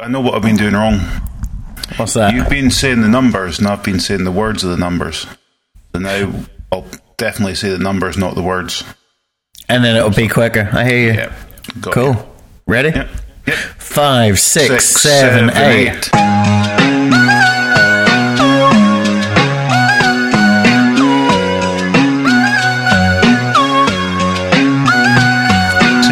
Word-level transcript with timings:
I 0.00 0.08
know 0.08 0.20
what 0.20 0.34
I've 0.34 0.42
been 0.42 0.56
doing 0.56 0.74
wrong. 0.74 0.98
What's 1.96 2.14
that? 2.14 2.32
You've 2.34 2.48
been 2.48 2.70
saying 2.70 3.02
the 3.02 3.08
numbers, 3.08 3.58
and 3.58 3.68
I've 3.68 3.82
been 3.82 4.00
saying 4.00 4.24
the 4.24 4.32
words 4.32 4.64
of 4.64 4.70
the 4.70 4.76
numbers. 4.76 5.26
So 5.92 5.98
now 6.00 6.32
I'll 6.72 6.86
definitely 7.16 7.54
say 7.54 7.70
the 7.70 7.78
numbers, 7.78 8.16
not 8.16 8.34
the 8.34 8.42
words. 8.42 8.84
and 9.68 9.84
then 9.84 9.96
it'll 9.96 10.10
be 10.10 10.28
quicker. 10.28 10.68
I 10.72 10.84
hear 10.84 10.98
you. 11.12 11.18
Yeah. 11.18 11.32
Cool. 11.82 12.12
you. 12.14 12.26
Ready? 12.66 12.90
Yep. 12.90 13.08
Yep. 13.46 13.56
Five, 13.56 14.38
six, 14.38 14.68
Six, 14.68 14.84
seven, 15.02 15.48
seven, 15.50 15.62
eight. 15.62 16.10
eight. 16.14 17.10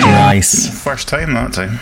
Nice. 0.00 0.82
First 0.82 1.08
time 1.08 1.34
that 1.34 1.52
time. 1.52 1.78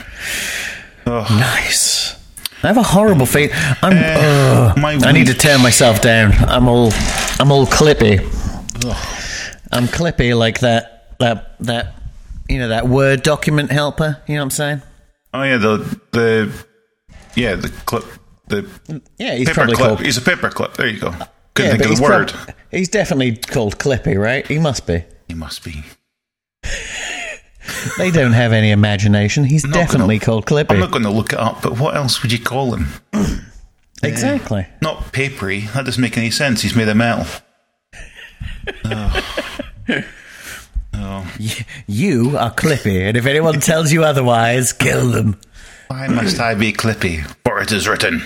Nice. 1.06 2.14
I 2.62 2.68
have 2.68 2.76
a 2.78 2.82
horrible 2.82 3.26
feet. 3.26 3.50
I'm. 3.82 3.96
Uh, 3.96 4.72
ugh. 4.74 4.78
my 4.78 4.94
I 4.94 5.12
need 5.12 5.28
to 5.28 5.34
turn 5.34 5.62
myself 5.62 6.02
down. 6.02 6.32
I'm 6.32 6.68
all. 6.68 6.90
I'm 7.38 7.52
all 7.52 7.66
clippy. 7.66 8.18
I'm 9.72 9.86
clippy 9.86 10.36
like 10.36 10.60
that. 10.60 11.16
That 11.18 11.56
that. 11.60 11.94
You 12.48 12.58
know 12.60 12.68
that 12.68 12.88
Word 12.88 13.22
document 13.22 13.70
helper. 13.72 14.22
You 14.26 14.34
know 14.36 14.40
what 14.40 14.44
I'm 14.44 14.50
saying? 14.50 14.82
Oh 15.34 15.42
yeah, 15.42 15.56
the 15.58 16.00
the 16.12 16.66
yeah 17.34 17.56
the 17.56 17.68
clip 17.68 18.04
the 18.48 18.68
Yeah, 19.18 19.34
he's 19.34 19.48
paper 19.48 19.54
probably 19.54 19.74
clip. 19.76 19.88
called. 19.88 20.00
He's 20.00 20.16
a 20.16 20.22
paper 20.22 20.48
clip. 20.50 20.74
There 20.74 20.86
you 20.86 21.00
go. 21.00 21.10
Couldn't 21.54 21.72
yeah, 21.72 21.76
think 21.78 21.90
of 21.92 21.96
the 21.96 22.02
word. 22.02 22.28
prob- 22.32 22.54
he's 22.70 22.88
definitely 22.88 23.36
called 23.36 23.78
Clippy, 23.78 24.16
right? 24.20 24.46
He 24.46 24.58
must 24.58 24.86
be. 24.86 25.04
he 25.26 25.34
must 25.34 25.64
be. 25.64 25.82
They 27.98 28.10
don't 28.10 28.32
have 28.32 28.52
any 28.52 28.70
imagination. 28.70 29.44
He's 29.44 29.62
definitely 29.62 30.18
gonna- 30.18 30.26
called 30.26 30.46
Clippy. 30.46 30.70
I'm 30.72 30.80
not 30.80 30.90
going 30.90 31.04
to 31.04 31.10
look 31.10 31.32
it 31.32 31.38
up, 31.38 31.62
but 31.62 31.78
what 31.78 31.96
else 31.96 32.22
would 32.22 32.32
you 32.32 32.38
call 32.38 32.74
him? 32.74 32.88
exactly. 34.02 34.66
Not 34.82 35.12
papery. 35.12 35.60
That 35.74 35.84
doesn't 35.86 36.00
make 36.02 36.16
any 36.18 36.30
sense. 36.30 36.62
He's 36.62 36.74
made 36.76 36.88
of 36.88 36.96
metal. 36.96 37.26
Oh, 40.98 41.30
You 41.86 42.36
are 42.38 42.50
Clippy, 42.50 43.02
and 43.06 43.16
if 43.18 43.26
anyone 43.26 43.60
tells 43.60 43.92
you 43.92 44.02
otherwise, 44.02 44.72
kill 44.72 45.10
them. 45.10 45.38
Why 45.88 46.08
must 46.08 46.40
I 46.40 46.54
be 46.54 46.72
Clippy? 46.72 47.22
For 47.44 47.60
it 47.60 47.70
is 47.70 47.86
written. 47.86 48.22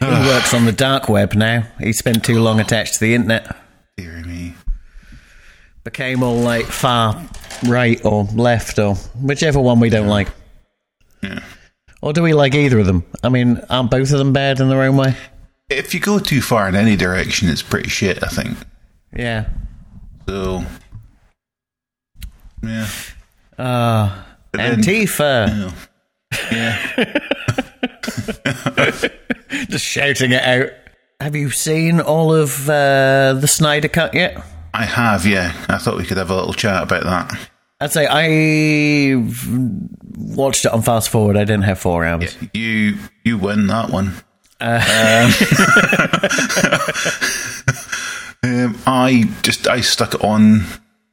He 0.00 0.06
works 0.06 0.54
on 0.54 0.64
the 0.64 0.72
dark 0.72 1.08
web 1.10 1.34
now. 1.34 1.66
He 1.78 1.92
spent 1.92 2.24
too 2.24 2.40
long 2.40 2.60
attached 2.60 2.94
to 2.94 3.00
the 3.00 3.14
internet. 3.14 3.54
Became 5.88 6.22
all 6.22 6.36
like 6.36 6.66
far 6.66 7.18
right 7.66 7.98
or 8.04 8.24
left 8.34 8.78
or 8.78 8.94
whichever 9.22 9.58
one 9.58 9.80
we 9.80 9.88
don't 9.88 10.06
like. 10.06 10.28
Yeah. 11.22 11.40
Or 12.02 12.12
do 12.12 12.22
we 12.22 12.34
like 12.34 12.54
either 12.54 12.78
of 12.78 12.84
them? 12.84 13.04
I 13.24 13.30
mean, 13.30 13.58
aren't 13.70 13.90
both 13.90 14.12
of 14.12 14.18
them 14.18 14.34
bad 14.34 14.60
in 14.60 14.68
their 14.68 14.82
own 14.82 14.98
way? 14.98 15.16
If 15.70 15.94
you 15.94 16.00
go 16.00 16.18
too 16.18 16.42
far 16.42 16.68
in 16.68 16.74
any 16.76 16.94
direction, 16.94 17.48
it's 17.48 17.62
pretty 17.62 17.88
shit. 17.88 18.22
I 18.22 18.26
think. 18.28 18.58
Yeah. 19.16 19.48
So. 20.28 20.62
Yeah. 22.62 22.86
Ah, 23.58 24.26
But 24.52 24.58
then- 24.58 24.82
Antifa. 24.82 25.72
Yeah. 26.52 26.76
Just 29.70 29.86
shouting 29.86 30.32
it 30.32 30.42
out. 30.44 30.68
Have 31.22 31.34
you 31.34 31.48
seen 31.50 31.98
all 32.02 32.34
of 32.34 32.68
uh, 32.68 33.32
the 33.40 33.48
Snyder 33.48 33.88
Cut 33.88 34.12
yet? 34.12 34.36
I 34.78 34.84
have. 34.84 35.26
Yeah. 35.26 35.52
I 35.68 35.78
thought 35.78 35.96
we 35.96 36.04
could 36.06 36.16
have 36.18 36.30
a 36.30 36.36
little 36.36 36.54
chat 36.54 36.82
about 36.84 37.04
that. 37.04 37.48
I'd 37.80 37.92
say 37.92 38.06
I 38.08 39.16
watched 40.16 40.64
it 40.64 40.72
on 40.72 40.82
fast 40.82 41.10
forward. 41.10 41.36
I 41.36 41.40
didn't 41.44 41.62
have 41.62 41.78
four 41.78 42.04
hours. 42.04 42.36
You 42.52 42.96
you 43.24 43.38
win 43.38 43.66
that 43.68 43.90
one. 43.90 44.14
Um, 44.60 45.30
um, 48.42 48.78
I 48.86 49.30
just 49.42 49.68
I 49.68 49.80
stuck 49.80 50.14
it 50.14 50.24
on 50.24 50.64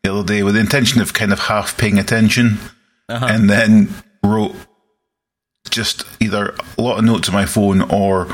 the 0.03 0.11
other 0.11 0.23
day 0.23 0.41
with 0.41 0.55
the 0.55 0.61
intention 0.61 0.99
of 1.01 1.13
kind 1.13 1.31
of 1.31 1.39
half 1.39 1.77
paying 1.77 1.99
attention, 1.99 2.57
and 3.07 3.47
then 3.47 3.89
wrote 4.23 4.55
just 5.69 6.05
either 6.19 6.55
a 6.77 6.81
lot 6.81 6.97
of 6.97 7.05
notes 7.05 7.27
on 7.29 7.35
my 7.35 7.45
phone 7.45 7.81
or 7.83 8.27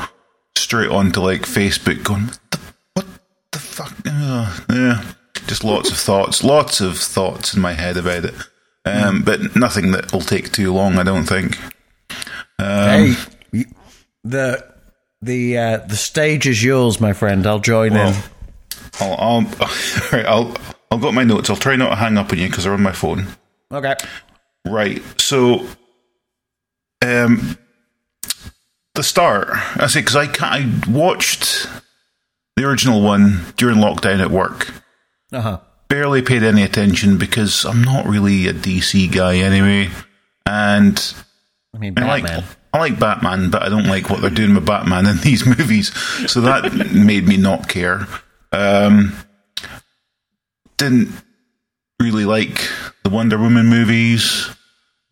straight 0.56 0.90
onto 0.90 1.20
like 1.20 1.42
Facebook, 1.42 2.02
going 2.02 2.24
what 2.28 2.50
the, 2.50 2.58
what 2.94 3.06
the 3.52 3.58
fuck? 3.58 3.92
Uh, 4.06 4.58
yeah, 4.70 5.02
just 5.46 5.64
lots 5.64 5.90
of 5.90 5.96
thoughts, 5.96 6.42
lots 6.44 6.80
of 6.80 6.98
thoughts 6.98 7.54
in 7.54 7.60
my 7.60 7.72
head 7.72 7.96
about 7.96 8.24
it, 8.24 8.34
um, 8.84 9.22
but 9.22 9.56
nothing 9.56 9.92
that 9.92 10.12
will 10.12 10.20
take 10.20 10.52
too 10.52 10.72
long. 10.72 10.98
I 10.98 11.02
don't 11.02 11.24
think. 11.24 11.58
Hey, 12.58 13.14
the 14.24 14.64
the 15.20 15.58
uh, 15.58 15.76
the 15.78 15.96
stage 15.96 16.46
is 16.46 16.62
yours, 16.62 17.00
my 17.00 17.12
friend. 17.12 17.46
I'll 17.46 17.58
join 17.58 17.92
in. 17.92 18.14
I'll, 19.00 19.14
I'll, 19.18 19.40
right, 20.12 20.26
I'll, 20.26 20.54
I'll 20.90 20.98
go 20.98 21.12
my 21.12 21.24
notes. 21.24 21.50
I'll 21.50 21.56
try 21.56 21.76
not 21.76 21.90
to 21.90 21.96
hang 21.96 22.18
up 22.18 22.32
on 22.32 22.38
you 22.38 22.48
because 22.48 22.64
they're 22.64 22.72
on 22.72 22.82
my 22.82 22.92
phone. 22.92 23.26
Okay. 23.70 23.94
Right. 24.66 25.02
So, 25.20 25.66
um, 27.04 27.56
the 28.94 29.02
start. 29.02 29.48
I 29.76 29.86
say 29.86 30.00
because 30.00 30.16
I 30.16 30.28
I 30.40 30.70
watched 30.88 31.66
the 32.56 32.64
original 32.64 33.02
one 33.02 33.44
during 33.56 33.78
lockdown 33.78 34.20
at 34.20 34.30
work. 34.30 34.70
Uh 35.32 35.40
huh. 35.40 35.60
Barely 35.88 36.22
paid 36.22 36.42
any 36.42 36.62
attention 36.62 37.18
because 37.18 37.64
I'm 37.64 37.82
not 37.82 38.06
really 38.06 38.46
a 38.46 38.54
DC 38.54 39.12
guy 39.12 39.36
anyway, 39.36 39.90
and 40.46 41.14
I 41.74 41.78
mean, 41.78 41.98
I 41.98 42.06
like 42.06 42.44
I 42.72 42.78
like 42.78 42.98
Batman, 42.98 43.50
but 43.50 43.62
I 43.62 43.68
don't 43.68 43.86
like 43.86 44.08
what 44.08 44.20
they're 44.20 44.30
doing 44.30 44.54
with 44.54 44.64
Batman 44.64 45.06
in 45.06 45.16
these 45.22 45.44
movies. 45.44 45.92
So 46.30 46.40
that 46.42 46.92
made 46.92 47.28
me 47.28 47.36
not 47.36 47.68
care. 47.68 48.06
Um, 48.52 49.14
didn't 50.78 51.10
really 52.00 52.24
like 52.24 52.68
the 53.04 53.10
Wonder 53.10 53.38
Woman 53.38 53.66
movies. 53.66 54.48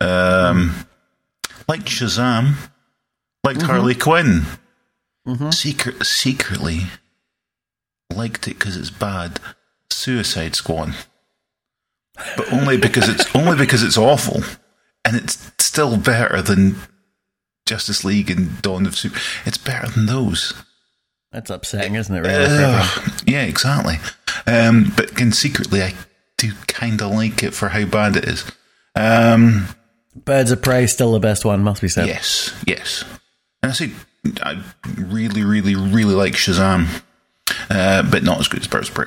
Um, 0.01 0.87
liked 1.69 1.87
Shazam. 1.87 2.55
Liked 3.45 3.63
Harley 3.63 3.95
Quinn. 3.95 4.43
Secret, 5.51 6.05
secretly 6.05 6.81
liked 8.15 8.49
it 8.49 8.59
because 8.59 8.77
it's 8.77 8.91
bad. 8.91 9.39
Suicide 10.01 10.55
Squad, 10.57 10.95
but 12.37 12.53
only 12.53 12.77
because 12.77 13.09
it's 13.09 13.35
only 13.37 13.57
because 13.57 13.83
it's 13.83 13.99
awful, 13.99 14.43
and 15.05 15.17
it's 15.17 15.51
still 15.59 15.97
better 15.97 16.41
than 16.43 16.77
Justice 17.67 18.05
League 18.05 18.31
and 18.31 18.61
Dawn 18.63 18.87
of 18.87 18.97
Super. 18.97 19.21
It's 19.45 19.59
better 19.59 19.89
than 19.89 20.07
those. 20.07 20.55
That's 21.33 21.51
upsetting, 21.51 21.95
isn't 21.95 22.15
it? 22.15 22.21
Really? 22.21 22.47
Ugh, 22.49 23.13
yeah, 23.27 23.43
exactly. 23.43 23.97
Um, 24.47 24.93
but 24.97 25.13
again, 25.13 25.31
secretly, 25.31 25.83
I 25.83 25.95
do 26.39 26.53
kind 26.67 27.01
of 27.01 27.13
like 27.13 27.43
it 27.45 27.55
for 27.55 27.69
how 27.69 27.85
bad 27.85 28.17
it 28.17 28.25
is. 28.25 28.51
Um, 28.97 29.69
Birds 30.17 30.51
of 30.51 30.61
Prey 30.63 30.89
still 30.89 31.13
the 31.13 31.21
best 31.21 31.45
one, 31.45 31.63
must 31.63 31.83
be 31.83 31.89
said. 31.89 32.09
yes, 32.09 32.53
yes. 32.67 33.05
And 33.63 33.71
I 33.71 33.75
say 33.75 33.93
I 34.43 34.61
really, 34.97 35.45
really, 35.45 35.77
really 35.77 36.15
like 36.15 36.33
Shazam, 36.33 37.03
uh, 37.71 38.03
but 38.11 38.25
not 38.25 38.41
as 38.41 38.49
good 38.49 38.61
as 38.61 38.67
Birds 38.67 38.89
of 38.89 38.95
Prey. 38.95 39.07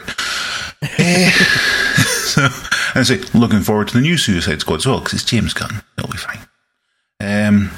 Eh, 0.97 1.29
so, 1.31 2.41
and 2.43 2.51
I 2.95 3.03
say 3.03 3.17
looking 3.33 3.61
forward 3.61 3.87
to 3.89 3.93
the 3.95 4.01
new 4.01 4.17
Suicide 4.17 4.61
Squad 4.61 4.77
as 4.77 4.85
well 4.85 4.99
because 4.99 5.13
it's 5.13 5.23
James 5.23 5.53
Gunn. 5.53 5.81
It'll 5.97 6.09
be 6.11 6.17
fine. 6.17 6.39
Um, 7.19 7.71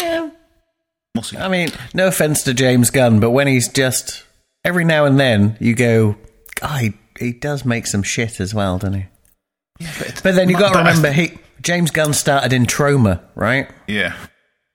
Yeah. 0.00 0.30
we'll 1.14 1.22
see. 1.22 1.36
I 1.36 1.48
mean, 1.48 1.68
no 1.92 2.06
offense 2.08 2.42
to 2.44 2.54
James 2.54 2.90
Gunn, 2.90 3.20
but 3.20 3.30
when 3.30 3.46
he's 3.46 3.68
just 3.68 4.24
every 4.64 4.84
now 4.84 5.04
and 5.04 5.18
then 5.20 5.56
you 5.60 5.74
go, 5.74 6.16
God, 6.60 6.80
he, 6.80 6.92
he 7.18 7.32
does 7.32 7.64
make 7.64 7.86
some 7.86 8.02
shit 8.02 8.40
as 8.40 8.54
well, 8.54 8.78
doesn't 8.78 8.94
he? 9.00 9.06
But 10.22 10.34
then 10.36 10.48
you 10.48 10.56
got 10.58 10.68
to 10.68 10.74
But 10.74 10.86
I- 10.86 10.88
remember, 10.88 11.12
he 11.12 11.38
James 11.60 11.90
Gunn 11.90 12.12
started 12.14 12.52
in 12.52 12.66
Troma, 12.66 13.22
right? 13.34 13.70
Yeah. 13.86 14.14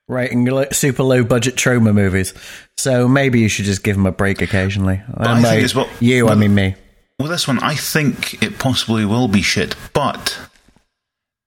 Writing 0.07 0.45
lo- 0.45 0.65
super 0.71 1.03
low 1.03 1.23
budget 1.23 1.55
Troma 1.55 1.93
movies. 1.93 2.33
So 2.77 3.07
maybe 3.07 3.39
you 3.41 3.47
should 3.49 3.65
just 3.65 3.83
give 3.83 3.95
him 3.95 4.05
a 4.07 4.11
break 4.11 4.41
occasionally. 4.41 5.01
I 5.15 5.33
And 5.33 5.41
think 5.43 5.45
by 5.45 5.57
as 5.63 5.75
well- 5.75 5.89
you, 5.99 6.29
I 6.29 6.35
mean 6.35 6.53
me. 6.55 6.75
Well, 7.19 7.27
this 7.27 7.47
one, 7.47 7.59
I 7.59 7.75
think 7.75 8.41
it 8.41 8.57
possibly 8.57 9.03
will 9.03 9.27
be 9.27 9.41
shit, 9.41 9.75
but 9.93 10.39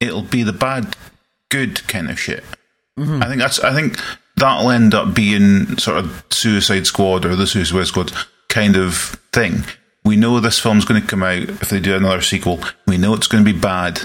it'll 0.00 0.22
be 0.22 0.42
the 0.42 0.52
bad, 0.52 0.96
good 1.48 1.86
kind 1.88 2.10
of 2.10 2.20
shit. 2.20 2.44
I 2.98 3.26
think 3.26 3.40
that's. 3.40 3.58
I 3.60 3.72
think 3.72 3.98
that'll 4.36 4.70
end 4.70 4.92
up 4.92 5.14
being 5.14 5.78
sort 5.78 5.96
of 5.96 6.24
Suicide 6.30 6.86
Squad 6.86 7.24
or 7.24 7.34
the 7.34 7.46
Suicide 7.46 7.86
Squad 7.86 8.12
kind 8.50 8.76
of 8.76 9.19
thing. 9.32 9.64
We 10.04 10.16
know 10.16 10.38
this 10.40 10.58
film's 10.58 10.84
going 10.84 11.00
to 11.00 11.06
come 11.06 11.22
out 11.22 11.42
if 11.42 11.70
they 11.70 11.80
do 11.80 11.96
another 11.96 12.20
sequel. 12.20 12.60
We 12.86 12.98
know 12.98 13.14
it's 13.14 13.28
going 13.28 13.44
to 13.44 13.50
be 13.50 13.58
bad, 13.58 14.02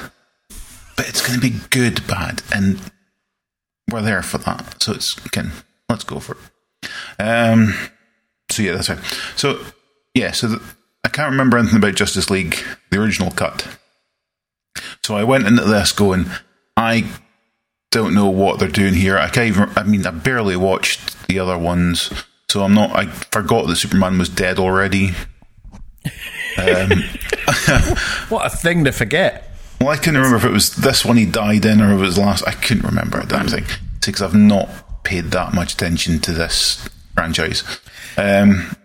but 0.95 1.09
it's 1.09 1.25
going 1.25 1.39
to 1.39 1.49
be 1.49 1.59
good 1.69 2.07
bad, 2.07 2.43
and 2.55 2.79
we're 3.91 4.01
there 4.01 4.23
for 4.23 4.37
that. 4.37 4.81
So 4.81 4.93
it's 4.93 5.15
can 5.15 5.51
let's 5.89 6.05
go 6.05 6.19
for 6.19 6.37
it. 6.37 6.89
Um. 7.19 7.73
So 8.49 8.63
yeah, 8.63 8.71
that's 8.71 8.87
right. 8.87 9.03
So 9.35 9.59
yeah, 10.13 10.31
so 10.31 10.47
the, 10.47 10.61
I 11.07 11.09
can't 11.09 11.31
remember 11.31 11.57
anything 11.57 11.77
about 11.77 11.95
Justice 11.95 12.29
League, 12.29 12.57
the 12.89 12.99
original 13.01 13.31
cut. 13.31 13.65
So 15.05 15.15
I 15.15 15.23
went 15.23 15.47
into 15.47 15.63
this 15.63 15.93
going, 15.93 16.25
I 16.75 17.09
don't 17.91 18.13
know 18.13 18.27
what 18.27 18.59
they're 18.59 18.67
doing 18.67 18.93
here. 18.93 19.17
I 19.17 19.29
can't 19.29 19.47
even. 19.47 19.69
I 19.77 19.83
mean, 19.83 20.05
I 20.05 20.11
barely 20.11 20.57
watched 20.57 21.25
the 21.29 21.39
other 21.39 21.57
ones, 21.57 22.11
so 22.49 22.61
I'm 22.61 22.73
not. 22.73 22.93
I 22.93 23.05
forgot 23.05 23.67
that 23.67 23.77
Superman 23.77 24.17
was 24.17 24.27
dead 24.27 24.59
already. 24.59 25.11
What 28.27 28.45
a 28.45 28.49
thing 28.49 28.83
to 28.83 28.91
forget. 28.91 29.49
Well, 29.79 29.89
I 29.89 29.95
couldn't 29.95 30.15
remember 30.15 30.35
if 30.35 30.43
it 30.43 30.51
was 30.51 30.75
this 30.75 31.05
one 31.05 31.15
he 31.15 31.25
died 31.25 31.63
in 31.63 31.79
or 31.79 31.93
if 31.93 31.99
it 31.99 32.01
was 32.01 32.17
last. 32.17 32.45
I 32.45 32.51
couldn't 32.51 32.83
remember 32.83 33.21
a 33.21 33.25
damn 33.25 33.47
thing 33.47 33.63
because 34.05 34.21
I've 34.21 34.35
not 34.35 35.03
paid 35.05 35.25
that 35.25 35.53
much 35.53 35.75
attention 35.75 36.19
to 36.19 36.33
this 36.33 36.89
franchise. 37.13 37.63
Um, 38.17 38.75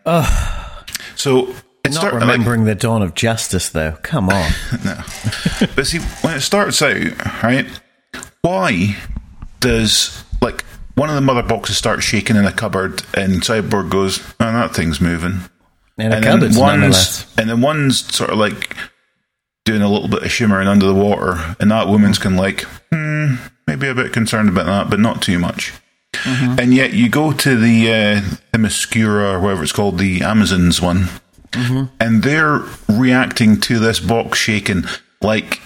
so 1.17 1.53
it 1.85 1.95
Not 1.95 2.05
like, 2.05 2.15
remembering 2.15 2.65
the 2.65 2.75
dawn 2.75 3.03
of 3.03 3.15
justice, 3.15 3.71
though. 3.71 3.93
Come 4.03 4.29
on. 4.29 4.51
no. 4.85 4.97
but 5.75 5.87
see, 5.87 5.99
when 6.21 6.37
it 6.37 6.43
starts 6.43 6.81
out, 6.81 7.43
right? 7.43 7.67
Why 8.43 8.97
does 9.61 10.23
like 10.41 10.65
one 10.95 11.09
of 11.09 11.15
the 11.15 11.21
mother 11.21 11.43
boxes 11.43 11.77
start 11.77 12.03
shaking 12.03 12.37
in 12.37 12.45
a 12.45 12.53
cupboard 12.53 13.03
and 13.15 13.43
Cyborg 13.43 13.91
goes, 13.91 14.21
"Oh, 14.41 14.53
that 14.53 14.75
thing's 14.75 15.01
moving." 15.01 15.43
In 15.99 16.13
a 16.13 16.17
and 16.17 16.25
cupboard, 16.25 16.53
then 16.53 16.61
one's 16.61 17.27
and 17.39 17.51
then 17.51 17.61
one's 17.61 18.15
sort 18.15 18.31
of 18.31 18.39
like 18.39 18.77
doing 19.65 19.83
a 19.83 19.89
little 19.89 20.09
bit 20.09 20.23
of 20.23 20.31
shimmering 20.31 20.69
under 20.69 20.87
the 20.87 20.95
water, 20.95 21.57
and 21.61 21.71
that 21.71 21.89
woman's 21.89 22.19
can 22.19 22.37
like, 22.37 22.63
hmm, 22.93 23.37
maybe 23.67 23.89
a 23.89 23.95
bit 23.95 24.13
concerned 24.13 24.49
about 24.49 24.67
that, 24.67 24.91
but 24.91 25.01
not 25.01 25.23
too 25.23 25.39
much. 25.39 25.73
Mm-hmm. 26.15 26.61
And 26.61 26.75
yet 26.75 26.93
you 26.93 27.09
go 27.09 27.33
to 27.33 27.57
the 27.57 27.91
uh, 27.91 28.21
Themyscira 28.53 29.35
or 29.35 29.41
whatever 29.41 29.63
it's 29.63 29.73
called, 29.73 29.99
the 29.99 30.23
Amazons 30.23 30.81
one, 30.81 31.09
Mm-hmm. 31.53 31.95
and 32.01 32.23
they're 32.23 32.63
reacting 32.89 33.61
to 33.61 33.79
this 33.79 34.01
box 34.01 34.39
shaking 34.39 34.85
like 35.21 35.61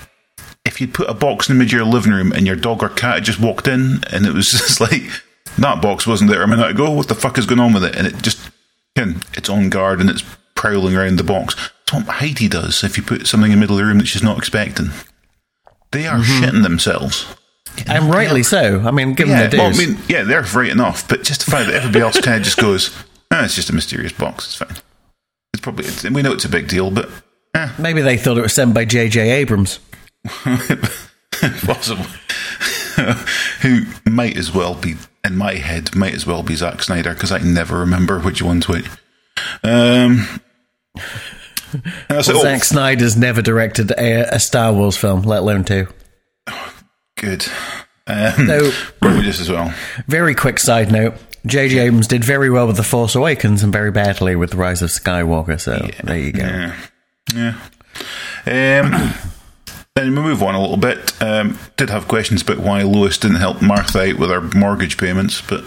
if 0.65 0.81
you 0.81 0.89
put 0.89 1.09
a 1.09 1.15
box 1.15 1.49
in 1.49 1.57
the 1.57 1.65
middle 1.65 1.81
of 1.81 1.87
your 1.87 1.93
living 1.95 2.13
room 2.13 2.33
and 2.33 2.45
your 2.47 2.57
dog 2.57 2.83
or 2.83 2.89
cat 2.89 3.15
had 3.15 3.25
just 3.25 3.39
walked 3.41 3.69
in 3.69 4.03
and 4.13 4.27
it 4.27 4.35
was 4.35 4.51
just 4.51 4.81
like 4.81 5.03
that 5.59 5.81
box 5.81 6.07
wasn't 6.07 6.29
there 6.29 6.43
a 6.43 6.49
minute 6.49 6.71
ago. 6.71 6.91
What 6.91 7.09
the 7.09 7.15
fuck 7.15 7.39
is 7.39 7.47
going 7.47 7.61
on 7.61 7.73
with 7.73 7.85
it? 7.85 7.95
And 7.97 8.07
it 8.07 8.17
just 8.23 8.51
again, 8.97 9.23
it's 9.35 9.49
on 9.49 9.71
guard 9.71 10.01
and 10.01 10.11
it's 10.11 10.25
prowling 10.57 10.97
around 10.97 11.17
the 11.19 11.25
box. 11.25 11.55
That's 11.87 12.05
what 12.07 12.17
Heidi 12.17 12.49
does 12.49 12.83
if 12.83 12.97
you 12.97 13.03
put 13.05 13.27
something 13.29 13.53
in 13.53 13.59
the 13.59 13.61
middle 13.61 13.77
of 13.77 13.83
the 13.83 13.87
room 13.87 13.99
that 13.99 14.07
she's 14.09 14.23
not 14.25 14.39
expecting. 14.39 14.91
They 15.93 16.07
are 16.09 16.19
Mm-hmm. 16.19 16.45
shitting 16.45 16.63
themselves. 16.65 17.27
And 17.87 18.11
rightly 18.13 18.43
so. 18.43 18.81
I 18.81 18.91
mean, 18.91 19.15
give 19.15 19.29
them 19.29 19.39
Yeah, 19.39 19.47
the 19.47 19.59
well, 19.59 19.69
I 19.73 19.77
mean, 19.77 19.99
yeah, 20.09 20.25
they're 20.25 20.43
right 20.43 20.71
enough, 20.71 21.07
but 21.09 21.23
just 21.23 21.45
the 21.45 21.51
fact 21.51 21.67
that 21.69 21.75
everybody 21.77 22.01
else 22.03 22.21
kind 22.21 22.39
of 22.39 22.43
just 22.43 22.57
goes, 22.59 22.91
oh, 23.31 23.45
it's 23.45 23.55
just 23.55 23.71
a 23.71 23.75
mysterious 23.75 24.13
box. 24.13 24.47
It's 24.47 24.55
fine. 24.57 24.83
It's 25.57 25.63
probably 25.63 25.87
it's, 25.87 26.05
we 26.05 26.21
know 26.21 26.33
it's 26.33 26.45
a 26.45 26.51
big 26.51 26.69
deal, 26.69 26.91
but 26.91 27.09
eh, 27.55 27.73
Maybe 27.79 28.03
they 28.03 28.19
thought 28.19 28.37
it 28.37 28.43
was 28.43 28.55
sent 28.55 28.75
by 28.75 28.85
J.J. 28.85 29.31
Abrams. 29.31 29.79
possible. 31.65 32.05
Who 33.63 33.87
might 34.05 34.37
as 34.37 34.53
well 34.53 34.75
be 34.75 34.97
in 35.25 35.35
my 35.37 35.55
head 35.55 35.97
might 35.97 36.13
as 36.13 36.27
well 36.27 36.43
be 36.43 36.57
Zack 36.57 36.83
Snyder 36.83 37.15
because 37.15 37.33
I 37.33 37.39
never 37.39 37.79
remember 37.79 38.19
which 38.21 38.43
one's 38.43 38.69
which. 38.69 38.85
Um, 39.63 40.27
I 42.11 42.21
said, 42.21 42.35
oh, 42.37 42.43
Zack 42.43 42.65
Snyder's 42.65 43.17
never 43.17 43.41
directed 43.41 43.93
a, 43.93 44.35
a 44.35 44.39
Star 44.39 44.75
Wars 44.75 44.99
film, 44.99 45.23
let 45.23 45.39
alone 45.41 45.65
two. 45.65 45.89
good. 47.17 47.47
Um, 48.07 48.47
So, 48.47 48.71
probably 49.01 49.23
just 49.23 49.41
as 49.41 49.51
well. 49.51 49.73
very 50.07 50.35
quick 50.35 50.59
side 50.59 50.93
note 50.93 51.15
J.J. 51.47 51.79
Abrams 51.79 52.07
did 52.09 52.25
very 52.25 52.51
well 52.51 52.67
with 52.67 52.77
The 52.77 52.83
Force 52.83 53.15
Awakens 53.15 53.63
and 53.63 53.73
very 53.73 53.91
badly 53.91 54.37
with 54.37 54.51
The 54.51 54.57
Rise 54.57 54.83
of 54.83 54.91
Skywalker. 54.91 55.61
So, 55.61 55.87
there 56.05 56.19
you 56.19 56.33
go. 56.33 56.43
Yeah. 56.45 56.77
Yeah. 57.35 58.81
Um, 58.83 59.13
then 59.95 60.07
we 60.15 60.21
move 60.23 60.43
on 60.43 60.55
a 60.55 60.61
little 60.61 60.77
bit. 60.77 61.21
Um, 61.23 61.59
did 61.77 61.91
have 61.91 62.09
questions 62.09 62.43
about 62.43 62.59
why 62.59 62.83
Lois 62.83 63.19
didn't 63.19 63.37
help 63.39 63.63
Martha 63.63 64.11
out 64.11 64.19
with 64.19 64.31
her 64.31 64.41
mortgage 64.59 64.99
payments, 64.99 65.41
but 65.43 65.65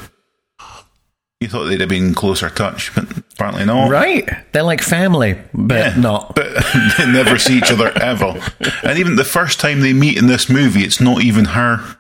you 1.40 1.48
thought 1.48 1.66
they'd 1.66 1.80
have 1.80 1.88
been 1.90 2.14
closer 2.14 2.50
touch, 2.50 2.94
but 2.94 3.06
apparently 3.34 3.64
not. 3.66 3.90
Right? 3.90 4.28
They're 4.52 4.64
like 4.64 4.82
family, 4.82 5.38
but 5.54 5.96
Yeah. 5.96 6.00
not. 6.00 6.36
But 6.36 6.54
they 6.98 7.06
never 7.12 7.38
see 7.40 7.58
each 7.58 7.72
other 7.72 7.88
ever. 7.98 8.40
And 8.84 9.00
even 9.00 9.16
the 9.16 9.24
first 9.24 9.60
time 9.60 9.80
they 9.80 9.94
meet 9.94 10.18
in 10.18 10.28
this 10.28 10.50
movie, 10.50 10.82
it's 10.82 11.00
not 11.00 11.24
even 11.24 11.46
her. 11.46 11.96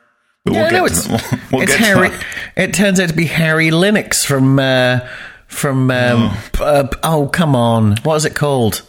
But 0.46 0.54
Yeah, 0.54 0.62
we'll 0.64 0.72
no, 0.72 0.86
it's, 0.86 1.08
that. 1.08 1.40
We'll 1.52 1.62
it's 1.64 1.76
Harry. 1.76 2.10
It 2.56 2.74
turns 2.74 3.00
out 3.00 3.10
to 3.10 3.16
be 3.16 3.26
Harry 3.26 3.70
Lennix 3.70 4.26
from 4.26 4.60
uh, 4.60 5.08
from 5.48 5.90
um, 5.92 6.32
p- 6.54 6.64
uh, 6.64 6.88
oh 7.04 7.28
come 7.28 7.56
on, 7.56 7.98
what 8.04 8.16
is 8.16 8.26
it 8.26 8.36
called? 8.36 8.82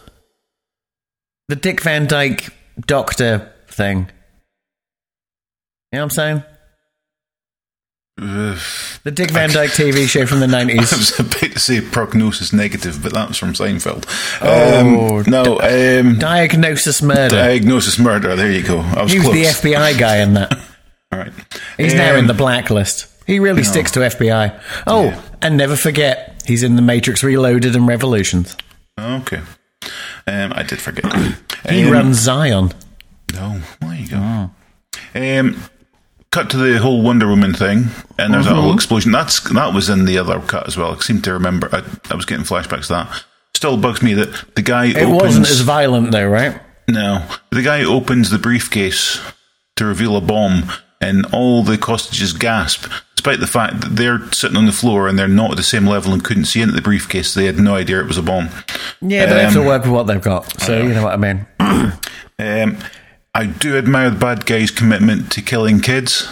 The 1.48 1.56
Dick 1.56 1.80
Van 1.82 2.06
Dyke 2.06 2.50
Doctor 2.86 3.52
thing. 3.68 4.08
You 5.92 5.98
know 5.98 5.98
what 5.98 6.02
I'm 6.04 6.10
saying? 6.10 6.44
The 8.16 9.10
Dick 9.10 9.30
Van 9.30 9.48
Dyke 9.50 9.70
TV 9.70 10.06
show 10.06 10.26
from 10.26 10.40
the 10.40 10.46
90s. 10.46 10.70
I 10.92 10.96
was 10.96 11.18
about 11.18 11.32
to 11.52 11.58
say 11.58 11.80
prognosis 11.80 12.52
negative, 12.52 13.02
but 13.02 13.14
that 13.14 13.28
was 13.28 13.38
from 13.38 13.54
Seinfeld. 13.54 14.04
Oh, 14.42 15.20
um, 15.20 15.24
no, 15.26 15.58
um, 15.58 16.18
Diagnosis 16.18 17.00
Murder. 17.00 17.34
diagnosis 17.34 17.98
murder. 17.98 18.36
There 18.36 18.52
you 18.52 18.62
go. 18.62 18.80
I 18.80 19.02
was 19.02 19.12
He 19.12 19.18
was 19.18 19.30
the 19.32 19.44
FBI 19.44 19.98
guy 19.98 20.18
in 20.18 20.34
that. 20.34 20.52
All 21.12 21.18
right. 21.18 21.32
He's 21.76 21.94
now 21.94 22.12
Um, 22.12 22.18
in 22.20 22.26
the 22.26 22.34
blacklist. 22.34 23.06
He 23.26 23.38
really 23.38 23.62
sticks 23.64 23.90
to 23.92 24.00
FBI. 24.00 24.52
Oh, 24.86 25.04
Yeah. 25.06 25.20
and 25.42 25.56
never 25.56 25.76
forget, 25.76 26.42
he's 26.46 26.62
in 26.62 26.76
the 26.76 26.82
Matrix 26.82 27.22
Reloaded 27.22 27.76
and 27.76 27.86
Revolutions. 27.86 28.56
Okay. 28.98 29.40
Um, 30.26 30.52
I 30.54 30.62
did 30.62 30.80
forget. 30.80 31.04
He 31.68 31.84
Um, 31.84 31.90
runs 31.92 32.18
Zion. 32.18 32.72
No, 33.32 33.60
there 33.80 33.94
you 33.94 34.08
go. 34.08 34.50
Um, 35.14 35.62
cut 36.32 36.50
to 36.50 36.56
the 36.56 36.78
whole 36.78 37.02
Wonder 37.02 37.26
Woman 37.28 37.54
thing, 37.54 37.88
and 38.18 38.34
there's 38.34 38.46
a 38.46 38.50
Mm-hmm. 38.50 38.60
whole 38.60 38.74
explosion. 38.74 39.12
That's 39.12 39.40
that 39.40 39.72
was 39.72 39.88
in 39.88 40.04
the 40.04 40.18
other 40.18 40.38
cut 40.40 40.66
as 40.66 40.76
well. 40.76 40.96
I 40.96 41.00
seem 41.02 41.22
to 41.22 41.32
remember. 41.32 41.68
I, 41.72 41.82
I 42.10 42.14
was 42.16 42.24
getting 42.24 42.44
flashbacks 42.44 42.86
to 42.88 42.92
that. 42.94 43.24
Still 43.54 43.76
bugs 43.76 44.02
me 44.02 44.14
that 44.14 44.54
the 44.54 44.62
guy 44.62 44.86
It 44.86 44.96
opens. 44.98 45.22
wasn't 45.22 45.48
as 45.50 45.60
violent 45.60 46.10
though, 46.12 46.26
right? 46.28 46.60
no, 46.88 47.24
the 47.50 47.62
guy 47.62 47.82
opens 47.84 48.30
the 48.30 48.38
briefcase 48.38 49.20
to 49.76 49.84
reveal 49.84 50.16
a 50.16 50.20
bomb, 50.20 50.70
and 51.00 51.26
all 51.32 51.62
the 51.62 51.76
hostages 51.76 52.32
gasp. 52.32 52.90
Despite 53.16 53.40
the 53.40 53.46
fact 53.46 53.82
that 53.82 53.96
they're 53.96 54.30
sitting 54.32 54.56
on 54.56 54.64
the 54.64 54.72
floor 54.72 55.06
and 55.06 55.18
they're 55.18 55.28
not 55.28 55.50
at 55.50 55.56
the 55.58 55.62
same 55.62 55.86
level 55.86 56.14
and 56.14 56.24
couldn't 56.24 56.46
see 56.46 56.62
into 56.62 56.74
the 56.74 56.80
briefcase, 56.80 57.34
they 57.34 57.44
had 57.44 57.58
no 57.58 57.74
idea 57.74 58.00
it 58.00 58.06
was 58.06 58.16
a 58.16 58.22
bomb. 58.22 58.48
Yeah, 59.02 59.26
but 59.26 59.34
they 59.34 59.42
have 59.42 59.52
to 59.52 59.60
Um, 59.60 59.66
work 59.66 59.82
with 59.82 59.92
what 59.92 60.06
they've 60.06 60.22
got. 60.22 60.58
So 60.60 60.80
you 60.82 60.94
know 60.94 61.04
what 61.04 61.12
I 61.12 61.16
mean. 61.16 61.46
Um, 62.38 62.78
I 63.34 63.44
do 63.44 63.76
admire 63.76 64.08
the 64.08 64.18
bad 64.18 64.46
guy's 64.46 64.70
commitment 64.70 65.30
to 65.32 65.42
killing 65.42 65.80
kids. 65.80 66.26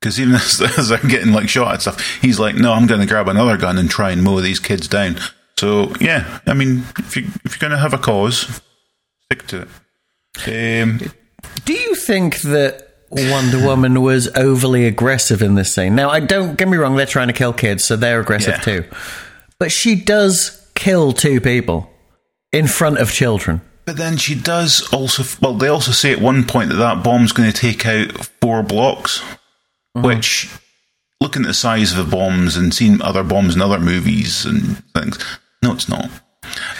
Because 0.00 0.18
even 0.18 0.34
as, 0.36 0.62
as 0.78 0.88
they're 0.88 0.98
getting 0.98 1.32
like 1.34 1.50
shot 1.50 1.74
at 1.74 1.82
stuff, 1.82 2.18
he's 2.22 2.40
like, 2.40 2.54
"No, 2.54 2.72
I'm 2.72 2.86
going 2.86 3.02
to 3.02 3.06
grab 3.06 3.28
another 3.28 3.58
gun 3.58 3.76
and 3.76 3.90
try 3.90 4.12
and 4.12 4.22
mow 4.22 4.40
these 4.40 4.58
kids 4.60 4.88
down." 4.88 5.18
So 5.58 5.92
yeah, 6.00 6.40
I 6.46 6.54
mean, 6.54 6.84
if 6.98 7.16
you 7.18 7.26
if 7.44 7.52
you're 7.60 7.68
going 7.68 7.72
to 7.72 7.76
have 7.82 7.92
a 7.92 7.98
cause, 7.98 8.62
stick 9.26 9.46
to 9.48 9.66
it. 10.46 10.82
Um, 10.82 11.00
Do 11.66 11.74
you 11.74 11.94
think 11.94 12.40
that 12.40 12.93
Wonder 13.14 13.64
Woman 13.64 14.02
was 14.02 14.28
overly 14.34 14.86
aggressive 14.86 15.42
in 15.42 15.54
this 15.54 15.74
scene? 15.74 15.94
Now, 15.94 16.10
I 16.10 16.20
don't 16.20 16.56
get 16.56 16.68
me 16.68 16.76
wrong; 16.76 16.96
they're 16.96 17.06
trying 17.06 17.28
to 17.28 17.32
kill 17.32 17.52
kids, 17.52 17.84
so 17.84 17.96
they're 17.96 18.20
aggressive 18.20 18.54
Yeah. 18.54 18.60
too. 18.60 18.84
But 19.58 19.70
she 19.72 19.94
does 19.94 20.60
kill 20.74 21.12
two 21.12 21.40
people 21.40 21.90
in 22.52 22.66
front 22.66 22.98
of 22.98 23.12
children. 23.12 23.60
but 23.86 23.96
then 23.96 24.16
she 24.16 24.34
does 24.34 24.88
also. 24.92 25.22
Well, 25.40 25.54
they 25.54 25.68
also 25.68 25.92
say 25.92 26.12
at 26.12 26.20
one 26.20 26.44
point 26.44 26.70
that 26.70 26.76
that 26.76 27.04
bomb's 27.04 27.32
going 27.32 27.50
to 27.52 27.56
take 27.58 27.84
out 27.86 28.26
four 28.40 28.62
blocks, 28.62 29.20
mm-hmm. 29.96 30.06
which. 30.06 30.50
Looking 31.20 31.42
at 31.42 31.48
the 31.48 31.54
size 31.54 31.92
of 31.92 32.04
the 32.04 32.16
bombs 32.16 32.54
and 32.56 32.74
seeing 32.74 33.00
other 33.00 33.22
bombs 33.22 33.54
in 33.54 33.62
other 33.62 33.78
movies 33.78 34.44
and 34.44 34.82
things, 34.94 35.16
no, 35.62 35.72
it's 35.72 35.88
not. 35.88 36.10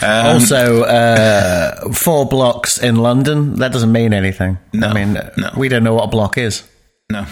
Um, 0.03 0.27
Also, 0.27 0.83
uh, 0.85 1.93
four 1.93 2.27
blocks 2.27 2.79
in 2.79 2.97
London, 2.97 3.57
that 3.57 3.73
doesn't 3.73 3.93
mean 3.93 4.13
anything. 4.13 4.59
No, 4.73 4.89
I 4.89 4.93
mean, 4.93 5.15
no. 5.37 5.51
we 5.57 5.69
don't 5.69 5.83
know 5.85 5.95
what 5.95 6.05
a 6.05 6.09
block 6.09 6.39
is. 6.39 6.63
No. 7.11 7.27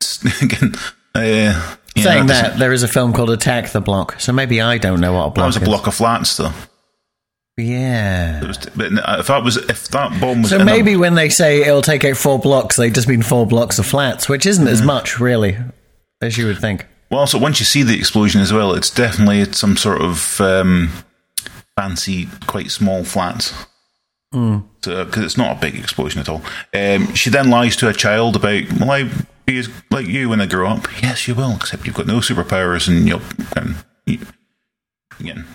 Again, 0.42 0.74
uh, 1.16 1.20
yeah, 1.20 1.76
Saying 1.96 2.26
that, 2.26 2.58
there 2.58 2.72
is 2.72 2.82
a 2.82 2.88
film 2.88 3.12
called 3.12 3.30
Attack 3.30 3.70
the 3.70 3.80
Block, 3.80 4.18
so 4.20 4.32
maybe 4.32 4.60
I 4.60 4.78
don't 4.78 5.00
know 5.00 5.12
what 5.12 5.20
a 5.26 5.28
that 5.28 5.34
block 5.34 5.46
was 5.46 5.56
a 5.56 5.60
is. 5.60 5.68
block 5.68 5.86
of 5.86 5.94
flats, 5.94 6.36
though. 6.36 6.52
Yeah. 7.56 8.44
Was, 8.44 8.58
but 8.74 8.86
if 9.20 9.26
that 9.28 9.44
was 9.44 9.56
if 9.56 9.88
that 9.88 10.20
bomb 10.20 10.42
was 10.42 10.50
So 10.50 10.56
in 10.56 10.62
a- 10.62 10.64
maybe 10.64 10.96
when 10.96 11.14
they 11.14 11.28
say 11.28 11.60
it'll 11.62 11.82
take 11.82 12.04
out 12.04 12.16
four 12.16 12.38
blocks, 12.38 12.76
they 12.76 12.90
just 12.90 13.06
mean 13.06 13.22
four 13.22 13.46
blocks 13.46 13.78
of 13.78 13.86
flats, 13.86 14.28
which 14.28 14.44
isn't 14.44 14.66
as 14.66 14.82
much, 14.82 15.20
really, 15.20 15.56
as 16.20 16.36
you 16.36 16.46
would 16.46 16.58
think. 16.58 16.86
well, 17.10 17.20
also 17.20 17.38
once 17.38 17.60
you 17.60 17.64
see 17.64 17.84
the 17.84 17.96
explosion 17.96 18.40
as 18.40 18.52
well, 18.52 18.72
it's 18.74 18.90
definitely 18.90 19.44
some 19.52 19.76
sort 19.76 20.02
of 20.02 20.40
um, 20.40 20.90
fancy, 21.76 22.28
quite 22.46 22.70
small 22.70 23.04
flats. 23.04 23.52
Because 24.32 25.18
it's 25.24 25.36
not 25.36 25.56
a 25.56 25.60
big 25.60 25.76
explosion 25.76 26.20
at 26.20 26.28
all. 26.28 26.42
Um, 26.74 27.14
she 27.14 27.30
then 27.30 27.50
lies 27.50 27.76
to 27.76 27.88
a 27.88 27.92
child 27.92 28.34
about, 28.34 28.64
"Will 28.80 28.90
I 28.90 29.08
be 29.46 29.58
as 29.58 29.68
like 29.92 30.06
you 30.08 30.28
when 30.28 30.40
I 30.40 30.46
grow 30.46 30.68
up?" 30.68 30.88
Yes, 31.00 31.28
you 31.28 31.36
will. 31.36 31.54
Except 31.54 31.86
you've 31.86 31.94
got 31.94 32.08
no 32.08 32.18
superpowers, 32.18 32.88
and 32.88 33.06
you'll 33.06 33.22
um, 33.56 33.76
you, 34.06 34.18
again, 35.20 35.46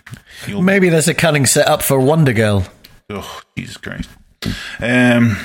you'll 0.48 0.62
Maybe 0.62 0.88
there's 0.88 1.10
a 1.10 1.14
cunning 1.14 1.46
set 1.46 1.68
up 1.68 1.82
for 1.84 2.00
Wonder 2.00 2.32
Girl. 2.32 2.68
Oh, 3.10 3.42
Jesus 3.58 3.76
Christ. 3.76 4.10
Um, 4.80 5.36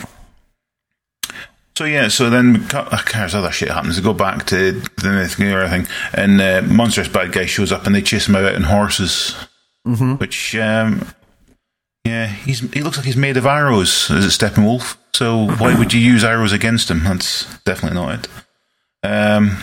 So 1.77 1.87
yeah, 1.87 2.07
so 2.07 2.31
then 2.31 2.65
there's 2.69 3.35
other 3.35 3.51
shit 3.51 3.69
happens. 3.71 3.97
They 3.97 4.03
go 4.03 4.15
back 4.15 4.47
to 4.47 4.73
the 4.73 5.11
myth 5.11 5.41
and 5.41 5.89
and 6.13 6.41
uh, 6.41 6.63
monstrous 6.73 7.09
bad 7.09 7.33
guy 7.33 7.47
shows 7.47 7.73
up, 7.73 7.85
and 7.87 7.97
they 7.97 8.03
chase 8.03 8.29
him 8.29 8.37
out 8.37 8.55
in 8.55 8.63
horses. 8.63 9.35
Mm-hmm. 9.87 10.15
Which, 10.15 10.55
um, 10.57 11.07
yeah, 12.05 12.27
he's 12.27 12.61
he 12.73 12.83
looks 12.83 12.97
like 12.97 13.07
he's 13.07 13.17
made 13.17 13.37
of 13.37 13.47
arrows. 13.47 14.11
Is 14.11 14.25
it 14.25 14.29
Steppenwolf? 14.45 14.97
So 15.13 15.47
why 15.59 15.79
would 15.79 15.93
you 15.93 16.01
use 16.01 16.25
arrows 16.25 16.53
against 16.53 16.91
him? 16.91 17.05
That's 17.05 17.45
definitely 17.65 17.97
not 18.01 18.19
it. 18.21 18.29
Um, 19.07 19.59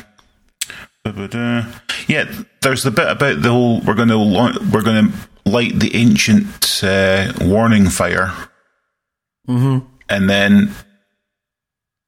yeah, 2.08 2.32
there's 2.62 2.84
the 2.84 2.92
bit 2.92 3.08
about 3.10 3.42
the 3.42 3.50
whole 3.50 3.82
we're 3.82 3.96
going 3.96 4.10
to 4.10 4.60
we're 4.72 4.84
going 4.84 5.12
to 5.12 5.18
light 5.46 5.80
the 5.80 5.96
ancient 5.96 6.84
uh, 6.84 7.34
warning 7.42 7.88
fire, 7.90 8.32
Mm-hmm. 9.50 9.86
and 10.10 10.30
then 10.30 10.72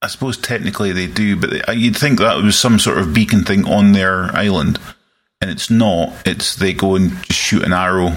I 0.03 0.07
suppose 0.07 0.37
technically 0.37 0.91
they 0.91 1.07
do, 1.07 1.35
but 1.35 1.49
they, 1.49 1.73
you'd 1.73 1.97
think 1.97 2.19
that 2.19 2.37
was 2.43 2.57
some 2.59 2.77
sort 2.77 2.99
of 2.99 3.13
beacon 3.13 3.43
thing 3.43 3.65
on 3.67 3.93
their 3.93 4.25
island, 4.35 4.79
and 5.43 5.51
it's 5.51 5.69
not. 5.69 6.13
It's 6.25 6.55
they 6.55 6.71
go 6.71 6.95
and 6.95 7.11
just 7.25 7.39
shoot 7.39 7.63
an 7.63 7.73
arrow 7.73 8.15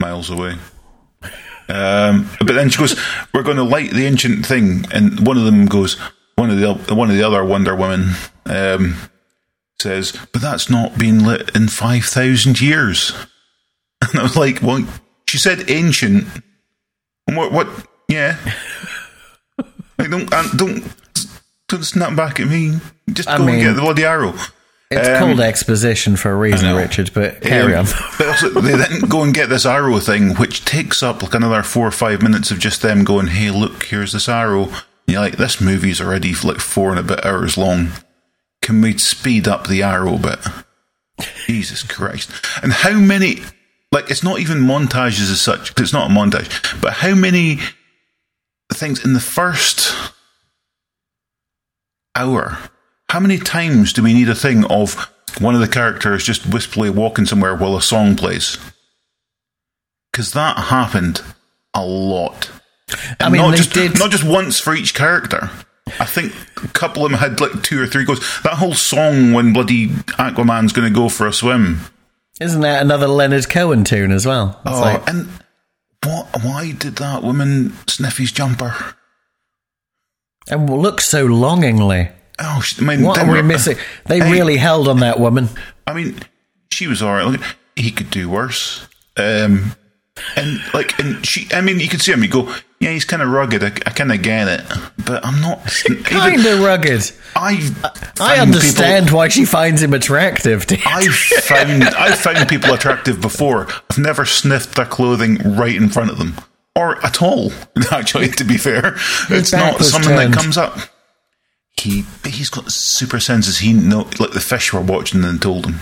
miles 0.00 0.30
away. 0.30 0.54
Um, 1.68 2.28
but 2.38 2.52
then 2.52 2.68
she 2.70 2.78
goes, 2.78 2.98
"We're 3.34 3.42
going 3.42 3.56
to 3.56 3.62
light 3.64 3.90
the 3.90 4.06
ancient 4.06 4.46
thing," 4.46 4.86
and 4.92 5.26
one 5.26 5.36
of 5.36 5.44
them 5.44 5.66
goes, 5.66 5.98
one 6.36 6.50
of 6.50 6.58
the 6.58 6.94
one 6.94 7.10
of 7.10 7.16
the 7.16 7.22
other 7.24 7.44
Wonder 7.44 7.74
Women 7.74 8.10
um, 8.46 8.96
says, 9.80 10.12
"But 10.32 10.42
that's 10.42 10.70
not 10.70 10.96
been 10.98 11.24
lit 11.24 11.54
in 11.56 11.68
five 11.68 12.04
thousand 12.04 12.60
years." 12.60 13.12
And 14.10 14.18
I 14.18 14.22
was 14.24 14.36
like, 14.36 14.60
"Well, 14.62 14.84
she 15.28 15.38
said 15.38 15.70
ancient. 15.70 16.26
What? 17.26 17.52
What? 17.52 17.68
Yeah." 18.08 18.36
Like, 19.96 20.10
don't 20.10 20.28
don't 20.56 20.84
don't 21.68 21.84
snap 21.84 22.16
back 22.16 22.40
at 22.40 22.48
me. 22.48 22.78
Just 23.12 23.28
I 23.28 23.38
go 23.38 23.44
mean- 23.46 23.54
and 23.56 23.64
get 23.64 23.72
the 23.74 23.80
bloody 23.82 24.04
arrow. 24.04 24.34
It's 24.92 25.08
Um, 25.08 25.18
called 25.18 25.40
exposition 25.40 26.16
for 26.16 26.30
a 26.30 26.36
reason. 26.36 26.74
Richard. 26.76 27.10
But 27.14 27.40
carry 27.40 27.74
Um, 27.74 27.86
on. 27.86 27.92
but 28.18 28.28
also, 28.28 28.48
they 28.60 28.76
then 28.76 29.00
go 29.08 29.22
and 29.22 29.32
get 29.34 29.48
this 29.48 29.66
arrow 29.66 29.98
thing, 30.00 30.34
which 30.36 30.64
takes 30.64 31.02
up 31.02 31.22
like 31.22 31.34
another 31.34 31.62
four 31.62 31.86
or 31.86 31.90
five 31.92 32.22
minutes 32.22 32.50
of 32.50 32.58
just 32.58 32.82
them 32.82 33.04
going, 33.04 33.28
"Hey, 33.28 33.50
look, 33.50 33.84
here's 33.84 34.12
this 34.12 34.28
arrow." 34.28 34.64
And 34.68 34.74
you're 35.06 35.20
like, 35.20 35.36
"This 35.36 35.60
movie's 35.60 36.00
already 36.00 36.34
like 36.34 36.60
four 36.60 36.90
and 36.90 36.98
a 36.98 37.02
bit 37.02 37.24
hours 37.24 37.56
long. 37.56 37.92
Can 38.60 38.80
we 38.80 38.96
speed 38.98 39.48
up 39.48 39.66
the 39.66 39.82
arrow 39.82 40.18
bit?" 40.18 40.38
Jesus 41.46 41.82
Christ! 41.82 42.30
And 42.62 42.72
how 42.72 42.92
many? 42.94 43.42
Like, 43.92 44.10
it's 44.10 44.22
not 44.22 44.40
even 44.40 44.58
montages 44.62 45.30
as 45.30 45.40
such. 45.40 45.74
'cause 45.74 45.84
it's 45.84 45.92
not 45.92 46.10
a 46.10 46.14
montage. 46.14 46.80
But 46.80 46.94
how 46.94 47.14
many 47.14 47.60
things 48.72 49.04
in 49.04 49.12
the 49.12 49.20
first 49.20 49.94
hour? 52.16 52.58
How 53.12 53.20
many 53.20 53.36
times 53.36 53.92
do 53.92 54.02
we 54.02 54.14
need 54.14 54.30
a 54.30 54.34
thing 54.34 54.64
of 54.64 54.94
one 55.38 55.54
of 55.54 55.60
the 55.60 55.68
characters 55.68 56.24
just 56.24 56.46
wistfully 56.46 56.88
walking 56.88 57.26
somewhere 57.26 57.54
while 57.54 57.76
a 57.76 57.82
song 57.82 58.16
plays? 58.16 58.56
Because 60.10 60.32
that 60.32 60.56
happened 60.56 61.20
a 61.74 61.84
lot. 61.84 62.50
I 63.20 63.28
mean, 63.28 63.42
not 63.42 63.54
just 63.56 63.74
did- 63.74 63.98
not 63.98 64.10
just 64.10 64.24
once 64.24 64.58
for 64.58 64.74
each 64.74 64.94
character. 64.94 65.50
I 66.00 66.06
think 66.06 66.32
a 66.64 66.68
couple 66.68 67.04
of 67.04 67.10
them 67.10 67.20
had 67.20 67.38
like 67.38 67.62
two 67.62 67.82
or 67.82 67.86
three 67.86 68.06
goes. 68.06 68.20
That 68.44 68.54
whole 68.54 68.72
song 68.74 69.34
when 69.34 69.52
bloody 69.52 69.88
Aquaman's 69.88 70.72
going 70.72 70.90
to 70.90 70.94
go 70.94 71.10
for 71.10 71.26
a 71.26 71.34
swim. 71.34 71.80
Isn't 72.40 72.62
that 72.62 72.80
another 72.80 73.08
Leonard 73.08 73.50
Cohen 73.50 73.84
tune 73.84 74.10
as 74.10 74.24
well? 74.24 74.58
It's 74.64 74.74
Oh, 74.74 74.80
like, 74.80 75.06
and 75.06 75.28
what? 76.02 76.28
Why 76.42 76.72
did 76.72 76.96
that 76.96 77.22
woman 77.22 77.76
sniff 77.86 78.16
his 78.16 78.32
jumper? 78.32 78.74
and 80.48 80.68
look 80.70 81.00
so 81.02 81.26
longingly. 81.26 82.08
Oh, 82.38 82.62
I 82.78 82.82
mean, 82.82 83.02
What 83.02 83.18
are 83.18 83.30
we 83.30 83.42
missing? 83.42 83.76
They 84.06 84.18
Hey. 84.18 84.32
really 84.32 84.56
held 84.56 84.88
on 84.88 85.00
that 85.00 85.20
woman. 85.20 85.48
I 85.86 85.92
mean, 85.92 86.18
she 86.70 86.86
was 86.86 87.02
alright. 87.02 87.26
Like, 87.26 87.40
he 87.76 87.90
could 87.90 88.10
do 88.10 88.28
worse. 88.28 88.86
Um, 89.16 89.76
and 90.36 90.60
like, 90.74 90.98
and 90.98 91.24
she. 91.26 91.48
I 91.54 91.60
mean, 91.60 91.80
you 91.80 91.88
could 91.88 92.00
see 92.02 92.12
him. 92.12 92.22
You 92.22 92.28
go, 92.28 92.54
yeah, 92.80 92.90
he's 92.90 93.04
kind 93.04 93.22
of 93.22 93.28
rugged. 93.30 93.62
I, 93.64 93.68
I 93.68 93.90
kind 93.90 94.12
of 94.12 94.20
get 94.22 94.46
it, 94.48 94.62
but 95.06 95.24
I'm 95.24 95.40
not. 95.40 95.60
Kind 96.04 96.44
of 96.44 96.60
rugged. 96.60 97.02
I 97.36 97.56
found 98.16 98.40
understand 98.40 99.10
why 99.10 99.28
she 99.28 99.44
finds 99.44 99.82
him 99.82 99.94
attractive. 99.94 100.66
I've 100.86 101.14
found 101.14 101.84
I've 101.84 102.18
found 102.18 102.48
people 102.48 102.74
attractive 102.74 103.20
before. 103.20 103.68
I've 103.90 103.98
never 103.98 104.24
sniffed 104.26 104.74
their 104.76 104.84
clothing 104.86 105.36
right 105.56 105.74
in 105.74 105.88
front 105.88 106.10
of 106.10 106.18
them, 106.18 106.34
or 106.76 107.04
at 107.04 107.22
all. 107.22 107.52
Actually, 107.90 108.28
to 108.28 108.44
be 108.44 108.58
fair, 108.58 108.96
it's 109.30 109.52
not 109.52 109.80
something 109.80 110.10
turned. 110.14 110.34
that 110.34 110.38
comes 110.40 110.58
up. 110.58 110.78
He 111.80 112.04
he's 112.24 112.50
got 112.50 112.70
super 112.70 113.18
senses. 113.20 113.58
He 113.58 113.72
know 113.72 114.08
like 114.18 114.32
the 114.32 114.40
fish 114.40 114.72
were 114.72 114.80
watching 114.80 115.24
and 115.24 115.40
told 115.40 115.66
him. 115.66 115.80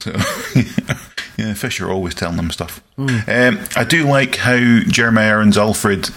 So 0.00 0.12
yeah, 1.36 1.54
fish 1.54 1.80
are 1.80 1.90
always 1.90 2.14
telling 2.14 2.36
them 2.36 2.50
stuff. 2.50 2.82
Hmm. 2.96 3.18
Um, 3.28 3.60
I 3.76 3.84
do 3.84 4.08
like 4.08 4.36
how 4.36 4.58
Jeremy 4.86 5.22
Irons 5.22 5.58
Alfred 5.58 6.10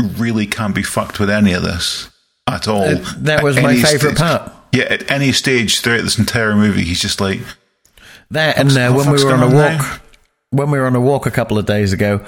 really 0.00 0.46
can't 0.46 0.74
be 0.74 0.82
fucked 0.82 1.18
with 1.18 1.30
any 1.30 1.52
of 1.52 1.62
this 1.62 2.08
at 2.46 2.68
all. 2.68 2.84
Uh, 2.84 3.04
that 3.18 3.38
At 3.38 3.44
was 3.44 3.56
my 3.56 3.76
favourite 3.76 4.16
part. 4.16 4.52
Yeah, 4.72 4.84
at 4.84 5.10
any 5.10 5.32
stage 5.32 5.80
throughout 5.80 6.02
this 6.02 6.18
entire 6.18 6.54
movie, 6.54 6.84
he's 6.84 7.00
just 7.00 7.20
like, 7.20 7.40
That 8.30 8.58
and 8.58 8.70
uh, 8.72 8.92
when 8.92 9.10
we 9.10 9.24
were 9.24 9.32
on 9.32 9.42
a 9.42 9.54
walk, 9.54 10.02
when 10.50 10.70
we 10.70 10.78
were 10.78 10.86
on 10.86 10.96
a 10.96 11.00
walk 11.00 11.26
a 11.26 11.30
couple 11.30 11.58
of 11.58 11.66
days 11.66 11.92
ago, 11.92 12.24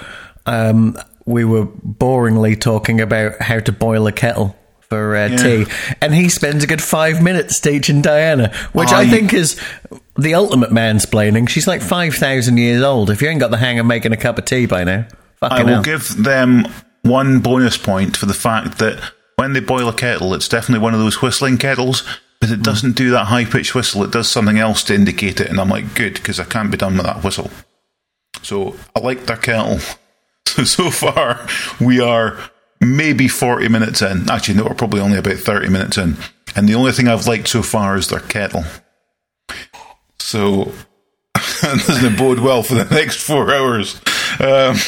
um, 0.46 0.96
we 1.26 1.44
were 1.44 1.66
boringly 1.66 2.58
talking 2.58 3.00
about 3.00 3.40
how 3.40 3.60
to 3.60 3.72
boil 3.72 4.06
a 4.06 4.12
kettle 4.12 4.56
for 4.90 5.14
uh, 5.16 5.36
tea, 5.36 5.66
and 6.00 6.14
he 6.14 6.28
spends 6.28 6.64
a 6.64 6.66
good 6.66 6.82
five 6.82 7.22
minutes 7.22 7.60
teaching 7.60 8.00
Diana, 8.02 8.52
which 8.72 8.90
I 8.90 9.00
I- 9.02 9.06
think 9.06 9.32
is 9.34 9.60
the 10.16 10.34
ultimate 10.34 10.70
mansplaining. 10.70 11.48
She's 11.48 11.66
like 11.66 11.82
five 11.82 12.14
thousand 12.14 12.56
years 12.58 12.82
old. 12.82 13.10
If 13.10 13.20
you 13.22 13.28
ain't 13.28 13.40
got 13.40 13.50
the 13.50 13.56
hang 13.58 13.78
of 13.78 13.86
making 13.86 14.12
a 14.12 14.16
cup 14.16 14.38
of 14.38 14.44
tea 14.44 14.66
by 14.66 14.84
now, 14.84 15.06
I 15.42 15.62
will 15.62 15.68
hell. 15.74 15.82
give 15.82 16.22
them 16.22 16.66
one 17.02 17.40
bonus 17.40 17.76
point 17.76 18.16
for 18.16 18.26
the 18.26 18.34
fact 18.34 18.78
that 18.78 18.98
when 19.36 19.52
they 19.52 19.60
boil 19.60 19.88
a 19.88 19.94
kettle, 19.94 20.34
it's 20.34 20.48
definitely 20.48 20.82
one 20.82 20.94
of 20.94 21.00
those 21.00 21.22
whistling 21.22 21.58
kettles, 21.58 22.02
but 22.40 22.50
it 22.50 22.62
doesn't 22.62 22.96
do 22.96 23.10
that 23.10 23.26
high 23.26 23.44
pitched 23.44 23.74
whistle. 23.74 24.02
It 24.02 24.10
does 24.10 24.28
something 24.28 24.58
else 24.58 24.82
to 24.84 24.94
indicate 24.94 25.40
it, 25.40 25.48
and 25.48 25.60
I'm 25.60 25.68
like, 25.68 25.94
good, 25.94 26.14
because 26.14 26.40
I 26.40 26.44
can't 26.44 26.70
be 26.70 26.76
done 26.76 26.96
with 26.96 27.06
that 27.06 27.22
whistle. 27.22 27.50
So 28.42 28.76
I 28.96 29.00
like 29.00 29.26
their 29.26 29.36
kettle. 29.36 29.78
So 30.48 30.64
so 30.64 30.90
far, 30.90 31.46
we 31.78 32.00
are 32.00 32.38
maybe 32.80 33.28
40 33.28 33.68
minutes 33.68 34.02
in. 34.02 34.30
Actually, 34.30 34.56
no, 34.58 34.64
we're 34.64 34.74
probably 34.74 35.00
only 35.00 35.18
about 35.18 35.36
30 35.38 35.68
minutes 35.68 35.98
in. 35.98 36.16
And 36.56 36.68
the 36.68 36.74
only 36.74 36.92
thing 36.92 37.08
I've 37.08 37.26
liked 37.26 37.48
so 37.48 37.62
far 37.62 37.96
is 37.96 38.08
their 38.08 38.20
kettle. 38.20 38.64
So 40.18 40.72
doesn't 41.62 42.16
bode 42.18 42.40
well 42.40 42.62
for 42.62 42.74
the 42.74 42.84
next 42.94 43.22
four 43.24 43.52
hours. 43.52 43.96
Um, 44.40 44.76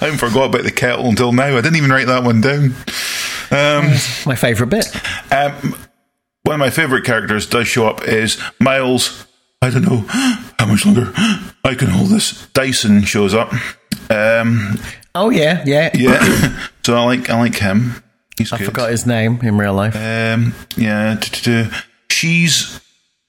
I 0.00 0.04
haven't 0.06 0.18
forgot 0.18 0.46
about 0.50 0.64
the 0.64 0.72
kettle 0.74 1.06
until 1.06 1.32
now. 1.32 1.56
I 1.56 1.60
didn't 1.60 1.76
even 1.76 1.90
write 1.90 2.06
that 2.06 2.24
one 2.24 2.40
down. 2.40 2.74
Um, 3.50 3.90
My 4.26 4.36
favourite 4.36 4.70
bit. 4.70 5.32
um, 5.32 5.74
one 6.42 6.54
of 6.54 6.60
my 6.60 6.70
favourite 6.70 7.04
characters 7.04 7.46
does 7.46 7.66
show 7.66 7.86
up 7.88 8.06
is 8.06 8.40
Miles. 8.60 9.26
I 9.60 9.70
don't 9.70 9.82
know 9.82 10.04
how 10.58 10.66
much 10.66 10.84
longer 10.86 11.12
I 11.64 11.74
can 11.74 11.88
hold 11.88 12.10
this. 12.10 12.46
Dyson 12.48 13.02
shows 13.02 13.34
up. 13.34 13.52
Um, 14.10 14.78
Oh 15.14 15.30
yeah, 15.30 15.62
yeah. 15.66 15.90
yeah, 15.94 16.66
so 16.84 16.96
I 16.96 17.04
like 17.04 17.30
I 17.30 17.38
like 17.38 17.56
him. 17.56 18.02
He's 18.36 18.52
I 18.52 18.58
good. 18.58 18.66
forgot 18.66 18.90
his 18.90 19.06
name 19.06 19.40
in 19.42 19.58
real 19.58 19.74
life. 19.74 19.96
Um, 19.96 20.54
yeah, 20.76 21.18
she's 22.10 22.80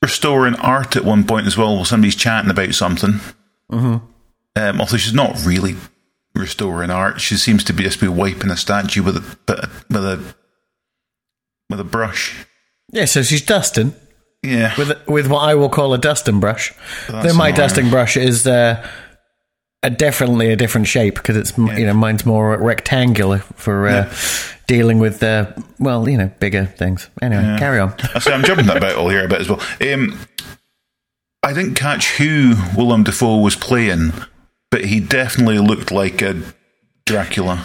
restoring 0.02 0.56
art 0.56 0.96
at 0.96 1.04
one 1.04 1.24
point 1.26 1.48
as 1.48 1.58
well. 1.58 1.76
While 1.76 1.86
somebody's 1.86 2.16
chatting 2.16 2.52
about 2.52 2.74
something. 2.74 3.20
Mm-hmm. 3.72 3.98
Um, 4.56 4.80
although 4.82 4.98
she's 4.98 5.14
not 5.14 5.46
really 5.46 5.76
restoring 6.36 6.90
art, 6.90 7.22
she 7.22 7.36
seems 7.38 7.64
to 7.66 7.74
be 7.74 7.84
just 7.84 8.00
be 8.00 8.08
wiping 8.08 8.52
a 8.52 8.58
statue 8.58 9.04
with 9.04 9.18
a 9.18 9.70
with 9.90 10.06
a 10.06 10.36
with 11.70 11.80
a 11.80 11.84
brush. 11.84 12.46
yeah, 12.92 13.06
so 13.06 13.24
she's 13.24 13.42
dusting. 13.42 13.96
Yeah, 14.44 14.74
with 14.78 15.08
with 15.08 15.28
what 15.28 15.40
I 15.40 15.56
will 15.56 15.70
call 15.70 15.94
a 15.94 15.98
dusting 15.98 16.40
brush. 16.40 16.72
Though 17.08 17.34
my 17.34 17.52
dusting 17.52 17.90
brush 17.90 18.16
is 18.16 18.48
uh, 18.48 18.88
a 19.84 19.90
definitely 19.90 20.52
a 20.52 20.56
different 20.56 20.88
shape 20.88 21.16
because 21.16 21.38
it's 21.38 21.58
m 21.58 21.68
you 21.78 21.86
know 21.86 21.94
mine's 21.94 22.26
more 22.26 22.58
rectangular 22.58 23.40
for 23.56 23.88
uh, 23.88 24.14
dealing 24.68 25.00
with 25.00 25.24
uh, 25.24 25.52
well 25.80 26.08
you 26.10 26.18
know 26.18 26.32
bigger 26.40 26.66
things. 26.66 27.10
Anyway, 27.22 27.42
carry 27.58 27.80
on. 27.80 27.94
I 28.16 28.20
say 28.20 28.34
I'm 28.34 28.44
jumping 28.44 28.66
that 28.68 28.82
bit 28.82 28.96
all 28.96 29.10
here 29.10 29.26
a 29.26 29.28
bit 29.30 29.42
as 29.42 29.50
well. 29.50 29.62
Um, 29.82 30.20
I 31.44 31.54
didn't 31.54 31.76
catch 31.76 32.18
who 32.18 32.56
Willem 32.76 33.04
Dafoe 33.04 33.38
was 33.40 33.56
playing, 33.56 34.12
but 34.72 34.86
he 34.86 35.00
definitely 35.00 35.60
looked 35.60 35.92
like 35.92 36.22
a 36.22 36.42
Dracula. 37.06 37.64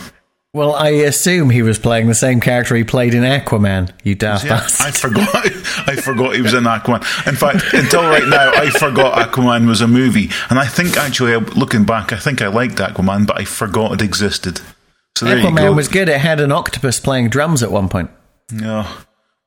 Well, 0.54 0.72
I 0.72 0.90
assume 0.90 1.50
he 1.50 1.62
was 1.62 1.80
playing 1.80 2.06
the 2.06 2.14
same 2.14 2.40
character 2.40 2.76
he 2.76 2.84
played 2.84 3.12
in 3.12 3.24
Aquaman. 3.24 3.90
You 4.04 4.14
daft 4.14 4.44
Yeah. 4.44 4.64
I 4.78 4.92
forgot. 4.92 5.28
I 5.88 5.96
forgot 5.96 6.36
he 6.36 6.42
was 6.42 6.54
in 6.54 6.62
Aquaman. 6.62 7.00
In 7.26 7.34
fact, 7.34 7.74
until 7.74 8.02
right 8.02 8.26
now, 8.28 8.52
I 8.54 8.70
forgot 8.70 9.18
Aquaman 9.18 9.66
was 9.66 9.80
a 9.80 9.88
movie. 9.88 10.30
And 10.50 10.60
I 10.60 10.66
think 10.66 10.96
actually, 10.96 11.34
looking 11.36 11.82
back, 11.84 12.12
I 12.12 12.18
think 12.18 12.40
I 12.40 12.46
liked 12.46 12.76
Aquaman, 12.76 13.26
but 13.26 13.36
I 13.40 13.44
forgot 13.44 13.94
it 13.94 14.00
existed. 14.00 14.60
So 15.18 15.26
there 15.26 15.38
you 15.38 15.46
Aquaman 15.46 15.56
go. 15.56 15.72
was 15.72 15.88
good. 15.88 16.08
It 16.08 16.20
had 16.20 16.38
an 16.38 16.52
octopus 16.52 17.00
playing 17.00 17.30
drums 17.30 17.64
at 17.64 17.72
one 17.72 17.88
point. 17.88 18.10
No. 18.52 18.86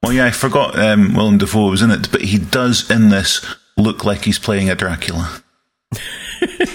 Well, 0.03 0.11
yeah, 0.11 0.25
I 0.25 0.31
forgot 0.31 0.77
um, 0.77 1.13
Willem 1.13 1.37
Dafoe 1.37 1.69
was 1.69 1.81
in 1.81 1.89
it, 1.89 2.11
but 2.11 2.19
he 2.21 2.37
does 2.37 2.91
in 2.91 3.09
this 3.09 3.45
look 3.77 4.03
like 4.03 4.25
he's 4.25 4.39
playing 4.39 4.69
a 4.69 4.75
Dracula. 4.75 5.41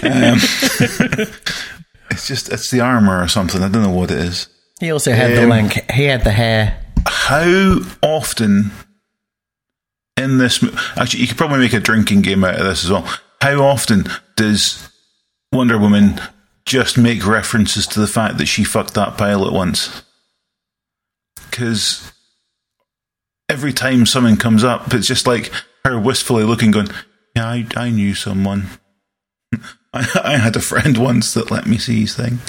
um, 0.03 0.39
it's 2.13 2.27
just 2.27 2.51
it's 2.51 2.71
the 2.71 2.81
armor 2.81 3.21
or 3.21 3.27
something. 3.27 3.61
I 3.61 3.69
don't 3.69 3.83
know 3.83 3.89
what 3.89 4.11
it 4.11 4.19
is. 4.19 4.47
He 4.79 4.91
also 4.91 5.11
had 5.11 5.31
the 5.31 5.43
um, 5.43 5.49
link. 5.49 5.91
He 5.91 6.05
had 6.05 6.23
the 6.23 6.31
hair. 6.31 6.79
How 7.05 7.79
often 8.01 8.71
in 10.17 10.37
this? 10.37 10.63
Actually, 10.97 11.21
you 11.21 11.27
could 11.27 11.37
probably 11.37 11.59
make 11.59 11.73
a 11.73 11.79
drinking 11.79 12.21
game 12.21 12.43
out 12.43 12.59
of 12.59 12.65
this 12.65 12.83
as 12.85 12.91
well. 12.91 13.07
How 13.41 13.63
often 13.63 14.05
does 14.35 14.89
Wonder 15.51 15.77
Woman 15.77 16.21
just 16.65 16.97
make 16.97 17.25
references 17.25 17.85
to 17.87 17.99
the 17.99 18.07
fact 18.07 18.37
that 18.37 18.45
she 18.45 18.63
fucked 18.63 18.93
that 18.93 19.17
pilot 19.17 19.51
once? 19.51 20.03
Because 21.49 22.11
every 23.49 23.73
time 23.73 24.05
something 24.05 24.37
comes 24.37 24.63
up, 24.63 24.93
it's 24.93 25.07
just 25.07 25.27
like 25.27 25.51
her 25.85 25.99
wistfully 25.99 26.43
looking, 26.43 26.71
going, 26.71 26.89
"Yeah, 27.35 27.47
I, 27.47 27.67
I 27.75 27.89
knew 27.89 28.15
someone. 28.15 28.67
I, 29.93 30.07
I 30.23 30.37
had 30.37 30.55
a 30.55 30.61
friend 30.61 30.97
once 30.97 31.33
that 31.35 31.51
let 31.51 31.65
me 31.65 31.77
see 31.77 32.01
his 32.01 32.15
thing." 32.15 32.39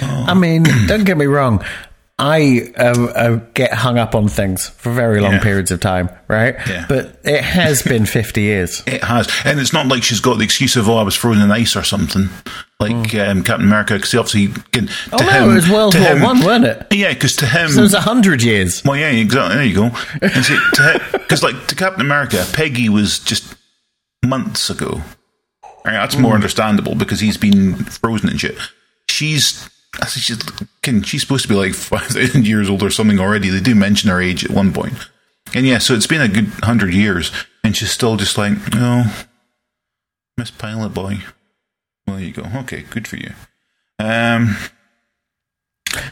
I 0.00 0.34
mean, 0.34 0.62
don't 0.86 1.04
get 1.04 1.16
me 1.18 1.26
wrong. 1.26 1.64
I 2.20 2.72
uh, 2.76 3.04
uh, 3.14 3.36
get 3.54 3.72
hung 3.72 3.96
up 3.96 4.16
on 4.16 4.26
things 4.26 4.68
for 4.70 4.90
very 4.90 5.20
long 5.20 5.34
Yeah. 5.34 5.40
periods 5.42 5.70
of 5.70 5.78
time, 5.78 6.10
right? 6.26 6.56
Yeah. 6.68 6.84
But 6.88 7.20
it 7.22 7.44
has 7.44 7.82
been 7.82 8.06
50 8.06 8.40
years. 8.42 8.82
It 8.88 9.04
has, 9.04 9.28
and 9.44 9.60
it's 9.60 9.72
not 9.72 9.86
like 9.86 10.02
she's 10.02 10.18
got 10.18 10.38
the 10.38 10.42
excuse 10.44 10.74
of 10.74 10.88
"oh, 10.88 10.96
I 10.96 11.04
was 11.04 11.14
frozen 11.14 11.44
in 11.44 11.52
ice" 11.52 11.76
or 11.76 11.84
something 11.84 12.28
like 12.80 13.14
um, 13.14 13.44
Captain 13.44 13.66
America, 13.68 13.94
because 13.94 14.12
obviously, 14.16 14.48
can, 14.72 14.88
Oh, 15.12 15.18
to 15.18 15.24
no, 15.24 15.30
him, 15.30 15.50
it 15.50 15.54
was 15.54 15.68
World 15.70 15.94
War 15.94 16.02
him- 16.04 16.22
One, 16.22 16.40
wasn't 16.40 16.64
it? 16.64 16.86
Yeah, 16.92 17.12
because 17.12 17.36
to 17.36 17.46
him, 17.46 17.68
So 17.70 17.80
it 17.80 17.82
was 17.82 17.92
100 17.94 18.42
years. 18.42 18.82
well, 18.84 18.96
yeah, 18.96 19.10
exactly. 19.10 19.54
There 19.56 19.64
you 19.64 19.74
go. 19.74 19.90
Because 21.12 21.42
like 21.44 21.66
to 21.68 21.76
Captain 21.76 22.00
America, 22.00 22.44
Peggy 22.52 22.88
was 22.88 23.20
just 23.20 23.54
months 24.24 24.70
ago. 24.70 25.02
That's 25.92 26.16
more 26.16 26.34
understandable 26.34 26.94
because 26.94 27.20
he's 27.20 27.36
been 27.36 27.76
frozen 27.76 28.28
and 28.28 28.40
shit. 28.40 28.56
She's. 29.08 29.68
I 30.00 30.06
think 30.06 30.24
she's, 30.24 30.42
can, 30.82 31.02
she's 31.02 31.22
supposed 31.22 31.42
to 31.42 31.48
be 31.48 31.54
like 31.54 31.74
5,000 31.74 32.46
years 32.46 32.68
old 32.68 32.82
or 32.82 32.90
something 32.90 33.18
already. 33.18 33.48
They 33.48 33.60
do 33.60 33.74
mention 33.74 34.10
her 34.10 34.20
age 34.20 34.44
at 34.44 34.50
one 34.50 34.72
point. 34.72 34.94
And 35.54 35.66
yeah, 35.66 35.78
so 35.78 35.94
it's 35.94 36.06
been 36.06 36.20
a 36.20 36.28
good 36.28 36.50
100 36.50 36.92
years, 36.92 37.32
and 37.64 37.74
she's 37.74 37.90
still 37.90 38.16
just 38.16 38.36
like, 38.36 38.52
oh, 38.74 39.26
Miss 40.36 40.50
Pilot 40.50 40.90
Boy. 40.90 41.20
Well, 42.06 42.16
there 42.16 42.26
you 42.26 42.32
go. 42.32 42.44
Okay, 42.60 42.82
good 42.82 43.08
for 43.08 43.16
you. 43.16 43.32
Um, 43.98 44.56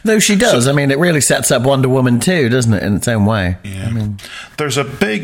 Though 0.03 0.19
she 0.19 0.35
does. 0.35 0.67
I 0.67 0.71
mean, 0.71 0.91
it 0.91 0.97
really 0.97 1.21
sets 1.21 1.51
up 1.51 1.61
Wonder 1.61 1.87
Woman 1.89 2.19
too, 2.19 2.49
doesn't 2.49 2.73
it, 2.73 2.83
in 2.83 2.95
its 2.95 3.07
own 3.07 3.25
way? 3.25 3.57
Yeah. 3.63 4.09
There's 4.57 4.77
a 4.77 4.83
big 4.83 5.23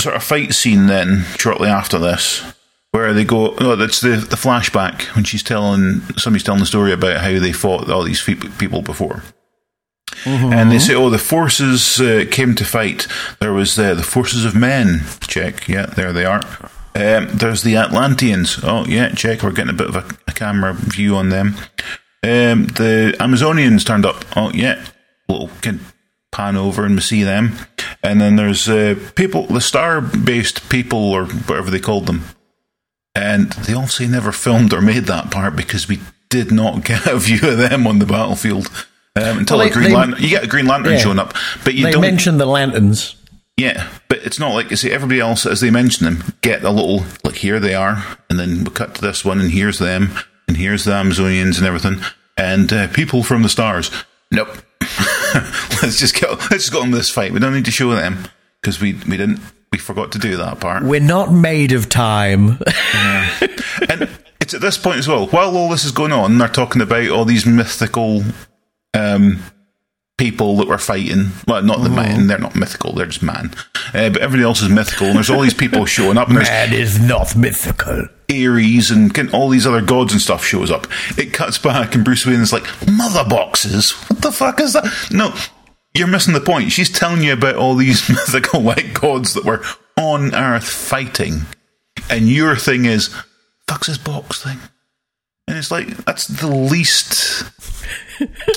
sort 0.00 0.16
of 0.16 0.24
fight 0.24 0.54
scene 0.54 0.86
then 0.86 1.24
shortly 1.36 1.68
after 1.68 1.98
this 1.98 2.53
where 2.94 3.12
they 3.12 3.24
go. 3.24 3.56
Oh, 3.58 3.74
that's 3.74 4.00
the 4.00 4.10
the 4.16 4.36
flashback 4.36 5.02
when 5.16 5.24
she's 5.24 5.42
telling 5.42 6.00
somebody's 6.16 6.44
telling 6.44 6.60
the 6.60 6.66
story 6.66 6.92
about 6.92 7.20
how 7.20 7.40
they 7.40 7.52
fought 7.52 7.90
all 7.90 8.04
these 8.04 8.22
people 8.22 8.82
before. 8.82 9.24
And 10.24 10.70
they 10.70 10.78
say, 10.78 10.94
"Oh, 10.94 11.10
the 11.10 11.18
forces 11.18 12.00
uh, 12.00 12.24
came 12.30 12.54
to 12.54 12.64
fight. 12.64 13.08
There 13.40 13.52
was 13.52 13.76
uh, 13.76 13.94
the 13.94 14.04
forces 14.04 14.44
of 14.44 14.54
men. 14.54 15.00
Check. 15.22 15.66
Yeah, 15.66 15.86
there 15.86 16.12
they 16.12 16.24
are. 16.24 16.42
Um, 16.94 17.28
there's 17.32 17.64
the 17.64 17.76
Atlanteans. 17.76 18.60
Oh, 18.62 18.86
yeah, 18.86 19.12
check. 19.12 19.42
We're 19.42 19.50
getting 19.50 19.74
a 19.74 19.76
bit 19.76 19.88
of 19.88 19.96
a, 19.96 20.06
a 20.28 20.32
camera 20.32 20.72
view 20.72 21.16
on 21.16 21.30
them. 21.30 21.56
Um, 22.22 22.66
the 22.66 23.16
Amazonians 23.18 23.84
turned 23.84 24.06
up. 24.06 24.24
Oh, 24.36 24.52
yeah, 24.52 24.86
little 25.28 25.50
can 25.60 25.80
pan 26.30 26.56
over 26.56 26.84
and 26.84 26.94
we 26.94 27.00
see 27.00 27.24
them. 27.24 27.54
And 28.02 28.20
then 28.20 28.36
there's 28.36 28.68
uh, 28.68 28.94
people, 29.16 29.46
the 29.46 29.60
star-based 29.60 30.68
people 30.68 31.12
or 31.12 31.26
whatever 31.26 31.70
they 31.70 31.80
called 31.80 32.06
them. 32.06 32.22
And 33.14 33.50
they 33.52 33.74
obviously 33.74 34.08
never 34.08 34.32
filmed 34.32 34.72
or 34.72 34.80
made 34.80 35.04
that 35.04 35.30
part 35.30 35.54
because 35.56 35.88
we 35.88 36.00
did 36.30 36.50
not 36.50 36.84
get 36.84 37.06
a 37.06 37.16
view 37.18 37.48
of 37.48 37.58
them 37.58 37.86
on 37.86 37.98
the 38.00 38.06
battlefield. 38.06 38.66
Um, 39.16 39.38
until 39.38 39.58
Well, 39.58 39.68
a 39.68 39.70
Green 39.70 39.90
they- 39.90 39.94
Lantern, 39.96 40.20
you 40.22 40.28
get 40.28 40.42
a 40.44 40.48
Green 40.48 40.66
Lantern 40.66 40.94
Yeah. 40.94 40.98
showing 40.98 41.18
up, 41.20 41.34
but 41.64 41.74
you 41.74 41.84
They 41.84 41.92
don't. 41.92 42.00
mentioned 42.00 42.40
the 42.40 42.46
lanterns. 42.46 43.14
Yeah, 43.56 43.86
but 44.08 44.18
it's 44.24 44.40
not 44.40 44.52
like 44.54 44.70
you 44.70 44.76
see 44.76 44.90
everybody 44.90 45.20
else 45.20 45.46
as 45.46 45.60
they 45.60 45.70
mention 45.70 46.04
them 46.06 46.34
get 46.40 46.64
a 46.64 46.70
little 46.70 47.04
like 47.22 47.36
here 47.36 47.60
they 47.60 47.74
are, 47.76 48.04
and 48.28 48.40
then 48.40 48.64
we 48.64 48.70
cut 48.72 48.96
to 48.96 49.00
this 49.00 49.24
one, 49.24 49.40
and 49.40 49.52
here's 49.52 49.78
them, 49.78 50.10
and 50.48 50.56
here's 50.56 50.82
the 50.82 50.90
Amazonians 50.90 51.58
and 51.58 51.64
everything, 51.64 52.00
and 52.36 52.72
uh, 52.72 52.88
people 52.88 53.22
from 53.22 53.42
the 53.44 53.48
stars. 53.48 53.92
Nope. 54.32 54.48
let's 55.82 56.00
just 56.00 56.16
get 56.16 56.30
let's 56.30 56.50
just 56.64 56.72
go 56.72 56.82
on 56.82 56.90
this 56.90 57.10
fight. 57.10 57.32
We 57.32 57.38
don't 57.38 57.54
need 57.54 57.64
to 57.66 57.70
show 57.70 57.94
them 57.94 58.24
because 58.60 58.80
we 58.80 58.94
we 59.08 59.16
didn't 59.16 59.38
we 59.74 59.78
forgot 59.78 60.12
to 60.12 60.20
do 60.20 60.36
that 60.36 60.60
part. 60.60 60.84
We're 60.84 61.00
not 61.00 61.32
made 61.32 61.72
of 61.72 61.88
time. 61.88 62.60
and 63.90 64.08
it's 64.40 64.54
at 64.54 64.60
this 64.60 64.78
point 64.78 64.98
as 64.98 65.08
well. 65.08 65.26
While 65.26 65.56
all 65.56 65.68
this 65.68 65.84
is 65.84 65.90
going 65.90 66.12
on, 66.12 66.38
they're 66.38 66.46
talking 66.46 66.80
about 66.80 67.08
all 67.08 67.24
these 67.24 67.44
mythical 67.44 68.22
um, 68.96 69.42
people 70.16 70.56
that 70.58 70.68
were 70.68 70.78
fighting. 70.78 71.30
Well, 71.48 71.60
not 71.64 71.82
the 71.82 71.88
man; 71.88 72.28
they're 72.28 72.38
not 72.38 72.54
mythical; 72.54 72.92
they're 72.92 73.06
just 73.06 73.20
man. 73.24 73.52
Uh, 73.92 74.10
but 74.10 74.18
everybody 74.18 74.44
else 74.44 74.62
is 74.62 74.68
mythical, 74.68 75.08
and 75.08 75.16
there's 75.16 75.28
all 75.28 75.40
these 75.40 75.52
people 75.54 75.86
showing 75.86 76.18
up, 76.18 76.28
and 76.28 76.38
Man 76.38 76.72
is 76.72 77.00
not 77.00 77.34
mythical. 77.34 78.06
Ares 78.30 78.92
and 78.92 79.12
can- 79.12 79.30
all 79.34 79.48
these 79.48 79.66
other 79.66 79.82
gods 79.82 80.12
and 80.12 80.22
stuff 80.22 80.44
shows 80.44 80.70
up. 80.70 80.86
It 81.18 81.32
cuts 81.32 81.58
back, 81.58 81.96
and 81.96 82.04
Bruce 82.04 82.24
Wayne 82.24 82.40
is 82.40 82.52
like, 82.52 82.64
"Mother 82.88 83.24
boxes? 83.28 83.90
What 84.08 84.22
the 84.22 84.30
fuck 84.30 84.60
is 84.60 84.74
that?" 84.74 84.84
No. 85.10 85.34
You're 85.96 86.08
missing 86.08 86.34
the 86.34 86.40
point. 86.40 86.72
She's 86.72 86.90
telling 86.90 87.22
you 87.22 87.32
about 87.32 87.56
all 87.56 87.74
these 87.74 88.08
mythical 88.08 88.62
white 88.62 88.94
gods 88.94 89.34
that 89.34 89.44
were 89.44 89.62
on 89.96 90.34
Earth 90.34 90.68
fighting, 90.68 91.42
and 92.10 92.28
your 92.28 92.56
thing 92.56 92.84
is, 92.84 93.14
"Fuck's 93.68 93.86
this 93.86 93.98
box 93.98 94.42
thing?" 94.42 94.58
And 95.46 95.58
it's 95.58 95.70
like 95.70 95.88
that's 96.04 96.26
the 96.26 96.48
least 96.48 97.44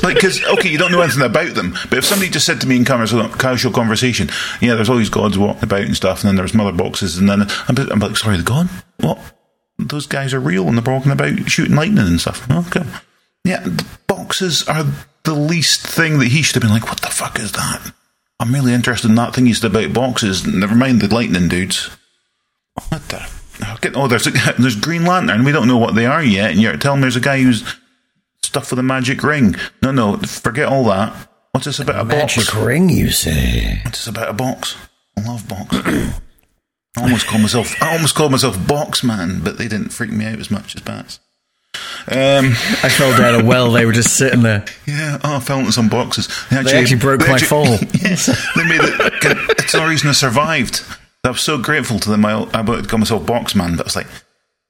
like 0.04 0.16
because 0.16 0.44
okay, 0.44 0.70
you 0.70 0.78
don't 0.78 0.92
know 0.92 1.02
anything 1.02 1.24
about 1.24 1.56
them, 1.56 1.76
but 1.90 1.98
if 1.98 2.06
somebody 2.06 2.30
just 2.30 2.46
said 2.46 2.62
to 2.62 2.68
me 2.68 2.76
in 2.76 2.86
casual, 2.86 3.72
conversation, 3.72 4.30
yeah, 4.62 4.76
there's 4.76 4.90
all 4.90 4.98
these 4.98 5.10
gods 5.10 5.38
walking 5.38 5.64
about 5.64 5.82
and 5.82 5.96
stuff, 5.96 6.22
and 6.22 6.30
then 6.30 6.36
there's 6.36 6.54
mother 6.54 6.72
boxes, 6.72 7.18
and 7.18 7.30
then 7.30 7.44
I'm, 7.68 7.78
I'm 7.92 8.00
like, 8.00 8.18
sorry, 8.18 8.38
the 8.38 8.44
god, 8.44 8.70
what? 9.00 9.20
Those 9.80 10.08
guys 10.08 10.34
are 10.34 10.40
real, 10.40 10.68
and 10.68 10.78
they're 10.78 10.94
walking 10.94 11.12
about 11.12 11.50
shooting 11.50 11.76
lightning 11.76 12.08
and 12.08 12.22
stuff. 12.22 12.50
Okay, 12.50 12.84
yeah, 13.44 13.66
boxes 14.18 14.68
are 14.68 14.86
the 15.24 15.34
least 15.34 15.86
thing 15.86 16.20
that 16.20 16.28
he 16.30 16.42
should 16.42 16.56
have 16.56 16.64
been 16.64 16.72
like. 16.72 16.88
What 16.88 17.02
the 17.02 17.08
fuck 17.08 17.40
is 17.40 17.52
that? 17.54 17.94
I'm 18.40 18.54
really 18.54 18.74
interested 18.74 19.10
in 19.10 19.16
that 19.16 19.34
thing 19.34 19.46
he 19.46 19.54
said 19.54 19.72
about 19.72 19.94
boxes. 19.94 20.46
Never 20.46 20.76
mind 20.76 21.02
the 21.02 21.14
lightning 21.14 21.48
dudes. 21.48 21.90
What 22.90 23.08
the? 23.10 23.28
Oh, 23.96 24.08
there's 24.08 24.28
a, 24.28 24.32
there's 24.60 24.76
Green 24.76 25.06
Lantern. 25.06 25.44
We 25.44 25.52
don't 25.52 25.68
know 25.68 25.78
what 25.78 25.96
they 25.96 26.06
are 26.06 26.24
yet, 26.24 26.52
and 26.52 26.62
you're 26.62 26.78
telling 26.78 27.00
me 27.00 27.04
there's 27.04 27.16
a 27.16 27.22
guy 27.22 27.42
who's 27.42 27.64
stuff 28.44 28.70
with 28.72 28.80
a 28.80 28.84
magic 28.84 29.24
ring. 29.24 29.56
No, 29.82 29.92
no, 29.92 30.18
forget 30.18 30.68
all 30.68 30.84
that. 30.86 31.14
What's 31.52 31.66
this 31.66 31.80
about 31.80 32.02
a 32.02 32.06
Magic 32.06 32.46
box? 32.46 32.56
ring, 32.56 32.90
you 32.90 33.10
say? 33.10 33.82
What's 33.84 34.00
this 34.00 34.08
about 34.08 34.30
a 34.30 34.34
box? 34.34 34.76
I 35.18 35.22
love 35.22 35.48
box. 35.48 35.76
I 35.76 37.02
almost 37.02 37.26
called 37.26 37.42
myself 37.42 37.82
I 37.82 37.94
almost 37.94 38.14
called 38.16 38.32
myself 38.32 38.68
Box 38.68 39.04
Man, 39.04 39.40
but 39.44 39.58
they 39.58 39.68
didn't 39.68 39.90
freak 39.90 40.12
me 40.12 40.26
out 40.26 40.40
as 40.40 40.52
much 40.52 40.76
as 40.76 40.82
bats. 40.82 41.20
Um, 42.10 42.52
I 42.84 42.90
fell 42.90 43.16
down 43.18 43.42
a 43.42 43.44
well. 43.44 43.72
They 43.72 43.86
were 43.86 43.92
just 43.92 44.16
sitting 44.18 44.42
there. 44.42 44.66
yeah, 44.86 45.20
oh, 45.24 45.36
I 45.38 45.40
fell 45.40 45.60
into 45.60 45.72
some 45.74 45.90
boxes. 45.90 46.28
They 46.50 46.58
actually 46.58 47.00
broke 47.00 47.22
my 47.28 47.38
fall. 47.38 47.66
Yes, 48.02 48.28
they 48.56 48.64
made 48.64 48.80
it. 48.82 49.60
It's 49.60 49.72
the 49.74 49.80
only 49.80 49.92
reason 49.92 50.10
I 50.10 50.14
survived. 50.14 50.84
I 51.24 51.30
was 51.32 51.42
so 51.42 51.58
grateful 51.58 52.00
to 52.00 52.10
them. 52.10 52.26
I, 52.26 52.44
I 52.54 52.64
call 52.84 53.00
myself 53.00 53.26
Box 53.26 53.56
Man, 53.56 53.72
but 53.76 53.82
I 53.82 53.84
was 53.84 53.96
like, 53.98 54.08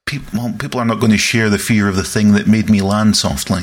people, 0.06 0.28
well, 0.40 0.54
people 0.58 0.80
are 0.80 0.84
not 0.84 0.98
going 0.98 1.12
to 1.12 1.18
share 1.18 1.48
the 1.50 1.58
fear 1.58 1.86
of 1.88 1.94
the 1.94 2.02
thing 2.02 2.32
that 2.32 2.48
made 2.48 2.68
me 2.68 2.80
land 2.80 3.16
softly. 3.16 3.62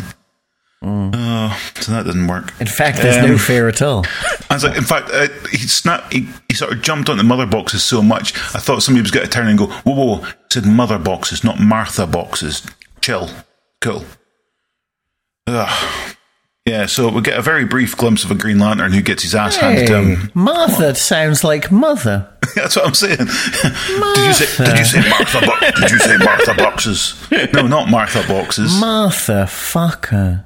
Oh, 0.88 1.60
so 1.80 1.92
that 1.94 2.04
didn't 2.06 2.28
work. 2.28 2.54
In 2.62 2.68
fact, 2.68 2.98
there's 3.00 3.18
no 3.26 3.34
Um, 3.34 3.40
fear 3.40 3.68
at 3.68 3.82
all. 3.82 4.06
I 4.50 4.54
was 4.54 4.64
like, 4.64 4.78
in 4.78 4.84
fact, 4.84 5.10
uh, 5.12 5.28
he 5.50 5.58
snapped. 5.58 6.14
He, 6.14 6.28
he 6.48 6.54
sort 6.56 6.72
of 6.74 6.82
jumped 6.84 7.10
on 7.10 7.18
the 7.18 7.24
mother 7.24 7.48
boxes 7.48 7.84
so 7.84 8.04
much. 8.04 8.36
I 8.54 8.60
thought 8.60 8.84
somebody 8.84 9.02
was 9.02 9.10
going 9.12 9.26
to 9.26 9.32
turn 9.32 9.48
and 9.48 9.58
go, 9.58 9.66
"Whoa, 9.68 9.94
whoa!" 9.96 10.06
whoa. 10.18 10.28
It 10.28 10.54
said 10.54 10.66
mother 10.68 11.00
boxes, 11.00 11.44
not 11.44 11.60
Martha 11.60 12.06
boxes. 12.06 12.62
Chill, 13.06 13.30
cool. 13.82 14.04
Ugh. 15.46 16.16
Yeah, 16.66 16.88
so 16.88 17.10
we 17.10 17.22
get 17.22 17.38
a 17.38 17.42
very 17.44 17.64
brief 17.64 17.96
glimpse 17.96 18.24
of 18.24 18.32
a 18.32 18.34
Green 18.34 18.58
Lantern 18.58 18.94
who 18.94 19.04
gets 19.04 19.22
his 19.22 19.36
ass 19.36 19.58
handed 19.58 19.86
to 19.86 20.02
him. 20.02 20.32
Martha 20.34 20.96
sounds 20.96 21.44
like 21.44 21.72
mother. 21.72 22.28
That's 22.56 22.76
what 22.76 22.88
I'm 22.88 22.96
saying. 22.96 23.18
Did 23.18 23.28
you 23.28 24.34
say? 24.34 24.66
Did 24.66 24.80
you 24.80 24.86
say 24.86 25.08
Martha? 25.08 25.40
Bo- 25.40 25.82
did 25.82 25.92
you 25.92 26.00
say 26.00 26.18
Martha 26.18 26.56
boxes? 26.56 27.14
No, 27.54 27.68
not 27.68 27.92
Martha 27.92 28.28
boxes. 28.28 28.76
Martha, 28.80 29.46
fucker. 29.48 30.44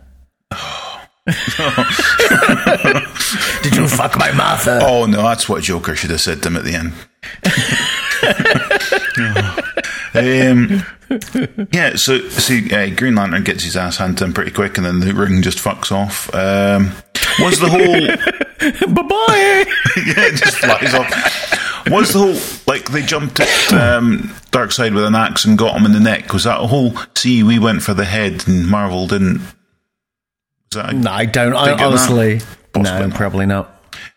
Did 3.63 3.76
you 3.76 3.88
fuck 3.88 4.18
my 4.18 4.32
Martha? 4.32 4.80
oh 4.82 5.06
no, 5.06 5.22
that's 5.24 5.48
what 5.48 5.63
Joker 5.63 5.96
should 5.96 6.10
have 6.12 6.22
said 6.22 6.42
to 6.44 6.50
him 6.50 6.56
at 6.56 6.63
the 6.63 6.76
end. 6.76 6.94
um, 10.15 10.84
yeah, 11.72 11.96
so 11.96 12.20
see, 12.30 12.72
uh, 12.74 12.89
Green 12.96 13.15
Lantern 13.15 13.44
gets 13.44 13.63
his 13.63 13.76
ass 13.78 13.98
handed 13.98 14.18
to 14.20 14.26
him 14.26 14.34
pretty 14.34 14.52
quick, 14.52 14.78
and 14.78 14.86
then 14.86 15.00
the 15.00 15.13
ring 15.13 15.42
just 15.42 15.58
fucks 15.60 15.92
off. 15.92 16.34
Um, 16.34 16.92
was 17.39 17.60
the 17.60 17.70
whole 17.70 18.08
bye 18.94 19.02
bye. 19.02 19.65
yeah, 19.98 20.26
it 20.28 20.36
just 20.36 20.58
flies 20.58 20.94
off. 20.94 21.10
Was 21.89 22.13
the 22.13 22.20
whole 22.20 22.38
like 22.68 22.92
they 22.92 23.02
jumped 23.02 23.39
at 23.39 23.74
um, 23.74 24.30
Darkseid 24.52 24.94
with 24.94 25.06
an 25.06 25.15
axe 25.15 25.46
and 25.46 25.58
got 25.58 25.76
him 25.78 25.86
in 25.86 25.94
the 25.94 26.00
neck? 26.00 26.34
Was 26.34 26.44
that 26.44 26.60
a 26.62 26.68
whole? 26.68 26.94
See, 27.15 27.42
we 27.44 27.58
went 27.60 27.82
for 27.84 27.94
the 27.94 28.06
head, 28.06 28.48
and 28.48 28.68
Marvel 28.68 29.08
didn't. 29.08 29.42
That 30.73 30.93
No, 30.95 31.12
I 31.12 31.25
don't. 31.25 31.55
I, 31.55 31.65
Think 31.65 31.73
of 31.73 31.77
that? 31.79 31.86
honestly, 31.88 32.41
no, 32.75 33.08
not. 33.08 33.15
probably 33.15 33.45
not. 33.45 33.67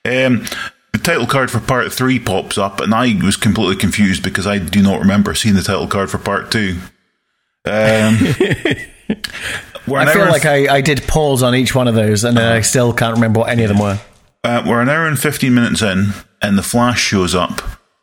Um, 0.05 0.45
the 0.93 0.99
title 1.03 1.27
card 1.27 1.51
for 1.51 1.61
part 1.61 1.93
three 1.93 2.19
pops 2.19 2.59
up, 2.59 2.81
and 2.81 2.95
I 2.95 3.19
was 3.25 3.37
completely 3.37 3.77
confused 3.77 4.23
because 4.23 4.47
I 4.47 4.59
do 4.59 4.83
not 4.83 5.01
remember 5.01 5.35
seeing 5.35 5.55
the 5.55 5.63
title 5.63 5.87
card 5.87 6.11
for 6.11 6.19
part 6.19 6.51
two. 6.51 6.79
Um, 7.65 8.19
I 9.95 10.13
feel 10.13 10.27
like 10.27 10.45
I, 10.47 10.77
I 10.77 10.81
did 10.81 11.03
pause 11.07 11.43
on 11.43 11.55
each 11.55 11.75
one 11.75 11.89
of 11.89 11.95
those, 11.95 12.25
and 12.25 12.39
Uh-huh. 12.39 12.55
I 12.55 12.61
still 12.61 12.93
can't 12.93 13.15
remember 13.15 13.41
what 13.41 13.49
any 13.51 13.63
of 13.65 13.69
them 13.69 13.79
were. 13.79 13.99
uh, 14.45 14.63
we're 14.67 14.81
an 14.81 14.89
hour 14.89 15.07
and 15.07 15.19
fifteen 15.19 15.55
minutes 15.55 15.83
in, 15.83 16.13
and 16.41 16.59
the 16.59 16.63
Flash 16.63 17.01
shows 17.01 17.35
up, 17.35 17.63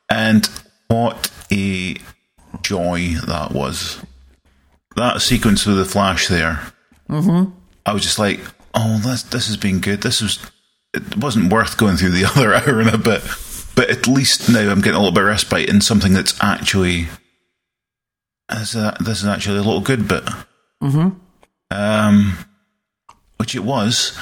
and 0.09 0.49
what 0.87 1.31
a 1.51 1.95
joy 2.63 3.15
that 3.27 3.51
was! 3.51 4.01
That 4.95 5.21
sequence 5.21 5.65
with 5.65 5.77
the 5.77 5.85
Flash 5.85 6.27
there, 6.27 6.61
mm-hmm. 7.09 7.51
I 7.89 7.93
was 7.93 8.03
just 8.03 8.19
like, 8.19 8.39
"Oh, 8.73 8.99
this 8.99 9.23
this 9.23 9.47
has 9.47 9.57
been 9.57 9.79
good. 9.79 10.01
This 10.01 10.21
was 10.21 10.39
it 10.93 11.17
wasn't 11.17 11.51
worth 11.51 11.77
going 11.77 11.97
through 11.97 12.11
the 12.11 12.25
other 12.35 12.53
hour 12.53 12.79
and 12.79 12.89
a 12.89 12.97
bit, 12.97 13.23
but 13.75 13.89
at 13.89 14.07
least 14.07 14.49
now 14.49 14.69
I'm 14.69 14.81
getting 14.81 14.95
a 14.95 14.99
little 14.99 15.13
bit 15.13 15.23
of 15.23 15.29
respite 15.29 15.69
in 15.69 15.81
something 15.81 16.13
that's 16.13 16.41
actually 16.41 17.07
this 18.49 18.75
is, 18.75 18.91
this 18.99 19.21
is 19.21 19.27
actually 19.27 19.57
a 19.57 19.63
little 19.63 19.81
good 19.81 20.07
bit, 20.07 20.23
mm-hmm. 20.81 21.09
um, 21.71 22.37
which 23.37 23.55
it 23.55 23.63
was, 23.63 24.17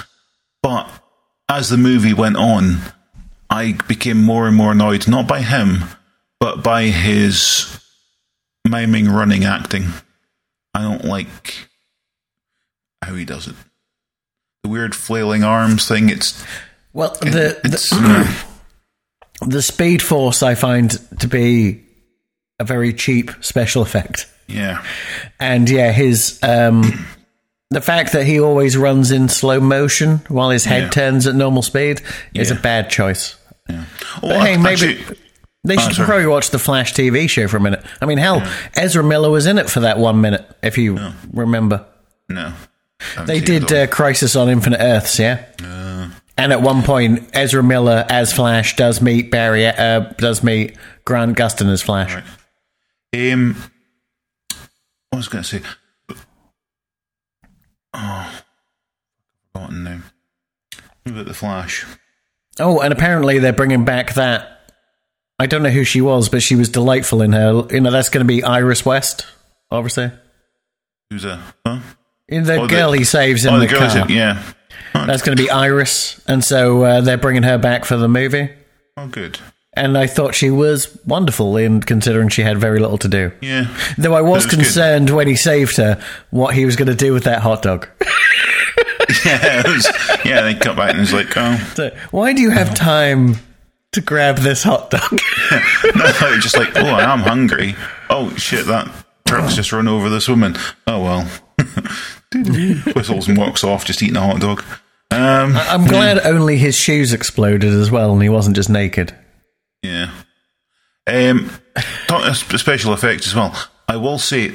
but 0.61 0.89
as 1.49 1.69
the 1.69 1.77
movie 1.77 2.13
went 2.13 2.37
on, 2.37 2.79
I 3.49 3.73
became 3.87 4.21
more 4.21 4.47
and 4.47 4.55
more 4.55 4.73
annoyed 4.73 5.07
not 5.07 5.27
by 5.27 5.41
him, 5.41 5.83
but 6.39 6.63
by 6.63 6.83
his 6.83 7.79
miming, 8.67 9.09
running 9.09 9.45
acting. 9.45 9.87
I 10.73 10.81
don't 10.81 11.05
like 11.05 11.66
how 13.01 13.13
he 13.15 13.25
does 13.25 13.47
it. 13.47 13.55
The 14.63 14.69
weird 14.69 14.95
flailing 14.95 15.43
arms 15.43 15.87
thing. 15.87 16.09
It's 16.09 16.43
Well, 16.93 17.15
the, 17.21 17.59
it's 17.63 17.89
the 17.91 18.45
the 19.45 19.61
Speed 19.61 20.01
Force 20.01 20.41
I 20.43 20.55
find 20.55 20.89
to 21.19 21.27
be 21.27 21.83
a 22.59 22.63
very 22.63 22.91
cheap 22.93 23.31
special 23.41 23.81
effect, 23.83 24.25
yeah, 24.47 24.83
and 25.39 25.69
yeah, 25.69 25.91
his 25.91 26.39
um, 26.41 27.05
the 27.69 27.81
fact 27.81 28.13
that 28.13 28.25
he 28.25 28.39
always 28.39 28.75
runs 28.75 29.11
in 29.11 29.29
slow 29.29 29.59
motion 29.59 30.21
while 30.27 30.49
his 30.49 30.65
head 30.65 30.83
Yeah. 30.83 30.89
turns 30.89 31.27
at 31.27 31.35
normal 31.35 31.61
speed 31.61 32.01
is 32.33 32.49
a 32.49 32.55
bad 32.55 32.89
choice. 32.89 33.35
yeah. 33.69 33.85
But 34.21 34.31
Oh, 34.35 34.39
hey, 34.39 34.57
maybe 34.57 34.69
actually- 34.97 35.17
they 35.63 35.75
should 35.77 35.93
sorry. 35.95 36.05
probably 36.07 36.27
watch 36.27 36.49
the 36.51 36.59
Flash 36.59 36.93
TV 36.93 37.29
show 37.29 37.47
for 37.49 37.57
a 37.57 37.59
minute. 37.59 37.83
I 38.01 38.05
mean, 38.05 38.17
hell, 38.19 38.41
Ezra 38.75 39.03
Miller 39.03 39.29
was 39.29 39.45
in 39.47 39.57
it 39.57 39.69
for 39.69 39.81
that 39.81 39.97
one 39.99 40.21
minute, 40.21 40.49
if 40.63 40.77
you 40.77 40.97
remember. 41.31 41.85
no. 42.29 42.53
I 43.17 43.25
They 43.25 43.39
did 43.39 43.71
uh, 43.71 43.87
Crisis 43.87 44.35
on 44.35 44.49
Infinite 44.49 44.79
Earths, 44.81 45.19
yeah. 45.19 45.45
and 46.37 46.51
at 46.51 46.61
one 46.61 46.83
point, 46.83 47.29
Ezra 47.33 47.63
Miller 47.63 48.05
as 48.09 48.33
Flash 48.33 48.75
does 48.75 49.01
meet 49.01 49.31
Barry, 49.31 49.65
uh, 49.67 49.99
does 50.17 50.43
meet 50.43 50.77
Grant 51.05 51.37
Gustin 51.37 51.69
as 51.69 51.81
Flash. 51.81 52.23
Um, 53.15 53.55
what 55.09 55.17
was 55.17 55.27
going 55.27 55.43
to 55.43 55.49
say? 55.49 55.61
Oh, 57.93 58.43
forgotten 59.53 59.83
now. 59.83 60.01
What 61.03 61.11
about 61.13 61.25
the 61.25 61.33
Flash? 61.33 61.85
Oh, 62.59 62.79
and 62.79 62.91
apparently 62.91 63.39
they're 63.39 63.53
bringing 63.53 63.85
back 63.85 64.13
that. 64.15 64.71
I 65.39 65.45
don't 65.45 65.61
know 65.63 65.69
who 65.69 65.83
she 65.83 66.01
was, 66.01 66.29
but 66.29 66.41
she 66.41 66.55
was 66.55 66.69
delightful 66.69 67.21
in 67.21 67.31
her. 67.31 67.67
You 67.69 67.81
know, 67.81 67.91
that's 67.91 68.09
going 68.09 68.25
to 68.25 68.27
be 68.27 68.43
Iris 68.43 68.85
West, 68.85 69.27
obviously. 69.69 70.11
Who's 71.09 71.25
a 71.25 71.41
huh? 71.65 71.79
In 72.29 72.43
the 72.43 72.55
Oh, 72.55 72.67
the- 72.67 72.73
girl 72.75 72.91
he 72.91 73.03
saves 73.03 73.45
in 73.45 73.53
oh, 73.53 73.59
the, 73.59 73.67
the 73.67 73.75
car. 73.75 73.97
it? 73.99 74.09
Yeah. 74.09 74.43
That's 74.93 75.21
going 75.21 75.37
to 75.37 75.43
be 75.43 75.49
Iris, 75.49 76.19
and 76.27 76.43
so 76.43 76.81
uh, 76.83 77.01
they're 77.01 77.17
bringing 77.19 77.43
her 77.43 77.57
back 77.59 77.85
for 77.85 77.97
the 77.97 78.07
movie. 78.07 78.49
oh, 78.97 79.07
good. 79.07 79.37
And 79.73 79.95
I 79.95 80.07
thought 80.07 80.33
she 80.33 80.49
was 80.49 80.97
wonderful 81.05 81.55
in 81.55 81.81
considering 81.81 82.29
she 82.29 82.41
had 82.41 82.57
very 82.57 82.79
little 82.79 82.97
to 82.97 83.07
do. 83.07 83.31
Yeah. 83.41 83.67
Though 83.95 84.15
I 84.15 84.21
was, 84.21 84.45
was 84.45 84.45
good. 84.47 84.61
concerned 84.63 85.11
when 85.11 85.27
he 85.27 85.35
saved 85.35 85.77
her 85.77 86.01
what 86.31 86.55
he 86.55 86.65
was 86.65 86.75
going 86.75 86.87
to 86.87 86.95
do 86.95 87.13
with 87.13 87.25
that 87.25 87.43
hot 87.43 87.61
dog. 87.61 87.87
yeah, 89.23 89.61
it 89.63 89.67
was, 89.67 89.87
yeah. 90.25 90.41
They 90.41 90.55
cut 90.55 90.77
back 90.77 90.91
and 90.93 91.01
it's 91.01 91.13
like, 91.13 91.27
oh, 91.37 91.57
So, 91.75 91.95
Why 92.09 92.33
do 92.33 92.41
you 92.41 92.49
have 92.49 92.73
time 92.73 93.35
to 93.91 94.01
grab 94.01 94.37
this 94.37 94.63
hot 94.63 94.89
dog? 94.89 95.11
no, 95.95 96.39
just 96.39 96.57
like, 96.57 96.75
oh, 96.75 96.81
I 96.87 97.13
am 97.13 97.19
hungry. 97.19 97.75
Oh 98.09 98.33
shit, 98.35 98.65
that 98.65 98.91
truck's 99.27 99.55
just 99.55 99.71
run 99.71 99.87
over 99.87 100.09
this 100.09 100.27
woman. 100.27 100.55
Oh 100.87 101.03
well. 101.03 101.29
Whistles 102.95 103.27
and 103.27 103.37
walks 103.37 103.63
off, 103.63 103.85
just 103.85 104.01
eating 104.03 104.17
a 104.17 104.21
hot 104.21 104.39
dog. 104.41 104.63
Um, 105.11 105.53
I'm 105.55 105.85
glad 105.85 106.19
only 106.25 106.57
his 106.57 106.75
shoes 106.77 107.13
exploded 107.13 107.73
as 107.73 107.89
well, 107.89 108.11
and 108.13 108.21
he 108.21 108.29
wasn't 108.29 108.55
just 108.55 108.69
naked. 108.69 109.15
Yeah. 109.81 110.11
Um, 111.07 111.49
talking 112.07 112.27
of 112.29 112.59
special 112.59 112.93
effects 112.93 113.27
as 113.27 113.33
well, 113.35 113.55
I 113.87 113.95
will 113.95 114.19
say 114.19 114.49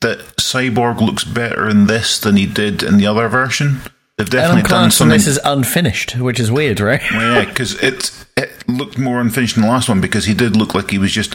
that 0.00 0.18
Cyborg 0.38 1.00
looks 1.00 1.24
better 1.24 1.68
in 1.68 1.86
this 1.88 2.20
than 2.20 2.36
he 2.36 2.46
did 2.46 2.82
in 2.84 2.96
the 2.98 3.06
other 3.08 3.26
version. 3.28 3.80
They've 4.16 4.28
definitely 4.30 4.60
Adam 4.60 4.62
done 4.62 4.68
Clarkson, 4.68 4.90
something. 4.92 5.18
this 5.18 5.26
is 5.26 5.40
unfinished, 5.44 6.16
which 6.16 6.38
is 6.40 6.50
weird, 6.52 6.78
right? 6.80 7.02
Well, 7.12 7.42
yeah, 7.42 7.48
because 7.48 7.74
it 7.82 8.12
it 8.36 8.52
looked 8.68 8.98
more 8.98 9.20
unfinished 9.20 9.54
than 9.56 9.62
the 9.64 9.70
last 9.70 9.88
one 9.88 10.00
because 10.00 10.24
he 10.26 10.34
did 10.34 10.56
look 10.56 10.74
like 10.74 10.90
he 10.90 10.98
was 10.98 11.12
just 11.12 11.34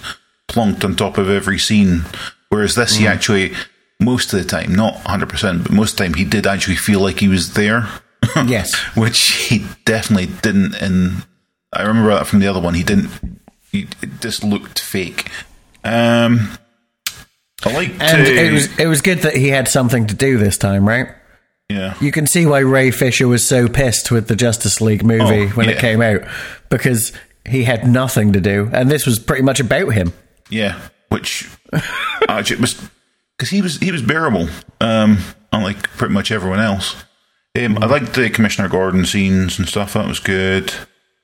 plonked 0.49 0.83
on 0.85 0.95
top 0.95 1.17
of 1.17 1.29
every 1.29 1.59
scene, 1.59 2.03
whereas 2.49 2.75
this 2.75 2.95
Mm. 2.95 2.99
he 2.99 3.07
actually 3.07 3.53
most 3.99 4.33
of 4.33 4.39
the 4.39 4.45
time, 4.49 4.73
not 4.75 4.95
hundred 4.95 5.29
percent, 5.29 5.63
but 5.63 5.71
most 5.71 5.91
of 5.91 5.97
the 5.97 6.03
time 6.05 6.13
he 6.15 6.25
did 6.25 6.45
actually 6.47 6.75
feel 6.75 6.99
like 6.99 7.19
he 7.19 7.27
was 7.27 7.53
there. 7.53 7.87
yes. 8.45 8.73
which 8.95 9.19
he 9.47 9.65
definitely 9.83 10.27
didn't 10.41 10.75
in 10.75 11.23
I 11.73 11.81
remember 11.83 12.11
that 12.11 12.25
from 12.25 12.39
the 12.39 12.47
other 12.47 12.61
one 12.61 12.73
he 12.73 12.81
didn't 12.83 13.09
he, 13.69 13.81
it 14.01 14.21
just 14.21 14.45
looked 14.45 14.79
fake 14.79 15.29
um 15.83 16.49
I 17.65 17.73
like 17.73 17.89
And 18.01 18.25
to, 18.25 18.33
it 18.33 18.53
was 18.53 18.79
it 18.79 18.87
was 18.87 19.01
good 19.01 19.19
that 19.19 19.35
he 19.35 19.49
had 19.49 19.67
something 19.67 20.07
to 20.07 20.13
do 20.15 20.37
this 20.37 20.57
time, 20.57 20.87
right? 20.87 21.07
yeah 21.69 21.95
You 21.99 22.13
can 22.13 22.25
see 22.25 22.45
why 22.45 22.59
Ray 22.59 22.91
Fisher 22.91 23.27
was 23.27 23.45
so 23.45 23.67
pissed 23.67 24.09
with 24.09 24.29
the 24.29 24.37
Justice 24.37 24.79
League 24.79 25.03
movie 25.03 25.47
Oh, 25.47 25.49
when 25.49 25.67
it 25.67 25.79
came 25.79 26.01
out 26.01 26.21
because 26.69 27.11
he 27.45 27.65
had 27.65 27.85
nothing 27.85 28.31
to 28.33 28.39
do, 28.39 28.69
and 28.71 28.89
this 28.89 29.05
was 29.05 29.19
pretty 29.19 29.43
much 29.43 29.59
about 29.59 29.89
him. 29.93 30.13
yeah 30.49 30.79
which 31.09 31.49
actually 32.29 32.55
it 32.55 32.61
was 32.61 32.89
because 33.37 33.49
he 33.49 33.61
was 33.61 33.77
he 33.77 33.91
was 33.91 34.01
bearable 34.01 34.47
um 34.81 35.17
unlike 35.51 35.89
pretty 35.91 36.13
much 36.13 36.31
everyone 36.31 36.59
else 36.59 36.95
um, 37.55 37.77
I 37.77 37.85
liked 37.85 38.13
the 38.15 38.31
Commissioner 38.31 38.67
Gordon 38.67 39.05
scenes 39.05 39.59
and 39.59 39.67
stuff 39.67 39.93
that 39.93 40.07
was 40.07 40.19
good 40.19 40.73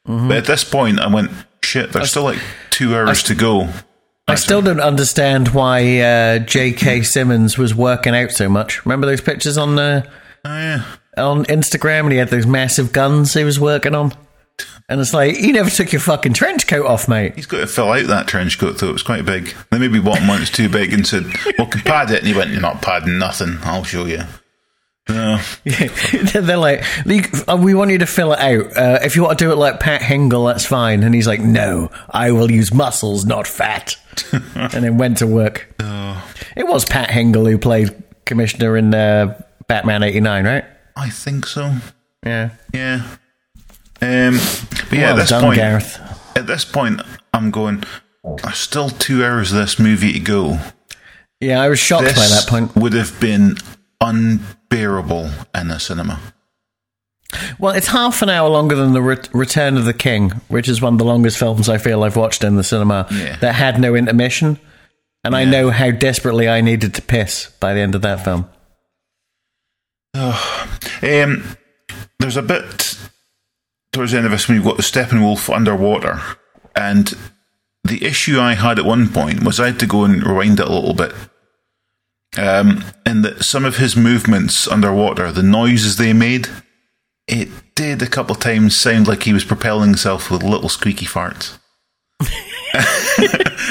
but 0.06 0.38
at 0.38 0.46
this 0.46 0.64
point 0.64 1.00
I 1.00 1.08
went 1.08 1.32
shit 1.64 1.92
there's 1.92 2.12
still 2.12 2.24
like 2.24 2.40
two 2.70 2.96
hours 2.96 3.24
to 3.24 3.36
go 3.36 3.70
I 4.28 4.36
still 4.36 4.62
don't 4.62 4.80
understand 4.80 5.48
why 5.50 6.02
uh, 6.02 6.38
J.K. 6.38 7.02
Simmons 7.02 7.58
was 7.58 7.74
working 7.74 8.14
out 8.16 8.30
so 8.30 8.48
much. 8.48 8.86
Remember 8.86 9.08
those 9.08 9.22
pictures 9.22 9.58
on 9.58 9.80
uh, 9.80 10.04
oh 10.46 10.50
yeah 10.56 10.84
on 11.18 11.46
Instagram, 11.46 12.02
and 12.02 12.12
he 12.12 12.18
had 12.18 12.30
those 12.30 12.46
massive 12.46 12.94
guns 12.94 13.34
he 13.34 13.44
was 13.44 13.60
working 13.60 13.96
on. 13.96 14.14
And 14.88 15.00
it's 15.00 15.14
like 15.14 15.40
you 15.40 15.54
never 15.54 15.70
took 15.70 15.92
your 15.92 16.02
fucking 16.02 16.34
trench 16.34 16.68
coat 16.68 16.86
off, 16.86 17.08
mate. 17.08 17.36
He's 17.36 17.46
got 17.46 17.60
to 17.60 17.68
fill 17.68 17.92
out 17.92 18.08
that 18.08 18.28
trench 18.28 18.58
coat, 18.58 18.78
though. 18.80 18.90
It 18.90 18.94
was 18.94 19.04
quite 19.04 19.26
big. 19.26 19.54
They 19.70 19.80
maybe 19.80 20.00
one 20.00 20.26
that's 20.28 20.50
too 20.50 20.70
big 20.70 20.94
and 20.94 21.06
said, 21.06 21.26
well, 21.58 21.68
can 21.68 21.82
pad 21.82 22.12
it. 22.12 22.20
And 22.20 22.28
he 22.28 22.34
went, 22.34 22.52
you're 22.52 22.62
not 22.62 22.82
padding 22.82 23.18
nothing. 23.20 23.58
I'll 23.62 23.84
show 23.84 24.06
you. 24.06 24.24
No. 25.08 25.40
They're 26.34 26.58
like, 26.58 26.84
uh, 27.48 27.58
we 27.60 27.74
want 27.74 27.92
you 27.92 27.98
to 28.00 28.06
fill 28.06 28.34
it 28.34 28.40
out. 28.40 28.78
Uh, 28.78 29.00
if 29.02 29.16
you 29.16 29.24
want 29.24 29.40
to 29.40 29.46
do 29.46 29.52
it 29.52 29.56
like 29.56 29.80
Pat 29.80 30.02
Hingle, 30.02 30.52
that's 30.52 30.66
fine. 30.66 31.04
And 31.04 31.16
he's 31.16 31.28
like, 31.28 31.40
no, 31.40 31.90
I 32.10 32.32
will 32.32 32.52
use 32.52 32.74
muscles, 32.74 33.26
not 33.26 33.48
fat. 33.48 33.96
and 34.32 34.84
then 34.84 34.98
went 34.98 35.18
to 35.20 35.28
work. 35.28 35.74
It 36.56 36.68
was 36.68 36.86
Pat 36.86 37.10
Hingle 37.10 37.50
who 37.50 37.58
played 37.58 38.04
Commissioner 38.26 38.78
in 38.78 38.94
uh, 38.94 39.42
Batman 39.68 40.04
89, 40.04 40.46
right? 40.46 40.66
I 40.96 41.10
think 41.10 41.46
so. 41.46 41.74
Yeah. 42.26 42.52
Yeah. 42.74 43.08
Um, 44.02 44.38
but 44.90 44.92
yeah, 44.94 45.02
well 45.02 45.14
at 45.14 45.16
this 45.18 45.30
done, 45.30 45.44
point, 45.44 45.56
Gareth. 45.58 46.00
at 46.38 46.48
this 46.48 46.66
point, 46.66 47.02
I'm 47.34 47.52
going, 47.52 47.84
there's 48.44 48.58
still 48.58 48.90
two 48.90 49.24
hours 49.26 49.52
of 49.52 49.58
this 49.60 49.78
movie 49.80 50.14
to 50.14 50.20
go. 50.20 50.60
Yeah, 51.42 51.62
I 51.62 51.70
was 51.70 51.80
shocked 51.80 52.04
This 52.06 52.16
by 52.18 52.28
that 52.28 52.48
point. 52.50 52.76
would 52.76 52.94
have 52.94 53.20
been 53.20 53.56
unbearable 54.02 55.30
in 55.56 55.72
a 55.72 55.80
cinema. 55.80 56.20
Well, 57.60 57.76
it's 57.76 57.88
half 57.88 58.22
an 58.22 58.30
hour 58.30 58.50
longer 58.50 58.76
than 58.76 58.94
the 58.94 59.02
Re- 59.02 59.18
Return 59.34 59.78
of 59.78 59.86
the 59.86 59.94
King, 59.94 60.32
which 60.48 60.68
is 60.68 60.82
one 60.82 60.94
of 60.94 61.00
the 61.00 61.06
longest 61.06 61.38
films 61.38 61.70
I 61.70 61.78
feel 61.78 62.04
I've 62.04 62.16
watched 62.16 62.44
in 62.44 62.56
the 62.56 62.64
cinema 62.64 63.06
Yeah. 63.12 63.36
that 63.38 63.54
had 63.56 63.80
no 63.80 63.96
intermission. 63.96 64.60
And 65.24 65.36
I 65.36 65.44
know 65.46 65.70
how 65.70 65.92
desperately 65.92 66.48
I 66.50 66.62
needed 66.62 66.94
to 66.96 67.02
piss 67.02 67.52
by 67.60 67.74
the 67.74 67.82
end 67.82 67.94
of 67.94 68.02
that 68.04 68.24
film. 68.24 68.50
Um, 70.16 71.58
there's 72.20 72.38
a 72.38 72.42
bit 72.42 72.98
towards 73.92 74.12
the 74.12 74.18
end 74.18 74.26
of 74.26 74.32
this 74.32 74.48
when 74.48 74.56
you've 74.56 74.66
got 74.66 74.78
the 74.78 74.84
Steppenwolf 74.84 75.54
underwater, 75.54 76.22
and 76.76 77.14
the 77.84 78.06
issue 78.06 78.40
I 78.40 78.54
had 78.54 78.80
at 78.80 78.86
one 78.86 79.10
point 79.10 79.44
was 79.44 79.60
I 79.60 79.68
had 79.68 79.80
to 79.80 79.88
go 79.88 80.04
and 80.04 80.24
rewind 80.24 80.60
it 80.60 80.68
a 80.68 80.74
little 80.74 80.94
bit. 80.94 81.14
Um, 82.38 82.84
and 83.06 83.26
that 83.26 83.44
some 83.44 83.66
of 83.66 83.78
his 83.78 83.96
movements 83.96 84.68
underwater, 84.68 85.32
the 85.32 85.42
noises 85.42 85.98
they 85.98 86.14
made, 86.14 86.48
it 87.28 87.50
did 87.76 88.02
a 88.02 88.08
couple 88.08 88.36
of 88.36 88.42
times 88.42 88.76
sound 88.76 89.08
like 89.08 89.24
he 89.24 89.34
was 89.34 89.44
propelling 89.44 89.90
himself 89.90 90.30
with 90.30 90.44
little 90.44 90.70
squeaky 90.70 91.06
farts. 91.06 91.58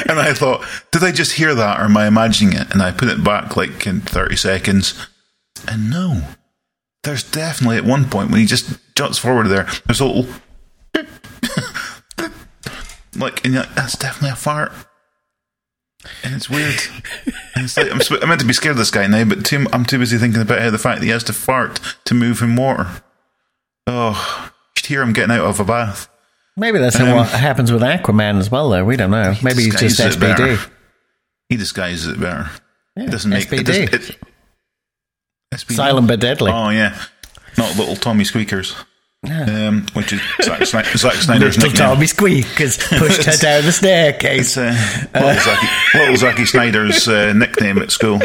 and 0.08 0.18
I 0.18 0.32
thought, 0.34 0.64
did 0.90 1.04
I 1.04 1.12
just 1.12 1.32
hear 1.32 1.54
that 1.54 1.80
or 1.80 1.84
am 1.84 1.96
I 1.96 2.06
imagining 2.06 2.54
it? 2.54 2.72
And 2.72 2.82
I 2.82 2.90
put 2.90 3.08
it 3.08 3.22
back 3.22 3.56
like 3.56 3.86
in 3.86 4.00
30 4.00 4.36
seconds. 4.36 5.06
And 5.68 5.90
no, 5.90 6.22
there's 7.08 7.22
definitely 7.24 7.78
at 7.78 7.84
one 7.84 8.04
point 8.10 8.30
when 8.30 8.38
he 8.40 8.46
just 8.46 8.78
juts 8.94 9.16
forward 9.18 9.46
there, 9.48 9.66
there's 9.86 10.00
a 10.00 10.04
little. 10.04 10.26
like, 13.16 13.44
and 13.44 13.54
you're 13.54 13.62
like, 13.64 13.74
that's 13.74 13.96
definitely 13.96 14.30
a 14.30 14.36
fart. 14.36 14.72
And 16.22 16.34
it's 16.34 16.48
weird. 16.48 16.78
And 17.54 17.64
it's 17.64 17.76
like, 17.76 17.90
I'm, 17.90 18.00
sp- 18.04 18.22
I'm 18.22 18.28
meant 18.28 18.40
to 18.40 18.46
be 18.46 18.52
scared 18.52 18.72
of 18.72 18.78
this 18.78 18.90
guy 18.90 19.06
now, 19.06 19.24
but 19.24 19.44
too, 19.44 19.66
I'm 19.72 19.84
too 19.84 19.98
busy 19.98 20.16
thinking 20.18 20.40
about 20.42 20.60
how 20.60 20.70
the 20.70 20.78
fact 20.78 21.00
that 21.00 21.04
he 21.06 21.10
has 21.12 21.24
to 21.24 21.32
fart 21.32 21.80
to 22.04 22.14
move 22.14 22.40
in 22.42 22.56
water. 22.56 22.86
Oh, 23.86 24.44
you 24.44 24.80
should 24.80 24.86
hear 24.86 25.02
him 25.02 25.12
getting 25.12 25.34
out 25.34 25.44
of 25.46 25.58
a 25.60 25.64
bath. 25.64 26.08
Maybe 26.56 26.78
that's 26.78 26.98
Um, 27.00 27.14
what 27.16 27.28
happens 27.30 27.72
with 27.72 27.82
Aquaman 27.82 28.38
as 28.38 28.50
well, 28.50 28.68
though. 28.70 28.84
We 28.84 28.96
don't 28.96 29.10
know. 29.10 29.34
Maybe 29.42 29.64
he's 29.64 29.78
just 29.80 29.98
it. 30.00 30.12
SBD. 30.12 30.70
He 31.48 31.56
disguises 31.56 32.06
it 32.06 32.20
better. 32.20 32.50
Yeah, 32.96 33.04
It 33.04 33.10
doesn't 33.10 33.30
make 33.30 33.52
it. 33.52 33.60
SBD. 33.60 33.64
Doesn't, 33.64 33.94
it 33.94 34.18
SBD. 35.52 35.74
Silent 35.76 36.08
but 36.08 36.20
deadly. 36.20 36.50
Oh 36.52 36.70
yeah, 36.70 36.98
not 37.56 37.76
little 37.76 37.96
Tommy 37.96 38.24
Squeakers. 38.24 38.74
Um, 39.28 39.84
which 39.94 40.12
is 40.12 40.20
Zack, 40.42 40.64
Zack 40.66 40.84
Snyder's 40.86 41.56
Little 41.56 41.70
nickname. 41.70 41.72
Tommy 41.74 42.06
Squeak 42.06 42.44
has 42.58 42.76
pushed 42.76 43.24
her 43.24 43.36
down 43.36 43.64
the 43.64 43.72
staircase. 43.72 44.56
Uh, 44.56 44.72
little, 45.12 45.30
Zacky, 45.30 45.94
little 45.94 46.14
Zacky 46.14 46.46
Snyder's 46.46 47.08
uh, 47.08 47.32
nickname 47.32 47.78
at 47.78 47.90
school. 47.90 48.20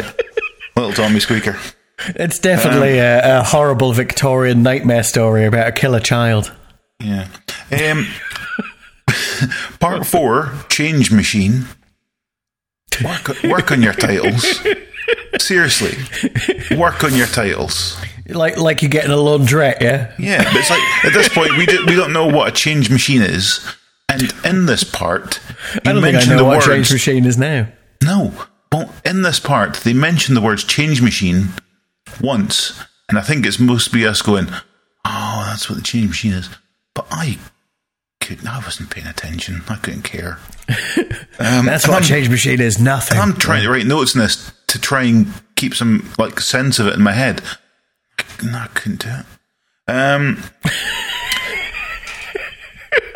Little 0.76 0.92
Tommy 0.92 1.18
Squeaker. 1.18 1.58
It's 2.06 2.38
definitely 2.38 3.00
Um, 3.00 3.06
a, 3.06 3.40
a 3.40 3.42
horrible 3.42 3.92
Victorian 3.92 4.62
nightmare 4.62 5.02
story 5.02 5.46
about 5.46 5.66
a 5.66 5.72
killer 5.72 5.98
child. 6.00 6.52
Yeah. 7.00 7.26
Um, 7.72 8.06
part 9.80 10.06
four, 10.06 10.52
Change 10.68 11.10
Machine. 11.10 11.66
Work, 13.04 13.42
work 13.42 13.72
on 13.72 13.82
your 13.82 13.94
titles. 13.94 14.60
Seriously, 15.40 15.96
work 16.76 17.04
on 17.04 17.14
your 17.14 17.26
titles. 17.26 17.96
Like 18.28 18.56
like 18.56 18.80
you're 18.82 18.90
getting 18.90 19.10
a 19.10 19.16
laundrette, 19.16 19.80
yeah? 19.80 20.12
Yeah, 20.18 20.42
but 20.44 20.56
it's 20.56 20.70
like 20.70 21.04
at 21.04 21.12
this 21.12 21.28
point 21.28 21.56
we 21.58 21.66
do, 21.66 21.84
we 21.86 21.94
don't 21.94 22.12
know 22.12 22.26
what 22.26 22.48
a 22.48 22.52
change 22.52 22.88
machine 22.90 23.20
is, 23.20 23.60
and 24.08 24.32
in 24.44 24.66
this 24.66 24.82
part, 24.84 25.40
you 25.74 25.80
I 25.86 25.92
don't 25.92 26.02
think 26.02 26.16
I 26.16 26.24
know 26.24 26.38
the 26.38 26.44
what 26.44 26.56
words. 26.58 26.66
change 26.66 26.92
machine 26.92 27.24
is 27.26 27.36
now. 27.36 27.68
No, 28.02 28.32
well, 28.72 28.92
in 29.04 29.22
this 29.22 29.40
part 29.40 29.74
they 29.76 29.92
mention 29.92 30.34
the 30.34 30.40
words 30.40 30.64
change 30.64 31.02
machine 31.02 31.48
once, 32.20 32.80
and 33.10 33.18
I 33.18 33.22
think 33.22 33.44
it's 33.44 33.58
must 33.58 33.92
be 33.92 34.06
us 34.06 34.22
going, 34.22 34.48
"Oh, 35.04 35.44
that's 35.46 35.68
what 35.68 35.76
the 35.76 35.82
change 35.84 36.08
machine 36.08 36.32
is," 36.32 36.48
but 36.94 37.06
I 37.10 37.38
couldn't. 38.24 38.48
I 38.48 38.58
wasn't 38.58 38.90
paying 38.90 39.06
attention. 39.06 39.62
I 39.68 39.76
couldn't 39.76 40.02
care. 40.02 40.38
Um, 41.36 41.66
That's 41.66 41.88
what 41.88 41.94
I'm- 41.94 42.02
a 42.04 42.06
change 42.06 42.28
machine 42.28 42.60
is. 42.60 42.78
Nothing. 42.78 43.18
I'm 43.18 43.34
trying 43.34 43.64
to 43.64 43.70
write 43.70 43.86
notes 43.86 44.14
in 44.14 44.20
this 44.20 44.52
to 44.68 44.78
try 44.80 45.02
and 45.02 45.26
keep 45.56 45.74
some 45.74 46.08
like 46.16 46.38
sense 46.40 46.78
of 46.78 46.86
it 46.86 46.94
in 46.94 47.02
my 47.02 47.10
head. 47.12 47.42
No, 48.42 48.56
I 48.58 48.68
couldn't 48.68 49.00
do 49.02 49.08
it. 49.08 49.92
Um, 49.92 50.42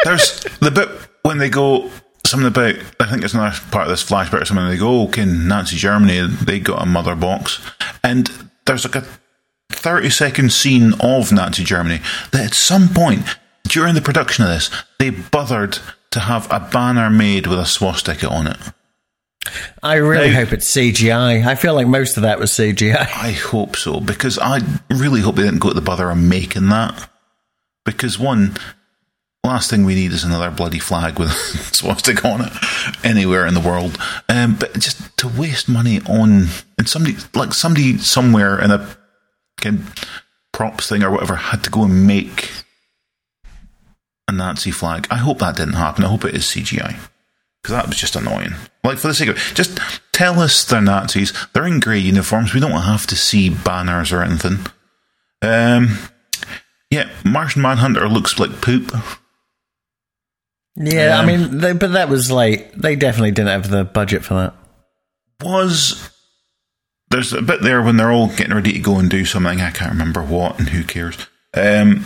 there's 0.04 0.40
the 0.60 0.70
bit 0.72 0.88
when 1.22 1.38
they 1.38 1.48
go 1.48 1.88
something 2.26 2.48
about. 2.48 2.74
I 3.00 3.06
think 3.08 3.22
it's 3.24 3.34
another 3.34 3.56
part 3.70 3.84
of 3.84 3.90
this 3.90 4.04
flashback 4.04 4.42
or 4.42 4.44
something. 4.44 4.66
They 4.66 4.76
go, 4.76 5.04
"Okay, 5.04 5.24
Nazi 5.24 5.76
Germany, 5.76 6.26
they 6.26 6.58
got 6.60 6.82
a 6.82 6.86
mother 6.86 7.14
box," 7.14 7.60
and 8.02 8.30
there's 8.66 8.84
like 8.84 8.96
a 8.96 9.06
30 9.70 10.10
second 10.10 10.52
scene 10.52 10.92
of 11.00 11.30
Nazi 11.32 11.62
Germany 11.64 12.00
that 12.32 12.46
at 12.46 12.54
some 12.54 12.88
point 12.88 13.24
during 13.68 13.94
the 13.94 14.00
production 14.00 14.44
of 14.44 14.50
this, 14.50 14.70
they 14.98 15.10
bothered 15.10 15.78
to 16.10 16.20
have 16.20 16.50
a 16.50 16.60
banner 16.60 17.10
made 17.10 17.46
with 17.46 17.58
a 17.58 17.66
swastika 17.66 18.28
on 18.28 18.46
it. 18.46 18.56
I 19.82 19.94
really 19.94 20.30
Now- 20.30 20.36
hope 20.40 20.52
it's 20.52 20.68
CGI. 20.68 21.46
I 21.46 21.54
feel 21.54 21.74
like 21.74 21.86
most 21.86 22.16
of 22.16 22.22
that 22.22 22.38
was 22.38 22.52
CGI. 22.52 23.08
I 23.14 23.32
hope 23.32 23.76
so 23.76 24.00
because 24.00 24.38
I 24.38 24.60
really 24.90 25.20
hope 25.20 25.36
they 25.36 25.42
didn't 25.42 25.60
go 25.60 25.68
to 25.68 25.74
the 25.74 25.80
bother 25.80 26.10
of 26.10 26.18
making 26.18 26.68
that. 26.68 27.08
Because 27.84 28.18
one, 28.18 28.56
last 29.44 29.70
thing 29.70 29.84
we 29.84 29.94
need 29.94 30.12
is 30.12 30.24
another 30.24 30.50
bloody 30.50 30.78
flag 30.78 31.18
with 31.18 31.30
a 31.72 31.74
swastika 31.74 32.28
on 32.28 32.42
it 32.42 32.52
anywhere 33.04 33.46
in 33.46 33.54
the 33.54 33.60
world. 33.60 33.98
Um, 34.28 34.56
but 34.56 34.74
just 34.78 35.16
to 35.18 35.28
waste 35.28 35.68
money 35.68 36.00
on 36.08 36.48
and 36.76 36.86
somebody 36.88 37.16
like 37.34 37.54
somebody 37.54 37.96
somewhere 37.98 38.60
in 38.60 38.70
a 38.70 38.86
props 40.52 40.88
thing 40.88 41.02
or 41.02 41.10
whatever 41.10 41.36
had 41.36 41.64
to 41.64 41.70
go 41.70 41.84
and 41.84 42.06
make 42.06 42.50
a 44.28 44.32
Nazi 44.32 44.70
flag. 44.70 45.06
I 45.10 45.16
hope 45.16 45.38
that 45.40 45.56
didn't 45.56 45.74
happen. 45.74 46.04
I 46.04 46.08
hope 46.08 46.24
it 46.24 46.34
is 46.34 46.44
CGI 46.44 46.96
because 47.62 47.74
that 47.74 47.86
was 47.88 47.96
just 47.96 48.14
annoying. 48.16 48.52
Like 48.84 48.98
for 48.98 49.08
the 49.08 49.14
sake 49.14 49.28
of 49.30 49.36
it, 49.36 49.54
just 49.54 49.78
tell 50.12 50.38
us 50.38 50.64
they're 50.64 50.80
Nazis. 50.80 51.32
They're 51.52 51.66
in 51.66 51.80
grey 51.80 51.98
uniforms. 51.98 52.54
We 52.54 52.60
don't 52.60 52.70
have 52.82 53.06
to 53.08 53.16
see 53.16 53.48
banners 53.50 54.12
or 54.12 54.22
anything. 54.22 54.58
Um, 55.42 55.98
yeah, 56.90 57.10
Martian 57.24 57.62
Manhunter 57.62 58.08
looks 58.08 58.38
like 58.38 58.60
poop. 58.60 58.92
Yeah, 60.76 61.16
I 61.16 61.20
Um, 61.20 61.26
mean, 61.26 61.58
they, 61.58 61.72
but 61.72 61.92
that 61.92 62.08
was 62.08 62.30
like 62.30 62.72
they 62.74 62.94
definitely 62.96 63.32
didn't 63.32 63.48
have 63.50 63.68
the 63.70 63.84
budget 63.84 64.24
for 64.24 64.34
that. 64.34 64.54
Was 65.42 66.10
there's 67.10 67.32
a 67.32 67.42
bit 67.42 67.62
there 67.62 67.82
when 67.82 67.96
they're 67.96 68.12
all 68.12 68.28
getting 68.28 68.54
ready 68.54 68.72
to 68.74 68.78
go 68.78 68.98
and 68.98 69.10
do 69.10 69.24
something. 69.24 69.60
I 69.60 69.70
can't 69.70 69.92
remember 69.92 70.22
what, 70.22 70.58
and 70.58 70.68
who 70.68 70.84
cares. 70.84 71.16
Um, 71.54 72.04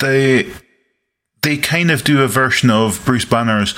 they 0.00 0.50
they 1.42 1.56
kind 1.56 1.90
of 1.90 2.04
do 2.04 2.22
a 2.22 2.28
version 2.28 2.70
of 2.70 3.04
Bruce 3.04 3.24
Banner's 3.24 3.74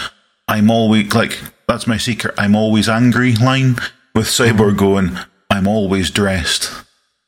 "I'm 0.47 0.71
always 0.71 1.13
like 1.15 1.39
that's 1.67 1.87
my 1.87 1.97
secret. 1.97 2.35
I'm 2.39 2.55
always 2.55 2.89
angry" 2.89 3.35
line 3.35 3.77
with 4.15 4.27
Cyborg 4.27 4.71
mm-hmm. 4.71 4.77
going, 4.77 5.19
"I'm 5.51 5.67
always 5.67 6.11
dressed." 6.11 6.73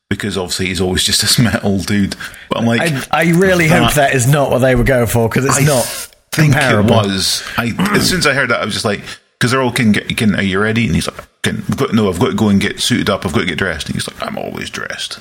Because 0.09 0.37
obviously 0.37 0.67
he's 0.67 0.81
always 0.81 1.05
just 1.05 1.21
this 1.21 1.39
metal 1.39 1.79
dude. 1.79 2.17
But 2.49 2.59
I'm 2.59 2.67
like, 2.67 2.81
I, 2.81 3.07
I 3.13 3.31
really 3.31 3.69
that- 3.69 3.83
hope 3.83 3.95
that 3.95 4.15
is 4.15 4.27
not 4.27 4.51
what 4.51 4.59
they 4.59 4.75
were 4.75 4.85
going 4.85 5.07
for 5.07 5.29
because 5.29 5.45
it's 5.45 5.59
I 5.59 5.63
not 5.63 5.85
think 6.33 6.55
comparable. 6.55 7.01
it 7.01 7.07
was. 7.07 7.45
I 7.57 7.73
as 7.95 8.09
soon 8.09 8.19
as 8.19 8.27
I 8.27 8.35
heard 8.35 8.51
that, 8.51 8.61
I 8.61 8.65
was 8.65 8.75
just 8.75 8.85
like, 8.85 9.03
because 9.41 9.53
they're 9.53 9.63
all 9.63 9.73
can 9.73 9.93
get, 9.93 10.17
can, 10.17 10.35
are 10.35 10.43
you 10.43 10.61
ready? 10.61 10.87
And 10.87 10.95
he's 10.95 11.09
like, 11.09 11.43
can, 11.43 11.59
I've 11.59 11.77
got, 11.77 11.95
no, 11.95 12.09
I've 12.11 12.19
got 12.19 12.31
to 12.31 12.37
go 12.37 12.49
and 12.49 12.61
get 12.61 12.81
suited 12.81 13.09
up. 13.09 13.25
I've 13.25 13.33
got 13.33 13.41
to 13.41 13.47
get 13.47 13.59
dressed. 13.59 13.87
And 13.87 13.95
he's 13.95 14.07
like, 14.07 14.23
I'm 14.23 14.37
always 14.37 14.69
dressed. 14.69 15.19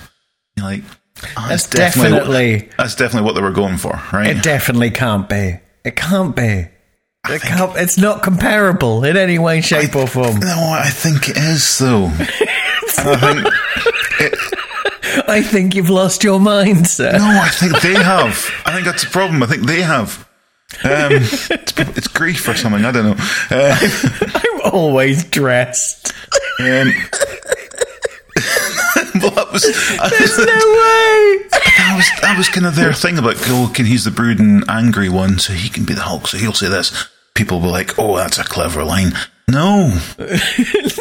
You're 0.57 0.65
like, 0.65 0.83
oh, 1.37 1.45
That's 1.49 1.67
definitely, 1.69 2.69
that's 2.77 2.95
definitely 2.95 3.25
what 3.25 3.35
they 3.35 3.41
were 3.41 3.51
going 3.51 3.77
for, 3.77 4.01
right? 4.13 4.35
It 4.37 4.43
definitely 4.43 4.91
can't 4.91 5.27
be. 5.29 5.59
It 5.83 5.95
can't 5.95 6.35
be. 6.35 6.67
It 7.29 7.41
can't, 7.41 7.75
it's 7.77 7.97
not 7.97 8.23
comparable 8.23 9.03
in 9.03 9.17
any 9.17 9.39
way, 9.39 9.61
shape, 9.61 9.95
or 9.95 10.07
form. 10.07 10.39
no, 10.39 10.55
I 10.77 10.89
think 10.89 11.29
it 11.29 11.37
is 11.37 11.77
though. 11.77 12.05
I 13.01 13.15
think 13.17 13.47
it, 14.19 14.39
I 15.27 15.41
think 15.41 15.75
you've 15.75 15.89
lost 15.89 16.23
your 16.23 16.39
mind, 16.39 16.87
sir. 16.87 17.11
no, 17.11 17.19
I 17.41 17.49
think 17.49 17.81
they 17.81 17.93
have. 17.93 18.49
I 18.65 18.73
think 18.73 18.85
that's 18.85 19.03
a 19.03 19.09
problem. 19.09 19.43
I 19.43 19.47
think 19.47 19.65
they 19.67 19.81
have. 19.81 20.27
Um, 20.83 21.11
it's, 21.11 21.49
it's 21.51 22.07
grief 22.07 22.47
or 22.47 22.53
something. 22.55 22.85
I 22.85 22.91
don't 22.91 23.05
know. 23.05 23.25
Uh, 23.49 23.77
I'm 24.63 24.71
always 24.73 25.23
dressed. 25.25 26.13
um, 26.59 26.91
well, 29.21 29.31
that 29.31 29.51
was, 29.51 29.65
I 29.65 30.09
No 30.37 30.45
way. 30.45 31.49
that 31.77 31.93
was 31.95 32.21
that 32.21 32.35
was 32.37 32.49
kind 32.49 32.65
of 32.65 32.75
their 32.75 32.93
thing 32.93 33.17
about 33.17 33.35
oh, 33.47 33.71
can 33.73 33.85
he's 33.85 34.05
the 34.05 34.11
brooding, 34.11 34.63
angry 34.67 35.09
one, 35.09 35.39
so 35.39 35.53
he 35.53 35.69
can 35.69 35.85
be 35.85 35.93
the 35.93 36.01
Hulk. 36.01 36.27
So 36.27 36.37
he'll 36.37 36.53
say 36.53 36.69
this. 36.69 37.07
People 37.35 37.59
will 37.59 37.67
be 37.67 37.71
like, 37.71 37.97
"Oh, 37.99 38.17
that's 38.17 38.37
a 38.37 38.43
clever 38.43 38.83
line." 38.83 39.13
No, 39.47 39.87
no, 39.89 39.97
it's 40.19 40.99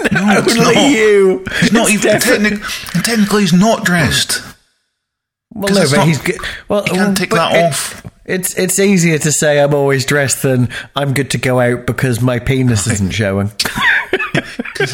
Only 0.58 0.74
not. 0.74 0.90
you. 0.90 1.44
He's 1.60 1.72
not 1.72 1.90
even 1.90 2.20
technic- 2.20 2.62
technically. 3.04 3.42
He's 3.42 3.52
not 3.52 3.84
dressed. 3.84 4.42
Well, 5.52 5.74
no, 5.74 5.82
but 5.90 5.96
not- 5.96 6.06
he's 6.06 6.20
good. 6.20 6.38
Well, 6.68 6.84
you 6.86 6.92
can't 6.92 7.16
take 7.16 7.30
that 7.30 7.54
it- 7.54 7.64
off. 7.64 8.06
It's 8.24 8.54
it's 8.58 8.78
easier 8.78 9.18
to 9.18 9.32
say 9.32 9.58
I'm 9.58 9.72
always 9.72 10.04
dressed 10.04 10.42
than 10.42 10.68
I'm 10.94 11.14
good 11.14 11.30
to 11.30 11.38
go 11.38 11.60
out 11.60 11.86
because 11.86 12.20
my 12.20 12.38
penis 12.38 12.86
isn't 12.86 13.10
showing. 13.12 13.50
He 14.78 14.84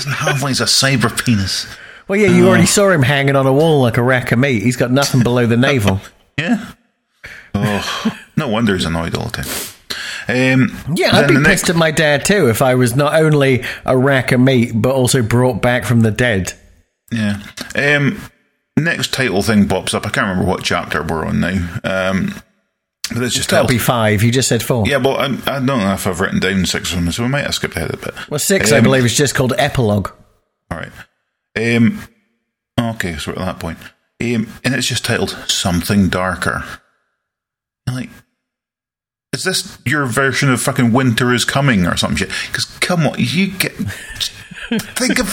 one. 0.40 0.48
He's 0.48 0.60
a 0.60 0.64
cyber 0.64 1.12
penis. 1.24 1.66
Well, 2.08 2.18
yeah, 2.18 2.28
you 2.28 2.46
already 2.48 2.66
saw 2.66 2.90
him 2.90 3.02
hanging 3.02 3.36
on 3.36 3.46
a 3.46 3.52
wall 3.52 3.80
like 3.82 3.96
a 3.96 4.02
rack 4.02 4.32
of 4.32 4.38
meat. 4.38 4.62
He's 4.62 4.76
got 4.76 4.90
nothing 4.90 5.22
below 5.22 5.46
the 5.46 5.56
navel. 5.56 6.00
Yeah. 6.36 6.72
Oh, 7.54 8.18
no 8.36 8.48
wonder 8.48 8.74
he's 8.74 8.84
annoyed 8.84 9.14
all 9.14 9.26
the 9.28 9.42
time. 9.44 10.60
Um, 10.60 10.76
Yeah, 10.96 11.16
I'd 11.16 11.28
be 11.28 11.40
pissed 11.44 11.70
at 11.70 11.76
my 11.76 11.92
dad 11.92 12.24
too 12.24 12.48
if 12.48 12.60
I 12.60 12.74
was 12.74 12.96
not 12.96 13.14
only 13.14 13.62
a 13.84 13.96
rack 13.96 14.32
of 14.32 14.40
meat 14.40 14.72
but 14.74 14.92
also 14.92 15.22
brought 15.22 15.62
back 15.62 15.84
from 15.84 16.00
the 16.00 16.10
dead. 16.10 16.52
Yeah. 17.12 17.40
Um, 17.76 18.20
next 18.76 19.12
title 19.14 19.42
thing 19.42 19.68
pops 19.68 19.94
up. 19.94 20.04
I 20.06 20.10
can't 20.10 20.26
remember 20.26 20.50
what 20.50 20.64
chapter 20.64 21.04
we're 21.04 21.24
on 21.24 21.38
now. 21.38 21.78
Um, 21.84 22.34
but 23.14 23.22
it's 23.22 23.36
just 23.36 23.50
That'll 23.50 23.68
be 23.68 23.78
five. 23.78 24.24
You 24.24 24.32
just 24.32 24.48
said 24.48 24.62
four. 24.64 24.88
Yeah, 24.88 24.96
well, 24.96 25.16
I, 25.18 25.26
I 25.46 25.60
don't 25.60 25.66
know 25.66 25.92
if 25.92 26.06
I've 26.08 26.18
written 26.18 26.40
down 26.40 26.66
six 26.66 26.90
of 26.92 26.96
them, 26.96 27.12
so 27.12 27.22
we 27.22 27.28
might 27.28 27.44
have 27.44 27.54
skipped 27.54 27.76
ahead 27.76 27.94
a 27.94 27.96
bit. 27.96 28.14
Well, 28.28 28.40
six, 28.40 28.72
I 28.72 28.78
Um, 28.78 28.82
believe, 28.84 29.04
is 29.04 29.16
just 29.16 29.36
called 29.36 29.52
epilogue. 29.56 30.08
All 30.72 30.78
right. 30.78 30.90
Um, 31.56 32.02
okay, 32.80 33.16
so 33.16 33.32
at 33.32 33.38
that 33.38 33.60
point. 33.60 33.78
Um, 34.22 34.48
and 34.64 34.74
it's 34.74 34.86
just 34.86 35.04
titled 35.04 35.30
Something 35.48 36.08
Darker. 36.08 36.64
Like, 37.86 38.10
is 39.32 39.44
this 39.44 39.78
your 39.84 40.06
version 40.06 40.50
of 40.52 40.62
fucking 40.62 40.92
Winter 40.92 41.32
is 41.34 41.44
Coming 41.44 41.86
or 41.86 41.96
some 41.96 42.16
shit? 42.16 42.30
Because, 42.46 42.64
come 42.78 43.06
on, 43.06 43.16
you 43.18 43.48
get. 43.48 43.72
Think 44.70 45.18
of. 45.18 45.28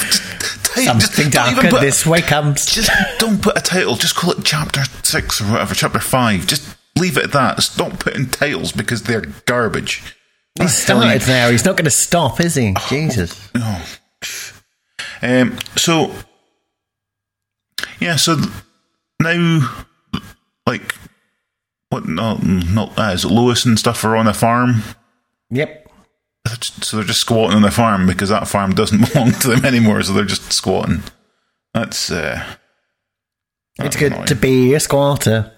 Title, 0.63 0.99
Something 0.99 1.29
darker 1.29 1.69
put- 1.69 1.81
this 1.81 2.05
way 2.05 2.21
comes. 2.21 2.65
Just 2.65 2.91
don't 3.19 3.41
put 3.41 3.57
a 3.57 3.61
title. 3.61 3.95
Just 3.95 4.15
call 4.15 4.31
it 4.31 4.39
Chapter 4.43 4.83
6 5.03 5.41
or 5.41 5.45
whatever, 5.45 5.75
Chapter 5.75 5.99
5. 5.99 6.47
Just 6.47 6.77
leave 6.97 7.17
it 7.17 7.25
at 7.25 7.31
that. 7.33 7.61
Stop 7.61 7.99
putting 7.99 8.27
titles 8.27 8.71
because 8.71 9.03
they're 9.03 9.21
garbage. 9.45 10.01
He 10.59 10.67
started 10.67 11.27
now. 11.27 11.49
He's 11.49 11.65
not 11.65 11.75
going 11.75 11.85
to 11.85 11.91
stop, 11.91 12.39
is 12.39 12.55
he? 12.55 12.73
Oh. 12.77 12.87
Jesus. 12.89 13.49
Um, 15.21 15.57
so, 15.75 16.13
yeah, 17.99 18.15
so 18.15 18.37
now, 19.21 19.83
like, 20.65 20.95
what, 21.89 22.05
no, 22.07 22.35
not, 22.37 22.97
uh, 22.97 23.11
is 23.13 23.25
it 23.25 23.29
Lois 23.31 23.65
and 23.65 23.77
stuff 23.77 24.03
are 24.03 24.15
on 24.15 24.27
a 24.27 24.33
farm? 24.33 24.81
Yep. 25.51 25.89
So 26.81 26.97
they're 26.97 27.05
just 27.05 27.19
squatting 27.21 27.55
on 27.55 27.61
the 27.61 27.69
farm 27.71 28.07
because 28.07 28.29
that 28.29 28.47
farm 28.47 28.73
doesn't 28.73 29.09
belong 29.13 29.31
to 29.33 29.49
them 29.49 29.65
anymore, 29.65 30.01
so 30.03 30.13
they're 30.13 30.25
just 30.25 30.51
squatting. 30.51 31.03
That's, 31.73 32.11
uh, 32.11 32.43
It's 33.79 33.95
good 33.95 34.13
annoying. 34.13 34.27
to 34.27 34.35
be 34.35 34.73
a 34.73 34.79
squatter. 34.79 35.51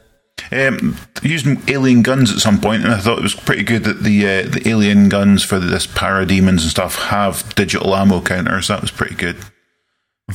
Um, 0.51 0.97
using 1.21 1.61
alien 1.69 2.01
guns 2.01 2.31
at 2.31 2.39
some 2.39 2.59
point, 2.59 2.83
and 2.83 2.91
I 2.93 2.99
thought 2.99 3.17
it 3.19 3.23
was 3.23 3.33
pretty 3.35 3.63
good 3.63 3.85
that 3.85 4.03
the 4.03 4.25
uh, 4.27 4.41
the 4.49 4.67
alien 4.67 5.07
guns 5.07 5.41
for 5.43 5.57
this 5.59 5.87
parademons 5.87 6.49
and 6.49 6.59
stuff 6.61 6.95
have 7.03 7.55
digital 7.55 7.95
ammo 7.95 8.19
counters. 8.19 8.67
That 8.67 8.81
was 8.81 8.91
pretty 8.91 9.15
good. 9.15 9.37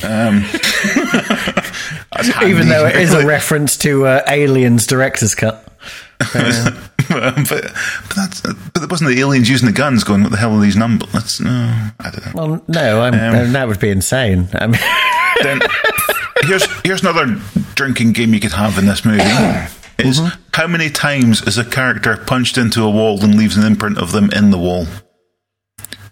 Um, 0.03 0.45
Even 2.43 2.69
though 2.69 2.85
it 2.85 2.95
is 2.95 3.13
a 3.13 3.25
reference 3.25 3.77
to 3.77 4.05
uh, 4.05 4.23
Aliens 4.27 4.87
director's 4.87 5.35
cut. 5.35 5.65
but, 6.33 6.73
but 7.07 7.73
that's 8.15 8.41
but 8.41 8.83
it 8.83 8.89
wasn't 8.91 9.09
the 9.09 9.21
aliens 9.21 9.49
using 9.49 9.67
the 9.67 9.73
guns 9.73 10.03
going. 10.03 10.21
What 10.21 10.31
the 10.31 10.37
hell 10.37 10.53
are 10.53 10.59
these 10.59 10.75
numbers? 10.75 11.09
That's 11.13 11.39
no, 11.39 11.51
I 11.99 12.11
don't 12.11 12.25
know. 12.25 12.31
Well, 12.35 12.63
no, 12.67 13.01
I'm, 13.01 13.13
Um, 13.13 13.53
that 13.53 13.67
would 13.69 13.79
be 13.79 13.89
insane. 13.89 14.49
I 14.53 14.67
mean, 14.67 14.81
then 15.43 15.61
here's 16.43 16.65
here's 16.81 17.01
another 17.01 17.39
drinking 17.75 18.11
game 18.11 18.33
you 18.33 18.41
could 18.41 18.51
have 18.51 18.77
in 18.77 18.85
this 18.85 19.05
movie. 19.05 19.23
Is 19.99 20.21
how 20.53 20.65
many 20.65 20.89
times 20.89 21.45
is 21.45 21.57
a 21.57 21.65
character 21.65 22.15
punched 22.15 22.57
into 22.57 22.83
a 22.83 22.89
wall 22.89 23.21
and 23.21 23.35
leaves 23.35 23.57
an 23.57 23.65
imprint 23.65 23.97
of 23.97 24.13
them 24.13 24.29
in 24.31 24.49
the 24.49 24.57
wall? 24.57 24.87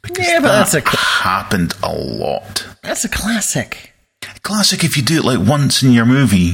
Because 0.02 0.28
Yeah, 0.28 0.42
but 0.42 0.50
that's 0.50 0.74
a 0.74 0.82
happened 0.82 1.74
a 1.82 1.94
lot. 1.94 2.67
That's 2.84 3.04
a 3.04 3.10
classic. 3.10 3.94
Classic 4.44 4.84
if 4.84 4.96
you 4.96 5.04
do 5.04 5.18
it 5.18 5.26
like 5.26 5.46
once 5.46 5.84
in 5.84 5.92
your 5.92 6.06
movie, 6.06 6.54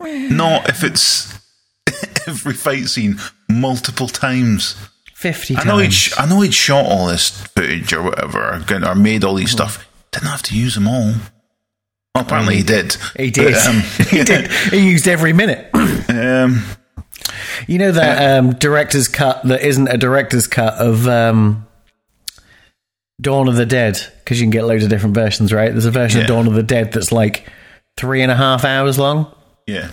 not 0.00 0.68
if 0.68 0.82
it's 0.82 1.38
every 2.26 2.54
fight 2.54 2.86
scene 2.86 3.18
multiple 3.48 4.08
times. 4.08 4.76
50 5.14 5.56
I 5.56 5.64
know 5.64 5.78
he'd 5.78 5.86
times. 5.86 6.14
I 6.18 6.26
know 6.26 6.40
he'd 6.40 6.54
shot 6.54 6.86
all 6.86 7.06
this 7.06 7.30
footage 7.30 7.92
or 7.92 8.02
whatever, 8.02 8.64
or 8.84 8.94
made 8.94 9.24
all 9.24 9.34
these 9.34 9.50
stuff. 9.50 9.88
Didn't 10.10 10.28
have 10.28 10.42
to 10.44 10.56
use 10.56 10.74
them 10.74 10.88
all. 10.88 11.14
Well, 12.14 12.24
apparently 12.24 12.56
he 12.56 12.62
did. 12.64 12.96
He 13.16 13.30
did. 13.30 13.54
But, 13.54 13.66
um, 13.66 13.80
he 14.10 14.24
did. 14.24 14.50
He 14.70 14.88
used 14.90 15.06
every 15.06 15.32
minute. 15.32 15.70
um, 16.08 16.64
You 17.68 17.78
know 17.78 17.92
that 17.92 18.38
um, 18.38 18.54
director's 18.54 19.06
cut 19.06 19.44
that 19.44 19.62
isn't 19.62 19.88
a 19.88 19.96
director's 19.96 20.48
cut 20.48 20.74
of 20.74 21.06
um, 21.06 21.67
Dawn 23.20 23.48
of 23.48 23.56
the 23.56 23.66
Dead 23.66 23.98
because 24.20 24.40
you 24.40 24.44
can 24.44 24.50
get 24.50 24.64
loads 24.64 24.84
of 24.84 24.90
different 24.90 25.14
versions, 25.14 25.52
right? 25.52 25.70
There's 25.72 25.84
a 25.86 25.90
version 25.90 26.18
Yeah. 26.20 26.24
of 26.24 26.28
Dawn 26.28 26.46
of 26.46 26.54
the 26.54 26.62
Dead 26.62 26.92
that's 26.92 27.10
like 27.12 27.46
three 27.96 28.22
and 28.22 28.30
a 28.30 28.36
half 28.36 28.64
hours 28.64 28.98
long, 28.98 29.32
yeah. 29.66 29.90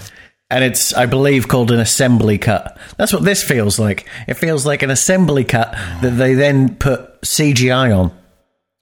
and 0.51 0.63
it's 0.63 0.93
I 0.93 1.05
believe 1.07 1.47
called 1.47 1.71
an 1.71 1.79
assembly 1.79 2.37
cut. 2.37 2.77
That's 2.97 3.11
what 3.13 3.23
this 3.23 3.43
feels 3.43 3.79
like. 3.79 4.07
It 4.27 4.35
feels 4.35 4.65
like 4.65 4.83
an 4.83 4.91
assembly 4.91 5.43
cut 5.43 5.71
that 6.01 6.11
they 6.17 6.33
then 6.35 6.75
put 6.75 7.21
CGI 7.23 7.97
on. 7.97 8.11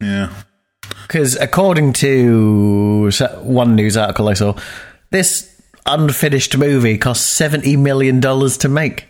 Yeah. 0.01 0.34
Because 1.08 1.36
according 1.38 1.93
to 1.93 3.10
one 3.41 3.75
news 3.75 3.95
article 3.95 4.27
I 4.27 4.34
saw, 4.34 4.58
this 5.12 5.49
unfinished 5.86 6.58
movie 6.58 6.97
cost 6.97 7.34
seventy 7.34 7.77
million 7.77 8.19
dollars 8.19 8.58
to 8.58 8.69
make. 8.69 9.06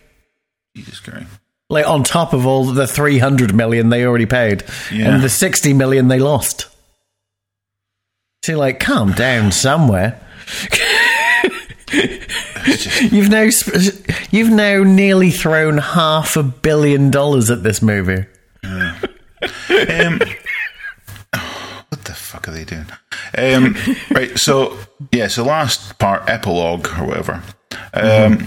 Jesus 0.76 1.00
Christ. 1.00 1.26
Like 1.70 1.86
on 1.86 2.02
top 2.04 2.32
of 2.32 2.46
all 2.46 2.64
the 2.64 2.86
300 2.86 3.54
million 3.54 3.88
they 3.88 4.04
already 4.04 4.26
paid 4.26 4.62
Yeah. 4.92 5.14
and 5.14 5.22
the 5.22 5.28
60 5.28 5.72
million 5.72 6.08
they 6.08 6.18
lost 6.18 6.66
so 8.44 8.56
like 8.58 8.80
calm 8.80 9.12
down 9.12 9.50
somewhere 9.52 10.20
you've 13.10 13.28
now 13.30 13.48
sp- 13.50 14.02
you've 14.30 14.50
now 14.50 14.82
nearly 14.82 15.30
thrown 15.30 15.78
half 15.78 16.36
a 16.36 16.42
billion 16.42 17.10
dollars 17.10 17.50
at 17.50 17.62
this 17.62 17.80
movie 17.82 18.26
Um, 18.64 18.98
what 21.88 22.04
the 22.04 22.14
fuck 22.14 22.48
are 22.48 22.50
they 22.52 22.64
doing? 22.64 22.86
Um, 23.36 23.76
right, 24.10 24.38
so 24.38 24.76
yeah, 25.12 25.28
so 25.28 25.44
last 25.44 25.98
part, 25.98 26.28
epilogue 26.28 26.86
or 26.98 27.06
whatever. 27.06 27.42
Um, 27.92 28.46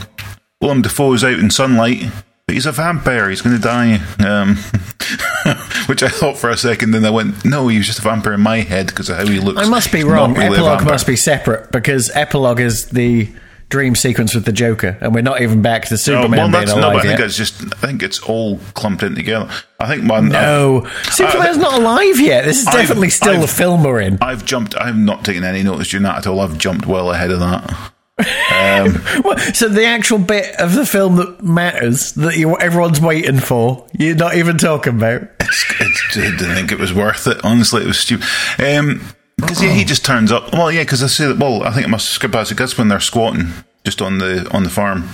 Willem 0.61 0.81
Dafoe's 0.81 1.23
out 1.23 1.37
in 1.39 1.51
sunlight, 1.51 2.03
he's 2.47 2.65
a 2.65 2.71
vampire. 2.71 3.29
He's 3.29 3.41
going 3.41 3.55
to 3.55 3.61
die. 3.61 3.95
Um, 4.25 4.55
which 5.87 6.03
I 6.03 6.09
thought 6.09 6.37
for 6.37 6.49
a 6.49 6.57
second, 6.57 6.91
then 6.91 7.05
I 7.05 7.09
went, 7.09 7.45
no, 7.45 7.67
he 7.67 7.77
was 7.77 7.87
just 7.87 7.99
a 7.99 8.01
vampire 8.01 8.33
in 8.33 8.41
my 8.41 8.57
head 8.61 8.87
because 8.87 9.09
of 9.09 9.17
how 9.17 9.25
he 9.25 9.39
looks. 9.39 9.59
i 9.59 9.69
must 9.69 9.91
be 9.91 9.99
He's 9.99 10.07
wrong 10.07 10.33
really 10.33 10.55
epilogue 10.55 10.83
must 10.85 11.07
be 11.07 11.15
separate 11.15 11.71
because 11.71 12.09
epilogue 12.13 12.59
is 12.59 12.87
the 12.89 13.29
dream 13.69 13.95
sequence 13.95 14.33
with 14.33 14.45
the 14.45 14.51
joker 14.53 14.97
and 15.01 15.13
we're 15.13 15.21
not 15.21 15.41
even 15.41 15.61
back 15.61 15.83
to 15.83 15.93
No, 15.93 15.97
superman 15.97 16.31
well, 16.31 16.51
being 16.51 16.51
that's, 16.51 16.75
no, 16.75 16.89
I 16.89 17.01
think 17.01 17.19
yet. 17.19 17.27
it's 17.27 17.35
just, 17.37 17.61
I 17.63 17.87
think 17.87 18.01
it's 18.01 18.19
all 18.19 18.59
clumped 18.75 19.03
in 19.03 19.13
together. 19.15 19.49
I 19.79 19.87
think 19.87 20.03
man, 20.03 20.29
no 20.29 20.87
superman's 21.11 21.57
not 21.57 21.73
alive 21.79 22.19
yet 22.19 22.45
this 22.45 22.61
is 22.61 22.67
I've- 22.67 22.77
definitely 22.77 23.09
still 23.09 23.33
I've- 23.33 23.41
the 23.41 23.47
film 23.47 23.83
we're 23.83 23.99
in 24.01 24.17
I've 24.21 24.45
jumped. 24.45 24.75
I've 24.75 24.97
not 24.97 25.23
taken 25.25 25.43
any 25.43 25.63
notice 25.63 25.89
during 25.89 26.03
that 26.03 26.17
at 26.19 26.27
all. 26.27 26.39
I've 26.39 26.57
jumped 26.57 26.85
well 26.85 27.11
ahead 27.11 27.29
of 27.31 27.39
that. 27.41 27.91
Um, 28.19 28.95
what, 29.23 29.39
so 29.55 29.69
the 29.69 29.85
actual 29.85 30.17
bit 30.17 30.55
of 30.59 30.73
the 30.73 30.85
film 30.85 31.17
that 31.17 31.43
matters 31.43 32.13
that 32.13 32.35
you 32.37 32.57
everyone's 32.57 32.99
waiting 32.99 33.39
for, 33.39 33.87
you're 33.97 34.15
not 34.15 34.35
even 34.35 34.57
talking 34.57 34.95
about. 34.97 35.21
It's, 35.39 35.65
it's, 35.79 36.17
I 36.17 36.21
didn't 36.37 36.55
think 36.55 36.71
it 36.71 36.79
was 36.79 36.93
worth 36.93 37.27
it. 37.27 37.43
Honestly, 37.43 37.83
it 37.83 37.87
was 37.87 37.99
stupid. 37.99 38.25
Um, 38.59 39.01
because 39.37 39.61
yeah, 39.61 39.71
he 39.71 39.85
just 39.85 40.03
turns 40.03 40.31
up. 40.31 40.51
Well, 40.51 40.71
yeah, 40.71 40.81
because 40.81 41.03
I 41.03 41.07
say 41.07 41.27
that. 41.27 41.37
Well, 41.37 41.61
I 41.63 41.71
think 41.71 41.85
it 41.85 41.89
must 41.89 42.09
skip 42.09 42.31
past 42.31 42.51
it. 42.51 42.57
That's 42.57 42.75
when 42.77 42.87
they're 42.87 42.99
squatting 42.99 43.49
just 43.85 44.01
on 44.01 44.17
the 44.17 44.49
on 44.51 44.63
the 44.63 44.69
farm. 44.69 45.07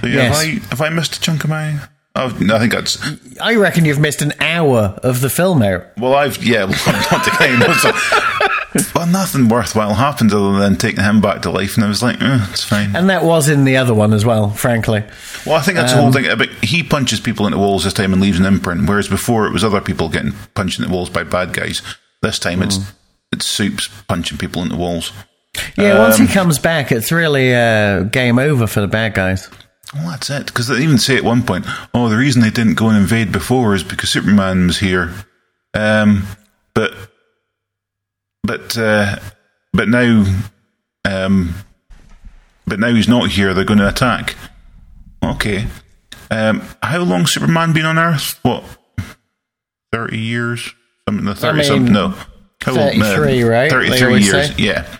So, 0.00 0.06
yeah, 0.06 0.14
Yes. 0.16 0.42
have, 0.44 0.46
I, 0.46 0.66
have 0.68 0.80
I 0.82 0.90
missed 0.90 1.16
a 1.16 1.20
chunk 1.20 1.44
of 1.44 1.50
my? 1.50 1.80
Oh, 2.14 2.36
no, 2.40 2.56
I 2.56 2.58
think 2.58 2.72
that's. 2.72 2.98
I 3.40 3.54
reckon 3.54 3.84
you've 3.86 4.00
missed 4.00 4.20
an 4.22 4.34
hour 4.40 4.98
of 5.02 5.20
the 5.22 5.30
film 5.30 5.62
out. 5.62 5.86
Well, 5.96 6.14
I've 6.14 6.42
yeah. 6.44 6.64
Well, 6.66 6.74
I'm 6.86 7.06
not 7.10 7.24
taking 7.24 7.46
any 7.46 7.58
notes. 7.58 7.84
Well, 8.94 9.06
nothing 9.06 9.48
worthwhile 9.48 9.94
happened 9.94 10.32
other 10.32 10.58
than 10.58 10.76
taking 10.76 11.02
him 11.02 11.20
back 11.20 11.42
to 11.42 11.50
life, 11.50 11.76
and 11.76 11.84
I 11.84 11.88
was 11.88 12.02
like, 12.02 12.20
eh, 12.20 12.46
it's 12.50 12.64
fine. 12.64 12.94
And 12.94 13.08
that 13.08 13.24
was 13.24 13.48
in 13.48 13.64
the 13.64 13.78
other 13.78 13.94
one 13.94 14.12
as 14.12 14.26
well, 14.26 14.50
frankly. 14.50 15.02
Well, 15.46 15.54
I 15.56 15.62
think 15.62 15.76
that's 15.76 15.92
the 15.92 16.00
whole 16.02 16.12
thing. 16.12 16.26
But 16.36 16.50
he 16.62 16.82
punches 16.82 17.18
people 17.20 17.46
into 17.46 17.58
walls 17.58 17.84
this 17.84 17.94
time 17.94 18.12
and 18.12 18.20
leaves 18.20 18.38
an 18.38 18.44
imprint, 18.44 18.86
whereas 18.86 19.08
before 19.08 19.46
it 19.46 19.52
was 19.52 19.64
other 19.64 19.80
people 19.80 20.10
getting 20.10 20.32
punched 20.54 20.78
into 20.78 20.92
walls 20.92 21.08
by 21.08 21.24
bad 21.24 21.54
guys. 21.54 21.80
This 22.20 22.38
time 22.38 22.62
it's 22.62 22.78
it's 23.32 23.46
soups 23.46 23.88
punching 24.06 24.38
people 24.38 24.62
into 24.62 24.76
walls. 24.76 25.12
Yeah, 25.76 25.98
once 25.98 26.18
he 26.18 26.26
comes 26.26 26.58
back, 26.58 26.92
it's 26.92 27.10
really 27.10 27.54
uh, 27.54 28.02
game 28.02 28.38
over 28.38 28.66
for 28.66 28.80
the 28.80 28.86
bad 28.88 29.14
guys. 29.14 29.48
Well, 29.94 30.10
that's 30.10 30.28
it. 30.28 30.46
Because 30.46 30.68
they 30.68 30.78
even 30.82 30.98
say 30.98 31.16
at 31.16 31.24
one 31.24 31.42
point, 31.42 31.64
"Oh, 31.94 32.08
the 32.08 32.16
reason 32.16 32.42
they 32.42 32.50
didn't 32.50 32.74
go 32.74 32.88
and 32.88 32.98
invade 32.98 33.32
before 33.32 33.74
is 33.74 33.82
because 33.82 34.10
Superman 34.10 34.66
was 34.66 34.78
here." 34.78 35.12
Um, 35.74 36.26
but 36.74 36.92
but 38.44 38.76
uh, 38.76 39.18
but 39.72 39.88
now, 39.88 40.24
um, 41.04 41.54
but 42.66 42.80
now 42.80 42.94
he's 42.94 43.08
not 43.08 43.30
here. 43.30 43.54
They're 43.54 43.64
going 43.64 43.78
to 43.80 43.88
attack. 43.88 44.36
Okay. 45.22 45.66
Um, 46.30 46.62
how 46.82 47.02
long 47.02 47.26
Superman 47.26 47.72
been 47.72 47.86
on 47.86 47.98
Earth? 47.98 48.38
What? 48.42 48.64
Thirty 49.92 50.18
years? 50.18 50.74
Something 51.08 51.24
the 51.26 51.34
thirty 51.34 51.58
mean, 51.58 51.66
something? 51.66 51.92
No. 51.92 52.14
How 52.62 52.74
long? 52.74 53.00
33, 53.00 53.44
right? 53.44 53.64
They 53.64 53.70
Thirty-three 53.70 54.06
always 54.06 54.26
years. 54.26 54.48
say. 54.48 54.62
Yeah. 54.62 54.98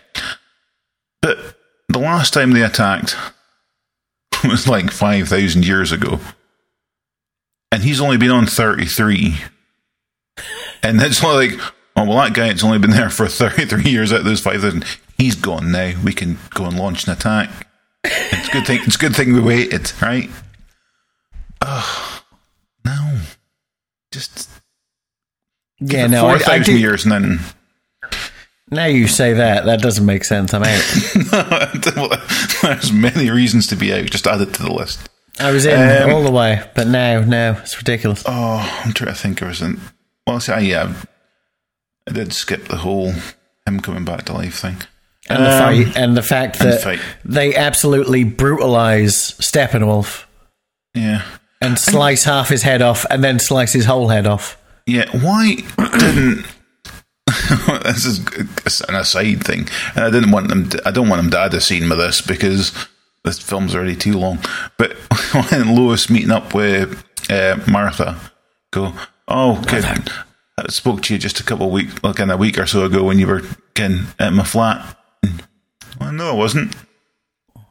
But 1.20 1.38
the 1.88 1.98
last 1.98 2.32
time 2.32 2.52
they 2.52 2.62
attacked 2.62 3.16
was 4.44 4.68
like 4.68 4.90
5,000 4.90 5.66
years 5.66 5.92
ago. 5.92 6.20
And 7.72 7.82
he's 7.82 8.00
only 8.00 8.16
been 8.16 8.30
on 8.30 8.46
33. 8.46 9.36
And 10.82 11.02
it's 11.02 11.22
like, 11.24 11.50
oh, 11.98 12.04
well, 12.04 12.18
that 12.18 12.32
guy, 12.34 12.48
it's 12.48 12.64
only 12.64 12.78
been 12.78 12.90
there 12.90 13.10
for 13.10 13.26
33 13.28 13.82
years 13.90 14.12
out 14.12 14.20
of 14.20 14.24
those 14.24 14.40
5,000. 14.40 14.84
He's 15.16 15.34
gone 15.34 15.70
now. 15.72 15.92
We 16.04 16.12
can 16.12 16.38
go 16.54 16.64
and 16.64 16.78
launch 16.78 17.06
an 17.06 17.12
attack. 17.12 17.50
It's 18.04 18.48
a 18.48 18.52
good 18.52 18.66
thing, 18.66 18.80
it's 18.86 18.94
a 18.96 18.98
good 18.98 19.14
thing 19.16 19.32
we 19.34 19.40
waited, 19.40 19.92
right? 20.00 20.30
Oh, 21.60 22.22
no. 22.84 23.18
Just 24.12 24.48
Yeah, 25.80 26.06
no, 26.06 26.26
I, 26.26 26.34
I 26.34 26.38
4,000 26.38 26.74
do. 26.74 26.78
years 26.80 27.04
and 27.04 27.12
then 27.12 27.40
Now 28.70 28.86
you 28.86 29.08
say 29.08 29.32
that, 29.34 29.64
that 29.66 29.80
doesn't 29.80 30.06
make 30.06 30.24
sense. 30.24 30.54
I'm 30.54 30.62
out. 30.62 32.22
There's 32.62 32.92
many 32.92 33.30
reasons 33.30 33.66
to 33.68 33.76
be 33.76 33.92
out. 33.92 34.06
Just 34.06 34.26
add 34.26 34.40
it 34.40 34.54
to 34.54 34.62
the 34.62 34.72
list. 34.72 35.08
I 35.40 35.50
was 35.52 35.66
in 35.66 36.02
Um, 36.02 36.10
all 36.14 36.22
the 36.22 36.30
way, 36.30 36.62
but 36.74 36.86
now, 36.86 37.20
now 37.20 37.58
it's 37.60 37.76
ridiculous. 37.76 38.22
Oh, 38.26 38.82
I'm 38.84 38.92
trying 38.92 39.14
to 39.14 39.18
think. 39.20 39.38
There 39.40 39.48
was 39.48 39.62
an 39.62 39.80
well, 40.26 40.40
see, 40.40 40.52
I, 40.52 40.58
yeah, 40.60 40.92
I 42.08 42.12
did 42.12 42.32
skip 42.32 42.68
the 42.68 42.76
whole 42.78 43.12
him 43.66 43.80
coming 43.80 44.04
back 44.04 44.24
to 44.26 44.32
life 44.32 44.54
thing. 44.58 44.76
And 45.28 45.44
the 45.44 45.50
Um, 45.52 45.58
fight, 45.58 45.96
and 45.96 46.16
the 46.16 46.22
fact 46.22 46.58
and 46.60 46.72
that 46.72 46.82
fight. 46.82 47.00
they 47.24 47.54
absolutely 47.54 48.24
brutalize 48.24 49.32
Steppenwolf 49.40 50.24
Yeah, 50.94 51.22
and 51.60 51.78
slice 51.78 52.24
half 52.24 52.48
his 52.48 52.62
head 52.62 52.80
off, 52.80 53.04
and 53.10 53.22
then 53.22 53.38
slice 53.38 53.72
his 53.74 53.84
whole 53.84 54.08
head 54.08 54.26
off. 54.26 54.56
yeah. 54.86 55.04
Why 55.12 55.56
didn't? 55.98 56.46
this 57.84 58.06
is 58.06 58.20
an 58.88 58.94
aside 58.94 59.44
thing, 59.44 59.68
and 59.94 60.04
I 60.04 60.10
didn't 60.10 60.30
want 60.30 60.48
them. 60.48 60.70
To, 60.70 60.88
I 60.88 60.90
don't 60.90 61.08
want 61.10 61.20
them 61.20 61.30
to 61.32 61.38
add 61.40 61.52
a 61.54 61.60
scene 61.60 61.88
with 61.90 61.98
this 61.98 62.22
because 62.22 62.72
this 63.24 63.38
film's 63.38 63.74
already 63.74 63.96
too 63.96 64.14
long. 64.18 64.38
But 64.78 64.92
when 65.50 65.76
Lois 65.76 66.08
meeting 66.08 66.30
up 66.30 66.54
with 66.54 67.04
uh, 67.28 67.58
Martha, 67.68 68.18
go, 68.70 68.94
oh, 69.28 69.62
good. 69.68 69.84
I 70.66 70.72
spoke 70.72 71.02
to 71.02 71.14
you 71.14 71.18
just 71.18 71.40
a 71.40 71.44
couple 71.44 71.66
of 71.66 71.72
weeks, 71.72 71.94
like 72.02 72.18
in 72.20 72.30
a 72.30 72.36
week 72.36 72.58
or 72.58 72.66
so 72.66 72.84
ago, 72.84 73.04
when 73.04 73.18
you 73.18 73.26
were 73.26 73.42
getting 73.74 74.06
at 74.18 74.32
my 74.32 74.44
flat. 74.44 74.96
Well, 76.00 76.12
no, 76.12 76.30
I 76.30 76.34
wasn't. 76.34 76.74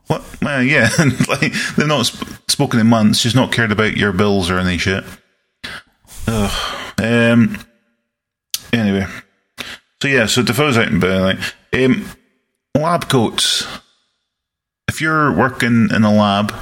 What? 0.08 0.24
Well, 0.42 0.64
yeah, 0.64 0.90
like 1.28 1.54
they've 1.76 1.88
not 1.88 2.06
sp- 2.08 2.28
spoken 2.50 2.80
in 2.80 2.88
months. 2.88 3.20
She's 3.20 3.36
not 3.36 3.52
cared 3.52 3.72
about 3.72 3.98
your 3.98 4.14
bills 4.14 4.50
or 4.50 4.58
any 4.58 4.78
shit. 4.78 5.04
Ugh. 6.28 6.94
Um. 7.00 7.60
Anyway, 8.74 9.06
so 10.02 10.08
yeah, 10.08 10.26
so 10.26 10.44
Dafoe's 10.44 10.78
out 10.78 10.88
in 10.90 11.00
bed. 11.00 11.40
Um, 11.74 12.06
lab 12.76 13.08
coats. 13.10 13.66
If 14.88 15.02
you're 15.02 15.32
working 15.34 15.90
in 15.94 16.04
a 16.04 16.14
lab 16.14 16.54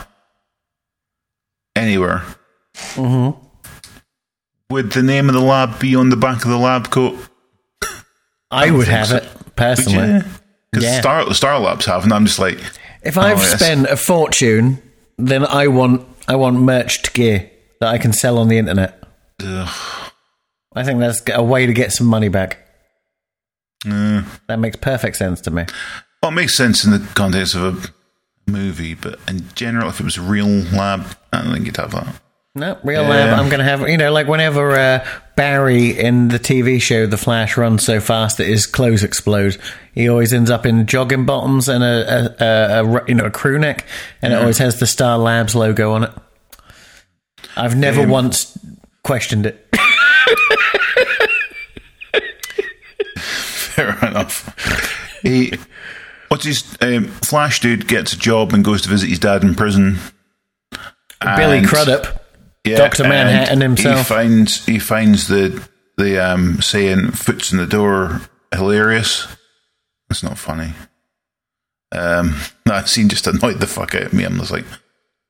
anywhere, 1.76 2.24
would 4.70 4.92
the 4.92 5.04
name 5.04 5.28
of 5.30 5.36
the 5.36 5.42
lab 5.42 5.80
be 5.80 5.96
on 5.96 6.10
the 6.10 6.18
back 6.18 6.44
of 6.44 6.50
the 6.50 6.58
lab 6.58 6.90
coat? 6.90 7.18
I 8.52 8.72
would 8.72 8.88
have 8.88 9.08
so. 9.08 9.18
it 9.18 9.56
personally. 9.56 10.22
Because 10.72 10.84
Yeah. 10.86 11.02
Star 11.02 11.34
Star 11.34 11.60
Labs 11.60 11.86
have, 11.86 12.04
and 12.04 12.14
I'm 12.14 12.26
just 12.26 12.40
like, 12.40 12.60
If 13.04 13.18
I've 13.18 13.38
Oh, 13.38 13.42
yes. 13.42 13.60
spent 13.60 13.88
a 13.88 13.98
fortune, 13.98 14.82
then 15.18 15.46
I 15.46 15.68
want 15.68 16.08
I 16.28 16.36
want 16.36 16.60
merched 16.60 17.14
gear 17.14 17.50
that 17.80 17.90
I 17.90 17.98
can 17.98 18.14
sell 18.14 18.38
on 18.38 18.48
the 18.48 18.58
internet. 18.58 19.02
ugh, 19.44 20.12
I 20.76 20.84
think 20.84 21.00
that's 21.00 21.22
a 21.34 21.44
way 21.44 21.66
to 21.66 21.74
get 21.74 21.92
some 21.92 22.08
money 22.08 22.30
back. 22.30 22.58
uh. 23.90 24.24
That 24.48 24.60
makes 24.60 24.78
perfect 24.78 25.18
sense 25.18 25.42
to 25.42 25.52
me. 25.52 25.66
Well, 26.24 26.32
it 26.32 26.36
makes 26.36 26.56
sense 26.56 26.84
in 26.84 26.92
the 26.92 27.00
context 27.14 27.54
of 27.56 27.86
a 28.48 28.52
movie, 28.52 28.96
but 28.96 29.20
in 29.28 29.46
general, 29.56 29.90
if 29.90 30.00
it 30.00 30.04
was 30.04 30.18
a 30.18 30.22
real 30.22 30.48
lab, 30.48 31.06
I 31.32 31.44
don't 31.44 31.54
think 31.54 31.66
you'd 31.68 31.78
have 31.78 31.92
that. 31.92 32.16
No, 32.58 32.78
real 32.86 33.04
lab. 33.04 33.38
I'm 33.38 33.50
going 33.50 33.60
to 33.60 33.66
have, 33.66 33.82
you 33.90 33.98
know, 33.98 34.14
like 34.14 34.28
whenever 34.28 34.72
uh, 34.72 35.06
Barry 35.36 35.90
in 35.90 36.30
the 36.30 36.40
TV 36.40 36.82
show 36.82 37.06
The 37.06 37.18
Flash 37.18 37.58
runs 37.58 37.84
so 37.86 38.00
fast 38.00 38.38
that 38.38 38.48
his 38.48 38.66
clothes 38.66 39.04
explode, 39.04 39.58
he 39.94 40.08
always 40.08 40.32
ends 40.32 40.50
up 40.50 40.66
in 40.66 40.88
jogging 40.88 41.26
bottoms 41.26 41.68
and 41.68 41.84
a, 41.84 42.34
a, 42.40 42.46
a, 42.46 42.86
a 42.86 43.06
you 43.10 43.16
know 43.16 43.26
a 43.26 43.30
crew 43.32 43.60
neck, 43.60 43.86
and 44.22 44.32
it 44.32 44.38
always 44.40 44.58
has 44.60 44.80
the 44.80 44.88
Star 44.88 45.18
Labs 45.18 45.54
logo 45.54 45.92
on 45.92 46.06
it. 46.06 46.12
I've 47.58 47.76
never 47.76 48.04
Um, 48.04 48.10
once 48.10 48.58
questioned 49.04 49.46
it. 49.46 49.68
Fair 53.20 53.98
enough. 54.08 55.20
he, 55.22 55.54
what's 56.30 56.46
his 56.46 56.78
um, 56.82 57.06
Flash 57.22 57.60
dude 57.60 57.88
gets 57.88 58.14
a 58.14 58.18
job 58.18 58.54
and 58.54 58.64
goes 58.64 58.82
to 58.84 58.90
visit 58.90 59.10
his 59.10 59.20
dad 59.20 59.44
in 59.44 59.56
prison. 59.56 59.98
Billy 61.22 61.66
Crudup, 61.66 62.25
Yeah, 62.66 62.78
Dr. 62.78 63.04
Manhattan 63.04 63.62
himself. 63.62 63.98
He 63.98 64.04
finds 64.04 64.66
he 64.66 64.80
finds 64.80 65.28
the 65.28 65.68
the 65.98 66.20
um, 66.20 66.62
saying 66.62 67.12
"foots 67.12 67.52
in 67.52 67.58
the 67.58 67.68
door" 67.68 68.22
hilarious. 68.54 69.28
It's 70.10 70.24
not 70.24 70.38
funny. 70.38 70.74
Um, 71.92 72.36
that 72.66 72.90
scene 72.90 73.10
just 73.10 73.28
annoyed 73.28 73.60
the 73.60 73.68
fuck 73.68 73.96
out 73.96 74.04
of 74.04 74.14
me. 74.14 74.24
I'm 74.24 74.38
just 74.38 74.52
like, 74.52 74.66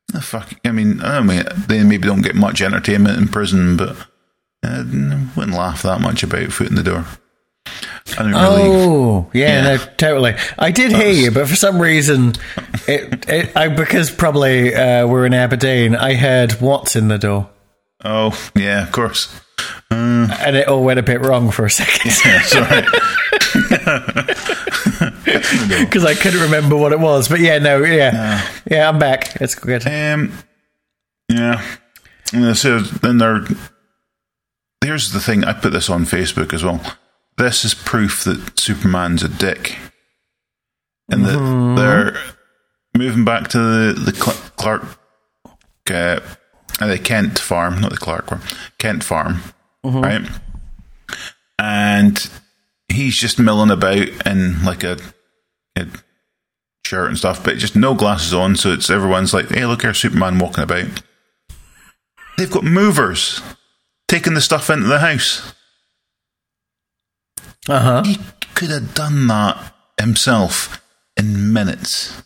the 0.07 0.21
fuck. 0.21 0.53
I 0.63 0.71
mean, 0.71 1.01
I 1.01 1.21
mean 1.21 1.43
they 1.67 1.83
maybe 1.83 2.07
don't 2.07 2.21
get 2.21 2.35
much 2.35 2.61
entertainment 2.61 3.17
in 3.17 3.27
prison, 3.27 3.77
but 3.77 3.95
I 4.63 4.79
wouldn't 5.35 5.57
laugh 5.57 5.83
that 5.83 6.01
much 6.01 6.23
about 6.23 6.51
foot 6.51 6.69
in 6.69 6.75
the 6.75 6.83
door. 6.83 7.05
I 8.17 8.23
don't 8.23 8.31
really. 8.31 8.35
Oh, 8.37 9.29
yeah, 9.33 9.47
Yeah. 9.47 9.61
no, 9.63 9.77
totally. 9.97 10.35
I 10.57 10.71
did 10.71 10.91
hear 10.91 11.09
you, 11.11 11.31
but 11.31 11.47
for 11.47 11.55
some 11.55 11.81
reason, 11.81 12.33
it, 12.87 13.27
it 13.27 13.57
I, 13.57 13.67
because 13.69 14.11
probably 14.11 14.73
uh, 14.73 15.07
we're 15.07 15.25
in 15.25 15.33
Aberdeen, 15.33 15.95
I 15.95 16.13
heard 16.13 16.53
what's 16.61 16.95
in 16.95 17.07
the 17.07 17.17
door, 17.17 17.49
Oh, 18.03 18.37
yeah, 18.55 18.83
of 18.83 18.91
course. 18.91 19.41
and 19.89 20.55
it 20.55 20.67
all 20.67 20.83
went 20.83 20.99
a 20.99 21.03
bit 21.03 21.21
wrong 21.21 21.49
for 21.51 21.65
a 21.65 21.69
second 21.69 22.11
Yeah, 22.25 22.41
sorry. 22.43 22.81
because 25.85 26.05
I 26.05 26.13
couldn't 26.15 26.41
remember 26.41 26.75
what 26.75 26.91
it 26.91 26.99
was. 26.99 27.27
But 27.27 27.39
yeah, 27.39 27.57
no, 27.59 27.83
yeah, 27.83 28.47
yeah, 28.69 28.89
I'm 28.89 28.99
back. 28.99 29.37
It's 29.41 29.55
good. 29.55 29.85
Um, 29.87 30.33
yeah. 31.29 31.61
So 32.53 32.79
then 32.79 33.17
there. 33.17 33.45
Here's 34.83 35.11
the 35.13 35.19
thing. 35.19 35.43
I 35.43 35.53
put 35.53 35.71
this 35.71 35.89
on 35.89 36.05
Facebook 36.05 36.53
as 36.53 36.63
well. 36.63 36.79
This 37.37 37.65
is 37.65 37.73
proof 37.73 38.23
that 38.23 38.57
Superman's 38.59 39.23
a 39.23 39.27
dick, 39.29 39.75
and 41.11 41.25
that 41.25 41.75
they're 41.75 42.17
moving 42.97 43.25
back 43.25 43.49
to 43.49 43.57
the 43.57 43.93
the 43.93 44.13
Cl- 44.15 44.51
Clark, 44.55 44.83
uh, 45.89 46.19
uh, 46.79 46.87
the 46.87 46.97
Kent 46.97 47.37
farm, 47.39 47.81
not 47.81 47.91
the 47.91 47.97
Clark 47.97 48.27
farm, 48.29 48.41
Kent 48.77 49.03
farm, 49.03 49.41
right? 50.01 50.21
And 51.59 52.29
he's 52.89 53.17
just 53.17 53.37
milling 53.39 53.71
about 53.71 54.07
in 54.25 54.63
like 54.63 54.83
a, 54.83 54.97
a 55.77 55.87
shirt 56.85 57.09
and 57.09 57.17
stuff, 57.17 57.43
but 57.43 57.57
just 57.57 57.75
no 57.75 57.93
glasses 57.95 58.33
on. 58.33 58.55
So 58.55 58.71
it's 58.71 58.89
everyone's 58.89 59.33
like, 59.33 59.49
"Hey, 59.49 59.65
look, 59.65 59.81
here's 59.81 59.97
Superman 59.99 60.39
walking 60.39 60.63
about." 60.63 60.87
They've 62.37 62.51
got 62.51 62.63
movers 62.63 63.41
taking 64.07 64.33
the 64.35 64.41
stuff 64.41 64.69
into 64.69 64.87
the 64.87 64.99
house. 64.99 65.53
Uh 67.67 67.79
huh. 67.79 68.03
He 68.03 68.17
could 68.53 68.69
have 68.69 68.93
done 68.93 69.27
that 69.27 69.73
himself 69.99 70.81
in 71.17 71.53
minutes. 71.53 72.21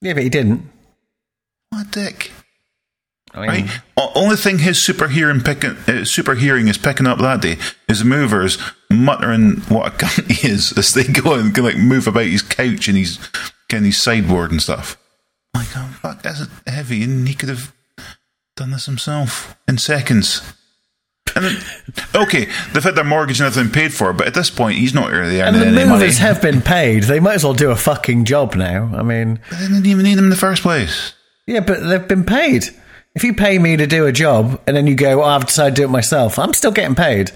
Yeah, 0.00 0.14
but 0.14 0.22
he 0.22 0.28
didn't. 0.28 0.62
What 1.70 1.86
a 1.88 1.90
dick! 1.90 2.30
I 3.34 3.40
mean, 3.40 3.66
Right? 3.66 3.80
O- 3.96 4.12
only 4.14 4.36
thing 4.36 4.58
his 4.58 4.82
super 4.82 5.08
hearing 5.08 5.40
picking, 5.40 5.70
uh, 5.88 6.04
super 6.04 6.34
hearing 6.34 6.68
is 6.68 6.78
picking 6.78 7.06
up 7.06 7.18
that 7.18 7.42
day 7.42 7.58
is 7.88 8.04
movers 8.04 8.58
muttering 8.90 9.56
what 9.68 9.88
a 9.92 9.96
cunt 9.96 10.30
he 10.30 10.48
is 10.48 10.72
as 10.78 10.92
they 10.94 11.04
go 11.04 11.34
and 11.34 11.54
can 11.54 11.64
like 11.64 11.76
move 11.76 12.06
about 12.06 12.24
his 12.26 12.42
couch 12.42 12.88
and 12.88 12.96
his 12.96 13.18
of 13.68 13.84
his 13.84 14.00
sideboard 14.00 14.50
and 14.52 14.62
stuff. 14.62 14.96
Like, 15.54 15.66
oh 15.76 15.88
fuck, 16.00 16.22
that's 16.22 16.46
heavy, 16.66 17.02
and 17.02 17.26
he 17.26 17.34
could 17.34 17.48
have 17.48 17.72
done 18.56 18.70
this 18.70 18.86
himself 18.86 19.56
in 19.66 19.78
seconds. 19.78 20.40
And 21.36 21.44
then, 21.44 21.62
okay, 22.14 22.46
they've 22.72 22.82
had 22.82 22.94
their 22.96 23.04
mortgage 23.04 23.38
and 23.40 23.46
everything 23.46 23.70
paid 23.72 23.92
for, 23.94 24.12
but 24.12 24.26
at 24.26 24.34
this 24.34 24.50
point, 24.50 24.78
he's 24.78 24.94
not 24.94 25.10
really 25.12 25.40
and 25.40 25.54
earning 25.54 25.74
the 25.74 25.80
any 25.82 25.88
money. 25.90 26.00
movers 26.00 26.18
have 26.18 26.40
been 26.42 26.62
paid. 26.62 27.04
They 27.04 27.20
might 27.20 27.34
as 27.34 27.44
well 27.44 27.54
do 27.54 27.70
a 27.70 27.76
fucking 27.76 28.24
job 28.24 28.54
now. 28.54 28.90
I 28.96 29.02
mean, 29.02 29.38
But 29.50 29.58
they 29.58 29.68
didn't 29.68 29.86
even 29.86 30.04
need 30.04 30.16
him 30.18 30.24
in 30.24 30.30
the 30.30 30.36
first 30.36 30.62
place. 30.62 31.12
yeah, 31.46 31.60
but 31.60 31.80
they've 31.86 32.08
been 32.08 32.24
paid. 32.24 32.64
If 33.14 33.22
you 33.22 33.34
pay 33.34 33.58
me 33.58 33.76
to 33.76 33.86
do 33.86 34.06
a 34.06 34.12
job 34.12 34.60
and 34.66 34.76
then 34.76 34.86
you 34.86 34.94
go, 34.94 35.22
oh, 35.22 35.26
I've 35.26 35.46
decided 35.46 35.76
to 35.76 35.82
do 35.82 35.84
it 35.86 35.90
myself, 35.90 36.38
I'm 36.38 36.52
still 36.54 36.72
getting 36.72 36.94
paid. 36.96 37.30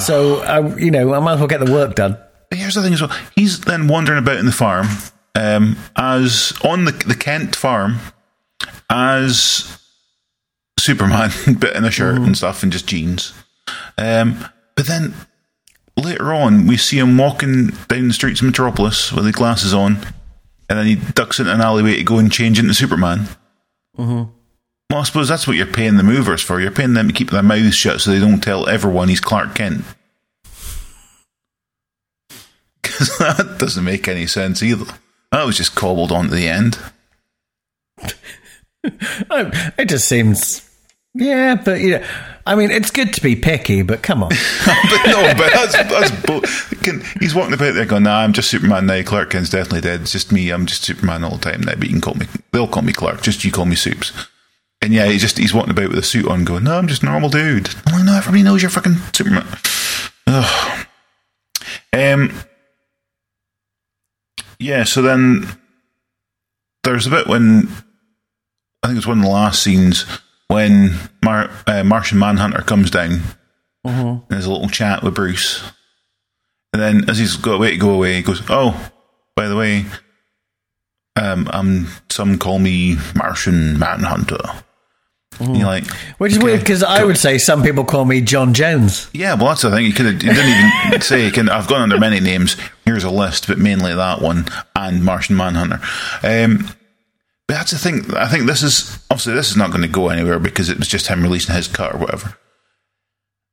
So, 0.00 0.40
I, 0.40 0.76
you 0.76 0.90
know, 0.90 1.14
I 1.14 1.18
might 1.20 1.32
as 1.34 1.38
well 1.38 1.48
get 1.48 1.64
the 1.64 1.72
work 1.72 1.94
done. 1.94 2.18
But 2.50 2.58
here's 2.58 2.74
the 2.74 2.82
thing 2.82 2.92
as 2.92 3.00
well. 3.00 3.14
He's 3.34 3.60
then 3.60 3.88
wandering 3.88 4.18
about 4.18 4.36
in 4.36 4.44
the 4.46 4.52
farm, 4.52 4.86
um, 5.34 5.76
as 5.96 6.52
on 6.62 6.84
the 6.84 6.92
the 6.92 7.14
Kent 7.14 7.56
farm, 7.56 7.98
as 8.90 9.78
Superman, 10.78 11.30
but 11.58 11.74
in 11.76 11.84
a 11.84 11.90
shirt 11.90 12.16
and 12.18 12.36
stuff 12.36 12.62
and 12.62 12.72
just 12.72 12.86
jeans. 12.86 13.32
Um, 13.96 14.44
but 14.76 14.86
then 14.86 15.14
later 15.96 16.32
on, 16.32 16.66
we 16.66 16.76
see 16.76 16.98
him 16.98 17.18
walking 17.18 17.68
down 17.88 18.08
the 18.08 18.14
streets 18.14 18.40
of 18.40 18.46
Metropolis 18.46 19.12
with 19.12 19.26
his 19.26 19.34
glasses 19.34 19.74
on, 19.74 19.96
and 20.68 20.78
then 20.78 20.86
he 20.86 20.96
ducks 20.96 21.38
into 21.40 21.52
an 21.52 21.60
alleyway 21.60 21.96
to 21.96 22.04
go 22.04 22.18
and 22.18 22.30
change 22.32 22.58
into 22.58 22.74
Superman. 22.74 23.28
Mm-hmm. 23.96 24.30
Well, 24.90 25.00
I 25.00 25.04
suppose 25.04 25.28
that's 25.28 25.46
what 25.46 25.56
you're 25.56 25.66
paying 25.66 25.96
the 25.96 26.02
movers 26.02 26.42
for. 26.42 26.60
You're 26.60 26.70
paying 26.70 26.94
them 26.94 27.08
to 27.08 27.14
keep 27.14 27.30
their 27.30 27.42
mouths 27.42 27.74
shut 27.74 28.00
so 28.00 28.10
they 28.10 28.20
don't 28.20 28.40
tell 28.42 28.68
everyone 28.68 29.08
he's 29.08 29.20
Clark 29.20 29.54
Kent. 29.54 29.84
Because 32.80 33.18
that 33.18 33.58
doesn't 33.58 33.84
make 33.84 34.08
any 34.08 34.26
sense 34.26 34.62
either. 34.62 34.86
That 35.30 35.44
was 35.44 35.56
just 35.56 35.74
cobbled 35.74 36.10
on 36.10 36.28
to 36.28 36.34
the 36.34 36.48
end. 36.48 36.78
It 38.84 39.88
just 39.88 40.08
seems. 40.08 40.67
Yeah, 41.18 41.56
but 41.56 41.80
know, 41.80 42.06
I 42.46 42.54
mean, 42.54 42.70
it's 42.70 42.92
good 42.92 43.12
to 43.14 43.20
be 43.20 43.34
picky, 43.34 43.82
but 43.82 44.02
come 44.02 44.22
on. 44.22 44.28
but 44.64 45.06
no, 45.06 45.34
but 45.36 45.52
that's 45.52 45.72
that's 45.72 46.10
bo- 46.24 46.40
can, 46.82 47.02
he's 47.18 47.34
walking 47.34 47.54
about 47.54 47.74
there 47.74 47.86
going, 47.86 48.04
"Nah, 48.04 48.20
I'm 48.20 48.32
just 48.32 48.48
Superman 48.48 48.86
now. 48.86 49.02
Clark 49.02 49.30
Kent's 49.30 49.50
definitely 49.50 49.80
dead. 49.80 50.02
It's 50.02 50.12
just 50.12 50.30
me. 50.30 50.50
I'm 50.50 50.64
just 50.64 50.84
Superman 50.84 51.24
all 51.24 51.36
the 51.36 51.50
time 51.50 51.62
now. 51.62 51.74
But 51.74 51.84
you 51.84 51.90
can 51.90 52.00
call 52.00 52.14
me. 52.14 52.26
They'll 52.52 52.68
call 52.68 52.84
me 52.84 52.92
Clark. 52.92 53.20
Just 53.22 53.44
you 53.44 53.50
call 53.50 53.64
me 53.64 53.74
Soups." 53.74 54.12
And 54.80 54.92
yeah, 54.92 55.06
he's 55.06 55.20
just 55.20 55.38
he's 55.38 55.52
walking 55.52 55.72
about 55.72 55.88
with 55.88 55.98
a 55.98 56.04
suit 56.04 56.28
on, 56.28 56.44
going, 56.44 56.62
"No, 56.64 56.78
I'm 56.78 56.86
just 56.86 57.02
normal 57.02 57.30
dude." 57.30 57.68
I'm 57.84 57.94
like, 57.94 58.04
"No, 58.04 58.16
everybody 58.16 58.44
knows 58.44 58.62
you're 58.62 58.70
fucking 58.70 58.94
Superman." 59.12 59.46
Ugh. 60.28 60.86
Um. 61.92 62.32
Yeah. 64.60 64.84
So 64.84 65.02
then 65.02 65.48
there's 66.84 67.08
a 67.08 67.10
bit 67.10 67.26
when 67.26 67.68
I 68.84 68.86
think 68.86 68.98
it's 68.98 69.06
one 69.06 69.18
of 69.18 69.24
the 69.24 69.30
last 69.30 69.64
scenes 69.64 70.06
when 70.48 70.98
Mar- 71.24 71.50
uh, 71.66 71.84
Martian 71.84 72.18
Manhunter 72.18 72.62
comes 72.62 72.90
down. 72.90 73.20
And 73.84 74.22
there's 74.28 74.44
a 74.44 74.50
little 74.52 74.68
chat 74.68 75.02
with 75.02 75.14
Bruce. 75.14 75.62
And 76.74 76.82
then 76.82 77.08
as 77.08 77.16
he's 77.18 77.36
got 77.36 77.54
away 77.54 77.70
to 77.70 77.76
go 77.78 77.90
away, 77.90 78.16
he 78.16 78.22
goes, 78.22 78.42
Oh, 78.50 78.90
by 79.34 79.48
the 79.48 79.56
way, 79.56 79.86
um, 81.16 81.48
um, 81.52 81.88
some 82.10 82.38
call 82.38 82.58
me 82.58 82.96
Martian 83.14 83.78
Manhunter. 83.78 84.38
And 85.40 85.56
You're 85.56 85.66
like, 85.66 85.86
Which 86.18 86.32
is 86.32 86.38
weird 86.38 86.60
because 86.60 86.82
I 86.82 87.02
would 87.04 87.16
say 87.16 87.38
some 87.38 87.62
people 87.62 87.84
call 87.84 88.04
me 88.04 88.20
J'onn 88.20 88.52
J'onzz. 88.52 89.08
Yeah, 89.14 89.34
well, 89.34 89.48
that's 89.48 89.62
the 89.62 89.70
thing. 89.70 89.86
You 89.86 89.92
could 89.92 90.20
he 90.20 90.28
didn't 90.28 90.72
even 90.88 91.00
say, 91.00 91.30
can, 91.30 91.48
I've 91.48 91.68
gone 91.68 91.80
under 91.82 91.98
many 91.98 92.20
names. 92.20 92.56
Here's 92.84 93.04
a 93.04 93.10
list, 93.10 93.46
but 93.46 93.56
mainly 93.58 93.94
that 93.94 94.20
one 94.20 94.46
and 94.76 95.02
Martian 95.04 95.36
Manhunter. 95.36 95.80
Um, 96.22 96.68
but 97.48 97.54
that's 97.54 97.70
the 97.70 97.78
thing. 97.78 98.14
I 98.14 98.28
think 98.28 98.46
this 98.46 98.62
is, 98.62 98.98
obviously, 99.10 99.32
this 99.32 99.50
is 99.50 99.56
not 99.56 99.70
going 99.70 99.82
to 99.82 99.88
go 99.88 100.10
anywhere 100.10 100.38
because 100.38 100.68
it 100.68 100.78
was 100.78 100.86
just 100.86 101.06
him 101.06 101.22
releasing 101.22 101.54
his 101.54 101.66
cut 101.66 101.94
or 101.94 101.98
whatever. 101.98 102.36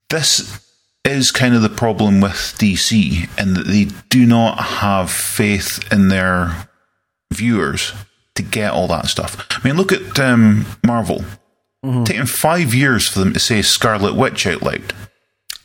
This 0.09 0.61
is 1.05 1.31
kind 1.31 1.55
of 1.55 1.61
the 1.61 1.69
problem 1.69 2.19
with 2.19 2.33
DC 2.59 3.29
in 3.39 3.53
that 3.53 3.67
they 3.67 3.87
do 4.09 4.25
not 4.25 4.59
have 4.59 5.09
faith 5.09 5.91
in 5.93 6.09
their 6.09 6.67
viewers 7.31 7.93
to 8.35 8.43
get 8.43 8.73
all 8.73 8.87
that 8.87 9.07
stuff. 9.07 9.47
I 9.49 9.65
mean, 9.65 9.77
look 9.77 9.93
at 9.93 10.19
um, 10.19 10.65
Marvel. 10.85 11.23
Taking 12.03 12.25
five 12.25 12.73
years 12.73 13.07
for 13.07 13.19
them 13.19 13.31
to 13.33 13.39
say 13.39 13.61
Scarlet 13.61 14.15
Witch 14.15 14.47
out 14.47 14.63
loud. 14.63 14.91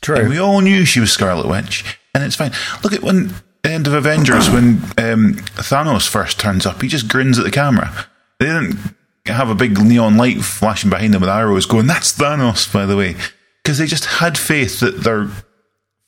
True. 0.02 0.16
And 0.16 0.28
we 0.28 0.38
all 0.38 0.60
knew 0.60 0.84
she 0.84 1.00
was 1.00 1.10
Scarlet 1.10 1.48
Witch, 1.48 1.98
and 2.14 2.22
it's 2.22 2.36
fine. 2.36 2.52
Look 2.84 2.92
at 2.92 3.02
when 3.02 3.34
end 3.64 3.86
of 3.86 3.94
Avengers, 3.94 4.50
when 4.50 4.82
um, 4.98 5.34
Thanos 5.56 6.06
first 6.06 6.38
turns 6.38 6.66
up, 6.66 6.82
he 6.82 6.88
just 6.88 7.08
grins 7.08 7.38
at 7.38 7.44
the 7.44 7.50
camera. 7.50 8.09
They 8.40 8.46
didn't 8.46 8.78
have 9.26 9.50
a 9.50 9.54
big 9.54 9.78
neon 9.78 10.16
light 10.16 10.38
flashing 10.38 10.90
behind 10.90 11.14
them 11.14 11.20
with 11.20 11.30
arrows 11.30 11.66
going, 11.66 11.86
"That's 11.86 12.12
Thanos," 12.12 12.72
by 12.72 12.86
the 12.86 12.96
way, 12.96 13.14
because 13.62 13.78
they 13.78 13.86
just 13.86 14.06
had 14.06 14.36
faith 14.36 14.80
that 14.80 15.04
their 15.04 15.28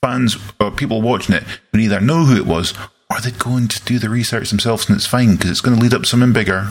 fans 0.02 0.36
or 0.58 0.72
people 0.72 1.00
watching 1.00 1.36
it 1.36 1.44
would 1.70 1.80
either 1.80 2.00
know 2.00 2.24
who 2.24 2.36
it 2.36 2.46
was 2.46 2.74
or 3.10 3.20
they'd 3.20 3.38
go 3.38 3.56
and 3.56 3.70
just 3.70 3.84
do 3.84 3.98
the 3.98 4.08
research 4.08 4.50
themselves, 4.50 4.88
and 4.88 4.96
it's 4.96 5.06
fine 5.06 5.36
because 5.36 5.50
it's 5.50 5.60
going 5.60 5.76
to 5.76 5.82
lead 5.82 5.94
up 5.94 6.02
to 6.02 6.08
something 6.08 6.32
bigger. 6.32 6.68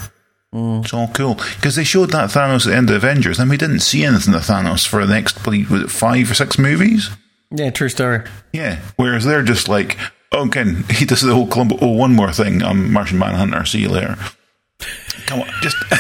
Mm. 0.54 0.84
It's 0.84 0.94
all 0.94 1.08
cool 1.10 1.36
because 1.36 1.76
they 1.76 1.84
showed 1.84 2.10
that 2.12 2.30
Thanos 2.30 2.66
at 2.66 2.72
the 2.72 2.76
end 2.76 2.90
of 2.90 2.96
Avengers, 2.98 3.40
and 3.40 3.50
we 3.50 3.58
didn't 3.58 3.80
see 3.80 4.04
anything 4.04 4.34
of 4.34 4.42
Thanos 4.42 4.86
for 4.86 5.06
the 5.06 5.14
next, 5.14 5.46
was 5.46 5.84
it 5.84 5.92
five 5.92 6.30
or 6.30 6.34
six 6.34 6.58
movies? 6.58 7.10
Yeah, 7.52 7.70
true 7.70 7.90
story. 7.90 8.24
Yeah. 8.54 8.80
Whereas 8.96 9.26
they're 9.26 9.44
just 9.44 9.70
like, 9.70 9.98
oh, 10.32 10.46
again, 10.46 10.84
he 10.90 11.06
does 11.06 11.22
the 11.22 11.34
whole 11.34 11.48
Columbo, 11.48 11.78
oh, 11.82 11.92
one 11.92 12.16
more 12.16 12.32
thing. 12.32 12.64
I'm 12.64 12.92
Martian 12.92 13.20
Manhunter. 13.20 13.66
See 13.66 13.82
you 13.82 13.90
later. 13.90 14.18
Come 15.26 15.42
on, 15.42 15.50
just 15.62 15.78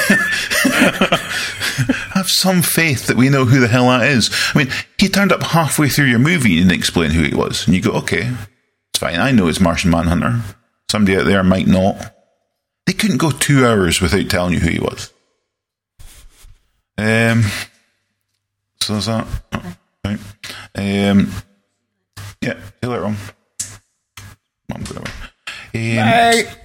have 2.13 2.27
some 2.27 2.61
faith 2.61 3.07
that 3.07 3.17
we 3.17 3.29
know 3.29 3.45
who 3.45 3.59
the 3.59 3.67
hell 3.67 3.87
that 3.89 4.07
is. 4.07 4.29
I 4.53 4.57
mean, 4.57 4.69
he 4.97 5.07
turned 5.07 5.31
up 5.31 5.43
halfway 5.43 5.89
through 5.89 6.05
your 6.05 6.19
movie 6.19 6.59
and 6.59 6.69
didn't 6.69 6.79
explain 6.79 7.11
who 7.11 7.23
he 7.23 7.33
was. 7.33 7.65
And 7.65 7.75
you 7.75 7.81
go, 7.81 7.91
okay, 7.91 8.29
it's 8.89 8.99
fine. 8.99 9.19
I 9.19 9.31
know 9.31 9.47
it's 9.47 9.59
Martian 9.59 9.91
Manhunter. 9.91 10.41
Somebody 10.89 11.17
out 11.17 11.25
there 11.25 11.43
might 11.43 11.67
not. 11.67 12.15
They 12.85 12.93
couldn't 12.93 13.17
go 13.17 13.31
two 13.31 13.65
hours 13.65 14.01
without 14.01 14.29
telling 14.29 14.53
you 14.53 14.59
who 14.59 14.69
he 14.69 14.79
was. 14.79 15.13
Um, 16.97 17.43
so 18.81 18.93
there's 18.93 19.05
that. 19.05 19.27
Oh, 19.53 19.75
right. 20.03 20.19
Um, 20.75 21.31
yeah, 22.41 22.55
see 22.55 22.73
you 22.83 22.89
later 22.89 23.05
on. 23.05 23.15
I'm 24.73 24.83
going 24.83 24.97
away. 24.97 25.97
Um, 25.99 26.55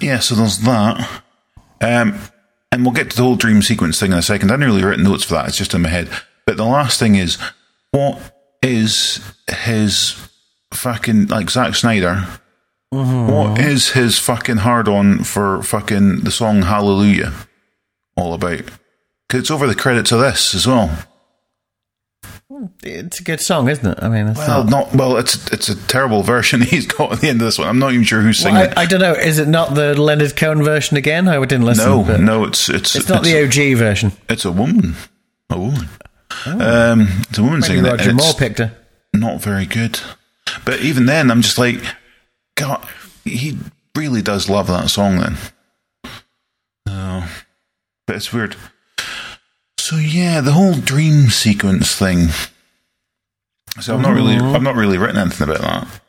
yeah, 0.00 0.18
so 0.20 0.34
there's 0.34 0.58
that. 0.58 1.22
Um, 1.82 2.18
and 2.70 2.84
we'll 2.84 2.94
get 2.94 3.10
to 3.10 3.16
the 3.16 3.22
whole 3.22 3.36
dream 3.36 3.60
sequence 3.60 4.00
thing 4.00 4.12
in 4.12 4.18
a 4.18 4.22
second. 4.22 4.50
I 4.50 4.54
hadn't 4.54 4.66
really 4.66 4.84
written 4.84 5.04
notes 5.04 5.24
for 5.24 5.34
that, 5.34 5.48
it's 5.48 5.58
just 5.58 5.74
in 5.74 5.82
my 5.82 5.88
head. 5.88 6.08
But 6.46 6.56
the 6.56 6.64
last 6.64 6.98
thing 6.98 7.16
is, 7.16 7.36
what 7.90 8.18
is 8.62 9.20
his 9.48 10.16
fucking, 10.72 11.26
like 11.26 11.50
Zack 11.50 11.74
Snyder, 11.74 12.26
what 12.90 13.58
is 13.58 13.92
his 13.92 14.18
fucking 14.18 14.58
hard 14.58 14.86
on 14.86 15.24
for 15.24 15.62
fucking 15.62 16.20
the 16.20 16.30
song 16.30 16.62
Hallelujah 16.62 17.32
all 18.16 18.34
about? 18.34 18.64
Because 19.28 19.40
it's 19.40 19.50
over 19.50 19.66
the 19.66 19.74
credits 19.74 20.12
of 20.12 20.20
this 20.20 20.54
as 20.54 20.66
well. 20.66 20.90
It's 22.82 23.20
a 23.20 23.22
good 23.24 23.40
song, 23.40 23.68
isn't 23.68 23.86
it? 23.86 23.98
I 24.02 24.08
mean, 24.08 24.28
it's 24.28 24.38
Well, 24.38 24.64
not. 24.64 24.70
not 24.92 24.94
well. 24.94 25.16
It's 25.16 25.50
it's 25.52 25.68
a 25.68 25.76
terrible 25.88 26.22
version 26.34 26.60
he's 26.62 26.86
got 26.86 27.12
at 27.12 27.20
the 27.20 27.28
end 27.28 27.40
of 27.40 27.46
this 27.46 27.58
one. 27.58 27.68
I'm 27.68 27.78
not 27.78 27.92
even 27.92 28.04
sure 28.04 28.20
who's 28.20 28.38
singing. 28.38 28.56
I, 28.62 28.72
I 28.82 28.86
don't 28.86 29.00
know. 29.00 29.12
Is 29.14 29.38
it 29.38 29.48
not 29.48 29.74
the 29.74 30.00
Leonard 30.00 30.36
Cohen 30.36 30.62
version 30.62 30.96
again? 30.96 31.28
I 31.28 31.38
didn't 31.40 31.64
listen. 31.64 31.84
no, 31.84 32.16
no, 32.16 32.44
it's 32.44 32.68
it's 32.68 32.94
It's 32.96 33.08
not 33.08 33.22
the 33.24 33.42
OG 33.44 33.76
version. 33.78 34.12
It's 34.28 34.44
a 34.44 34.52
woman. 34.52 34.94
A 35.50 35.58
woman. 35.58 35.88
Um, 36.46 37.08
it's 37.28 37.38
a 37.38 37.42
woman 37.42 37.60
Maybe 37.60 37.66
singing 37.74 37.86
it. 37.86 37.90
Roger 37.90 38.08
and 38.10 38.16
Moore 38.18 38.30
It's 38.30 38.38
picked 38.38 38.58
her. 38.58 38.72
not 39.12 39.40
very 39.42 39.66
good. 39.66 40.00
But 40.64 40.80
even 40.80 41.06
then, 41.06 41.30
I'm 41.30 41.42
just 41.42 41.58
like, 41.58 41.76
God, 42.56 42.86
he 43.24 43.58
really 43.96 44.22
does 44.22 44.48
love 44.50 44.66
that 44.68 44.88
song. 44.90 45.18
Then, 45.18 45.36
oh, 46.88 47.30
but 48.06 48.16
it's 48.16 48.32
weird. 48.32 48.56
So 49.92 49.98
yeah, 49.98 50.40
the 50.40 50.52
whole 50.52 50.72
dream 50.72 51.28
sequence 51.28 51.94
thing. 51.94 52.28
So 53.82 53.94
I've 53.94 54.00
not 54.00 54.14
really, 54.14 54.36
I've 54.36 54.62
not 54.62 54.74
really 54.74 54.96
written 54.96 55.18
anything 55.18 55.46
about 55.46 55.60
that. 55.60 56.00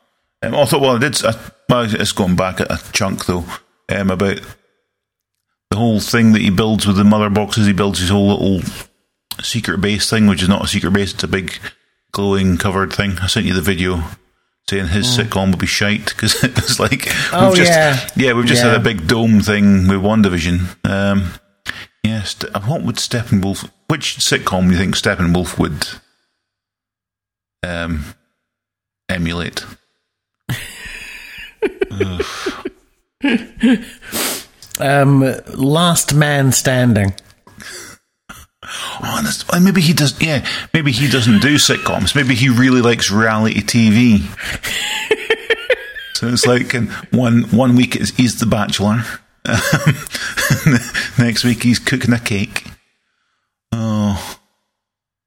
Um, 0.42 0.54
I 0.54 0.64
thought, 0.64 0.80
well, 0.80 0.96
I 0.96 0.98
did. 1.00 1.22
I, 1.22 1.34
it's 1.70 2.12
going 2.12 2.34
back 2.34 2.60
a, 2.60 2.66
a 2.70 2.78
chunk 2.92 3.26
though. 3.26 3.44
Um, 3.90 4.10
about 4.10 4.40
the 5.70 5.76
whole 5.76 6.00
thing 6.00 6.32
that 6.32 6.40
he 6.40 6.48
builds 6.48 6.86
with 6.86 6.96
the 6.96 7.04
mother 7.04 7.28
boxes. 7.28 7.66
He 7.66 7.74
builds 7.74 7.98
his 7.98 8.08
whole 8.08 8.28
little 8.28 8.62
secret 9.42 9.82
base 9.82 10.08
thing, 10.08 10.28
which 10.28 10.40
is 10.42 10.48
not 10.48 10.64
a 10.64 10.68
secret 10.68 10.92
base. 10.94 11.12
It's 11.12 11.24
a 11.24 11.28
big 11.28 11.52
glowing 12.12 12.56
covered 12.56 12.90
thing. 12.90 13.18
I 13.20 13.26
sent 13.26 13.44
you 13.44 13.52
the 13.52 13.60
video 13.60 14.02
saying 14.70 14.88
his 14.88 15.06
sitcom 15.06 15.50
would 15.50 15.58
be 15.58 15.66
shite 15.66 16.06
because 16.06 16.34
it 16.42 16.54
was 16.54 16.80
like 16.80 17.06
Oh, 17.34 17.48
we've 17.48 17.58
just 17.58 18.16
yeah. 18.16 18.32
we've 18.32 18.46
just 18.46 18.62
Yeah. 18.64 18.70
had 18.70 18.80
a 18.80 18.82
big 18.82 19.06
dome 19.06 19.40
thing 19.40 19.88
with 19.88 20.00
one 20.00 20.22
division. 20.22 20.68
Um, 20.84 21.32
yes, 22.04 22.36
what 22.66 22.82
would 22.82 22.96
Steppenwolf? 22.96 23.70
Which 23.88 24.16
sitcom 24.18 24.66
do 24.68 24.72
you 24.72 24.78
think 24.78 24.94
Steppenwolf 24.94 25.58
would 25.58 25.88
um, 27.62 28.04
emulate? 29.08 29.64
Um, 34.80 35.20
Last 35.54 36.14
Man 36.14 36.52
Standing. 36.52 37.14
Oh, 38.64 39.20
that's- 39.22 39.44
maybe 39.60 39.80
he 39.80 39.92
does. 39.92 40.20
Yeah, 40.20 40.44
maybe 40.72 40.90
he 40.90 41.08
doesn't 41.08 41.40
do 41.40 41.56
sitcoms. 41.56 42.14
Maybe 42.16 42.34
he 42.34 42.48
really 42.48 42.80
likes 42.80 43.10
reality 43.10 43.60
TV. 43.62 44.20
so 46.14 46.28
it's 46.28 46.46
like 46.46 46.74
in 46.74 46.86
one 47.12 47.42
one 47.50 47.76
week 47.76 47.94
he's 47.94 48.38
the 48.40 48.46
Bachelor. 48.46 49.04
Um, 49.46 50.74
next 51.18 51.44
week 51.44 51.62
he's 51.62 51.78
cooking 51.78 52.12
a 52.12 52.18
cake. 52.18 52.64
Oh, 53.72 54.38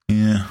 yeah, 0.07 0.47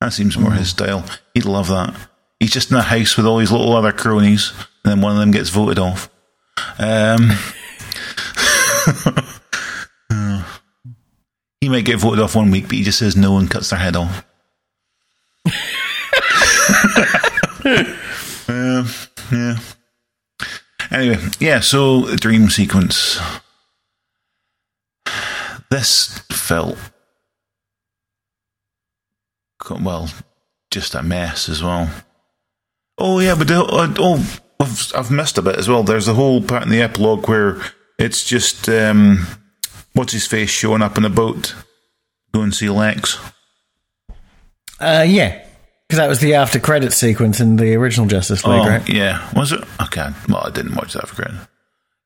that 0.00 0.12
seems 0.12 0.36
more 0.36 0.52
his 0.52 0.70
style. 0.70 1.04
He'd 1.34 1.44
love 1.44 1.68
that. 1.68 1.94
He's 2.40 2.52
just 2.52 2.70
in 2.70 2.76
a 2.76 2.82
house 2.82 3.16
with 3.16 3.26
all 3.26 3.38
his 3.38 3.52
little 3.52 3.74
other 3.74 3.92
cronies, 3.92 4.52
and 4.84 4.92
then 4.92 5.00
one 5.00 5.12
of 5.12 5.18
them 5.18 5.30
gets 5.30 5.50
voted 5.50 5.78
off. 5.78 6.10
Um. 6.78 7.30
He 11.60 11.68
might 11.68 11.84
get 11.84 11.98
voted 11.98 12.20
off 12.20 12.36
one 12.36 12.50
week, 12.50 12.64
but 12.64 12.72
he 12.72 12.84
just 12.84 12.98
says 12.98 13.16
no 13.16 13.36
and 13.36 13.50
cuts 13.50 13.70
their 13.70 13.78
head 13.78 13.96
off. 13.96 14.24
um, 18.48 18.88
yeah. 19.32 19.58
Anyway, 20.90 21.18
yeah. 21.38 21.60
So 21.60 22.02
the 22.02 22.16
dream 22.16 22.48
sequence. 22.48 23.20
This 25.70 26.20
felt 26.30 26.78
well, 29.70 30.08
just 30.70 30.94
a 30.94 31.02
mess 31.02 31.48
as 31.48 31.62
well. 31.62 31.90
Oh 32.96 33.20
yeah, 33.20 33.34
but 33.34 33.48
the, 33.48 33.62
uh, 33.62 33.94
oh, 33.98 34.40
I've 34.60 34.92
I've 34.94 35.10
missed 35.10 35.38
a 35.38 35.42
bit 35.42 35.56
as 35.56 35.68
well. 35.68 35.82
There's 35.82 36.08
a 36.08 36.14
whole 36.14 36.42
part 36.42 36.64
in 36.64 36.70
the 36.70 36.82
epilogue 36.82 37.28
where 37.28 37.60
it's 37.98 38.24
just 38.24 38.68
um, 38.68 39.26
what's 39.92 40.12
his 40.12 40.26
face 40.26 40.50
showing 40.50 40.82
up 40.82 40.96
in 40.96 41.04
a 41.04 41.10
boat, 41.10 41.54
go 42.32 42.40
and 42.40 42.54
see 42.54 42.68
Lex. 42.68 43.18
Uh, 44.80 45.04
yeah, 45.06 45.44
because 45.88 45.98
that 45.98 46.08
was 46.08 46.20
the 46.20 46.34
after 46.34 46.60
credit 46.60 46.92
sequence 46.92 47.40
in 47.40 47.56
the 47.56 47.74
original 47.74 48.06
Justice 48.06 48.44
League, 48.44 48.60
Oh, 48.60 48.68
right? 48.68 48.88
yeah. 48.88 49.28
Was 49.34 49.52
it? 49.52 49.64
Okay. 49.82 50.08
Well, 50.28 50.42
I 50.46 50.50
didn't 50.50 50.74
watch 50.76 50.92
that 50.92 51.08
for 51.08 51.16
granted. 51.16 51.48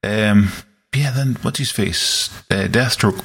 Um, 0.04 0.48
yeah, 0.94 1.10
then 1.10 1.36
what's 1.42 1.58
his 1.58 1.70
face? 1.70 2.28
Uh, 2.50 2.68
Deathstroke. 2.68 3.22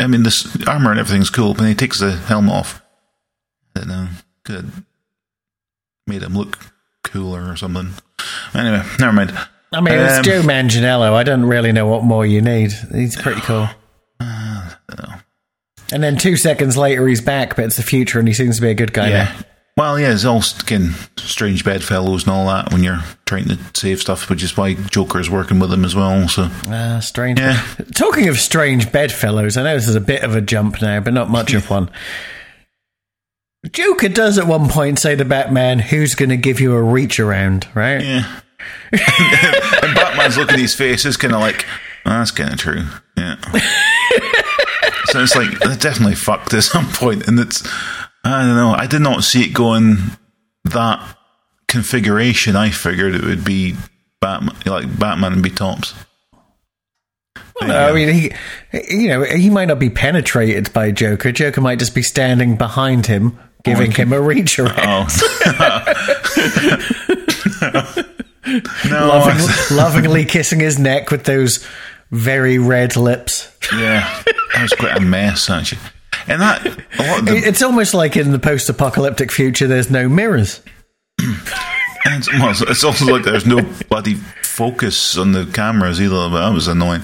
I 0.00 0.06
mean, 0.06 0.22
this 0.24 0.46
armor 0.66 0.90
and 0.90 1.00
everything's 1.00 1.30
cool, 1.30 1.54
but 1.54 1.64
he 1.64 1.74
takes 1.74 2.00
the 2.00 2.12
helm 2.12 2.50
off. 2.50 2.82
I 3.76 3.80
don't 3.80 3.88
know. 3.88 4.08
Could 4.44 4.54
have 4.56 4.82
made 6.06 6.22
him 6.22 6.34
look 6.36 6.58
cooler 7.02 7.50
or 7.50 7.56
something. 7.56 7.94
Anyway, 8.54 8.82
never 8.98 9.12
mind. 9.12 9.32
I 9.72 9.80
mean, 9.80 9.94
it's 9.94 10.18
Um, 10.18 10.22
Joe 10.24 10.42
Manganiello. 10.42 11.12
I 11.14 11.22
don't 11.24 11.44
really 11.46 11.72
know 11.72 11.86
what 11.86 12.04
more 12.04 12.24
you 12.26 12.40
need. 12.42 12.72
He's 12.92 13.16
pretty 13.16 13.40
cool. 13.42 13.68
And 15.92 16.02
then 16.02 16.16
two 16.16 16.36
seconds 16.36 16.76
later, 16.76 17.06
he's 17.06 17.20
back, 17.20 17.56
but 17.56 17.66
it's 17.66 17.76
the 17.76 17.82
future, 17.82 18.18
and 18.18 18.26
he 18.26 18.32
seems 18.34 18.56
to 18.56 18.62
be 18.62 18.70
a 18.70 18.74
good 18.74 18.92
guy 18.92 19.10
Yeah. 19.10 19.32
Well, 19.76 19.98
yeah, 19.98 20.12
it's 20.12 20.24
all 20.24 20.42
again 20.60 20.94
strange 21.16 21.64
bedfellows 21.64 22.22
and 22.22 22.32
all 22.32 22.46
that 22.46 22.72
when 22.72 22.84
you're 22.84 23.02
trying 23.26 23.48
to 23.48 23.58
save 23.74 24.00
stuff, 24.00 24.30
which 24.30 24.44
is 24.44 24.56
why 24.56 24.74
Joker's 24.74 25.28
working 25.28 25.58
with 25.58 25.72
him 25.72 25.84
as 25.84 25.96
well. 25.96 26.28
So. 26.28 26.48
Ah, 26.68 27.00
strange. 27.00 27.40
Yeah. 27.40 27.60
Talking 27.96 28.28
of 28.28 28.38
strange 28.38 28.92
bedfellows, 28.92 29.56
I 29.56 29.64
know 29.64 29.74
this 29.74 29.88
is 29.88 29.96
a 29.96 30.00
bit 30.00 30.22
of 30.22 30.36
a 30.36 30.40
jump 30.40 30.80
now, 30.80 31.00
but 31.00 31.12
not 31.12 31.28
much 31.28 31.54
of 31.54 31.68
one. 31.70 31.90
Joker 33.72 34.08
does 34.08 34.38
at 34.38 34.46
one 34.46 34.68
point 34.68 35.00
say 35.00 35.16
to 35.16 35.24
Batman, 35.24 35.80
"Who's 35.80 36.14
going 36.14 36.28
to 36.28 36.36
give 36.36 36.60
you 36.60 36.74
a 36.74 36.82
reach 36.82 37.18
around?" 37.18 37.66
Right? 37.74 38.00
yeah, 38.04 38.40
and 38.92 39.94
Batman's 39.94 40.36
looking 40.36 40.54
at 40.54 40.60
his 40.60 40.74
face 40.76 41.04
is 41.04 41.16
kind 41.16 41.34
of 41.34 41.40
like 41.40 41.66
"Oh, 42.06 42.10
that's 42.10 42.30
kind 42.30 42.52
of 42.52 42.60
true. 42.60 42.84
Yeah. 43.16 43.40
so 45.06 45.20
it's 45.22 45.34
like 45.34 45.50
they 45.60 45.74
definitely 45.76 46.14
fucked 46.14 46.54
at 46.54 46.62
some 46.62 46.86
point, 46.92 47.26
and 47.26 47.40
it's 47.40 47.66
I 48.24 48.42
don't 48.42 48.56
know. 48.56 48.72
I 48.72 48.86
did 48.86 49.02
not 49.02 49.22
see 49.22 49.44
it 49.44 49.52
going 49.52 49.98
that 50.64 51.16
configuration. 51.68 52.56
I 52.56 52.70
figured 52.70 53.14
it 53.14 53.22
would 53.22 53.44
be 53.44 53.76
Batman, 54.20 54.56
like 54.64 54.98
Batman 54.98 55.34
and 55.34 55.42
be 55.42 55.50
tops. 55.50 55.94
No, 57.60 57.88
I 57.88 57.92
mean, 57.92 58.08
he, 58.08 58.32
you 58.88 59.08
know, 59.08 59.22
he 59.22 59.48
might 59.48 59.66
not 59.66 59.78
be 59.78 59.90
penetrated 59.90 60.72
by 60.72 60.90
Joker. 60.90 61.30
Joker 61.32 61.60
might 61.60 61.78
just 61.78 61.94
be 61.94 62.02
standing 62.02 62.56
behind 62.56 63.06
him, 63.06 63.38
giving 63.62 63.90
okay. 63.90 64.02
him 64.02 64.12
a 64.12 64.20
reach 64.20 64.58
around, 64.58 64.80
Oh. 64.80 65.06
no, 68.90 69.06
loving, 69.06 69.76
lovingly 69.76 70.24
kissing 70.24 70.60
his 70.60 70.78
neck 70.78 71.10
with 71.10 71.24
those 71.24 71.66
very 72.10 72.58
red 72.58 72.96
lips. 72.96 73.50
yeah, 73.72 74.22
that 74.26 74.62
was 74.62 74.72
quite 74.72 74.96
a 74.96 75.00
mess 75.00 75.48
actually. 75.48 75.80
And 76.26 76.40
that 76.42 76.66
a 76.66 77.02
lot 77.02 77.18
of 77.20 77.26
the 77.26 77.36
It's 77.36 77.62
almost 77.62 77.94
like 77.94 78.16
in 78.16 78.32
the 78.32 78.38
post-apocalyptic 78.38 79.30
future, 79.30 79.66
there's 79.66 79.90
no 79.90 80.08
mirrors. 80.08 80.60
And 82.06 82.16
it's, 82.18 82.30
well, 82.30 82.50
it's- 82.50 82.84
also 82.84 83.06
like 83.06 83.24
there's 83.24 83.46
no 83.46 83.62
bloody 83.88 84.14
focus 84.42 85.16
on 85.16 85.32
the 85.32 85.46
cameras 85.46 86.02
either. 86.02 86.28
But 86.28 86.46
that 86.48 86.54
was 86.54 86.68
annoying. 86.68 87.00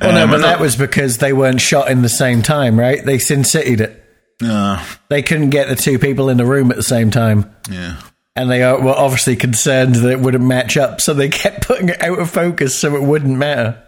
Well, 0.00 0.12
no, 0.12 0.22
Um, 0.22 0.30
but 0.30 0.34
and 0.36 0.44
that 0.44 0.60
was 0.60 0.76
because 0.76 1.18
they 1.18 1.32
weren't 1.32 1.60
shot 1.60 1.90
in 1.90 2.02
the 2.02 2.08
same 2.08 2.42
time, 2.42 2.78
right? 2.78 3.04
They 3.04 3.18
Sin 3.18 3.42
City'd 3.42 3.80
it. 3.80 4.04
uh, 4.44 4.84
They 5.08 5.22
couldn't 5.22 5.50
get 5.50 5.68
the 5.68 5.74
two 5.74 5.98
people 5.98 6.28
in 6.28 6.36
the 6.36 6.46
room 6.46 6.70
at 6.70 6.76
the 6.76 6.82
same 6.84 7.10
time. 7.10 7.52
yeah. 7.68 7.96
And 8.36 8.48
they 8.50 8.62
are, 8.62 8.80
were 8.80 8.92
obviously 8.94 9.34
concerned 9.34 9.96
that 9.96 10.10
it 10.12 10.20
wouldn't 10.20 10.44
match 10.44 10.76
up, 10.76 11.00
so 11.00 11.12
they 11.12 11.28
kept 11.44 11.66
putting 11.66 11.88
it 11.88 12.00
out 12.00 12.18
of 12.20 12.30
focus 12.30 12.78
so 12.78 12.94
it 12.94 13.02
wouldn't 13.02 13.36
matter. 13.36 13.82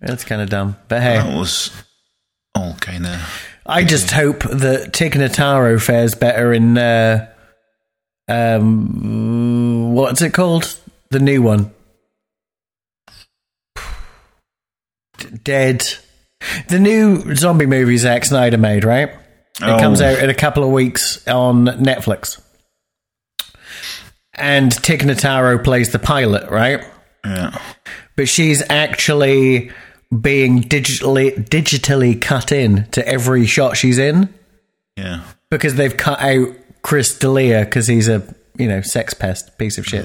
That's 0.00 0.24
kind 0.24 0.40
of 0.40 0.48
dumb. 0.48 0.76
But 0.88 1.02
hey, 1.02 1.18
That 1.18 1.36
was 1.36 1.70
all 2.54 2.76
kind 2.80 3.04
of. 3.06 3.46
I 3.66 3.84
just 3.84 4.10
hope 4.10 4.42
that 4.42 4.92
Tig 4.92 5.12
Notaro 5.14 5.80
fares 5.80 6.14
better 6.14 6.52
in, 6.52 6.76
uh, 6.78 7.26
um, 8.28 9.94
what's 9.94 10.22
it 10.22 10.32
called? 10.34 10.76
The 11.10 11.20
new 11.20 11.42
one. 11.42 11.72
D- 15.18 15.26
Dead. 15.42 15.86
The 16.68 16.78
new 16.78 17.34
zombie 17.34 17.66
movie 17.66 17.98
Zack 17.98 18.24
Snyder 18.24 18.56
made, 18.58 18.84
right? 18.84 19.10
It 19.10 19.16
Oh. 19.62 19.78
comes 19.78 20.00
out 20.00 20.18
in 20.20 20.30
a 20.30 20.34
couple 20.34 20.64
of 20.64 20.70
weeks 20.70 21.26
on 21.28 21.66
Netflix. 21.66 22.40
And 24.34 24.72
Tig 24.82 25.02
Notaro 25.02 25.62
plays 25.62 25.92
the 25.92 25.98
pilot, 25.98 26.50
right? 26.50 26.82
Yeah. 27.24 27.58
But 28.16 28.28
she's 28.28 28.62
actually 28.70 29.70
being 30.18 30.62
digitally 30.62 31.32
digitally 31.48 32.20
cut 32.20 32.50
in 32.52 32.84
to 32.92 33.06
every 33.06 33.46
shot 33.46 33.76
she's 33.76 33.98
in 33.98 34.32
Yeah. 34.96 35.22
because 35.50 35.76
they've 35.76 35.96
cut 35.96 36.20
out 36.20 36.48
Chris 36.82 37.16
D'Elia 37.18 37.64
because 37.64 37.86
he's 37.86 38.08
a 38.08 38.22
you 38.56 38.66
know 38.68 38.80
sex 38.80 39.14
pest 39.14 39.56
piece 39.58 39.78
of 39.78 39.86
shit. 39.86 40.04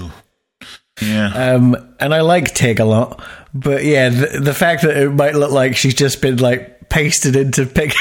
Yeah. 1.01 1.53
Um, 1.53 1.95
and 1.99 2.13
I 2.13 2.21
like 2.21 2.53
Tig 2.53 2.79
a 2.79 2.85
lot, 2.85 3.21
but 3.53 3.83
yeah, 3.83 4.09
the, 4.09 4.39
the 4.41 4.53
fact 4.53 4.83
that 4.83 4.95
it 4.95 5.09
might 5.11 5.35
look 5.35 5.51
like 5.51 5.75
she's 5.75 5.93
just 5.95 6.21
been 6.21 6.37
like 6.37 6.87
pasted 6.89 7.35
into 7.35 7.65
pic 7.65 7.93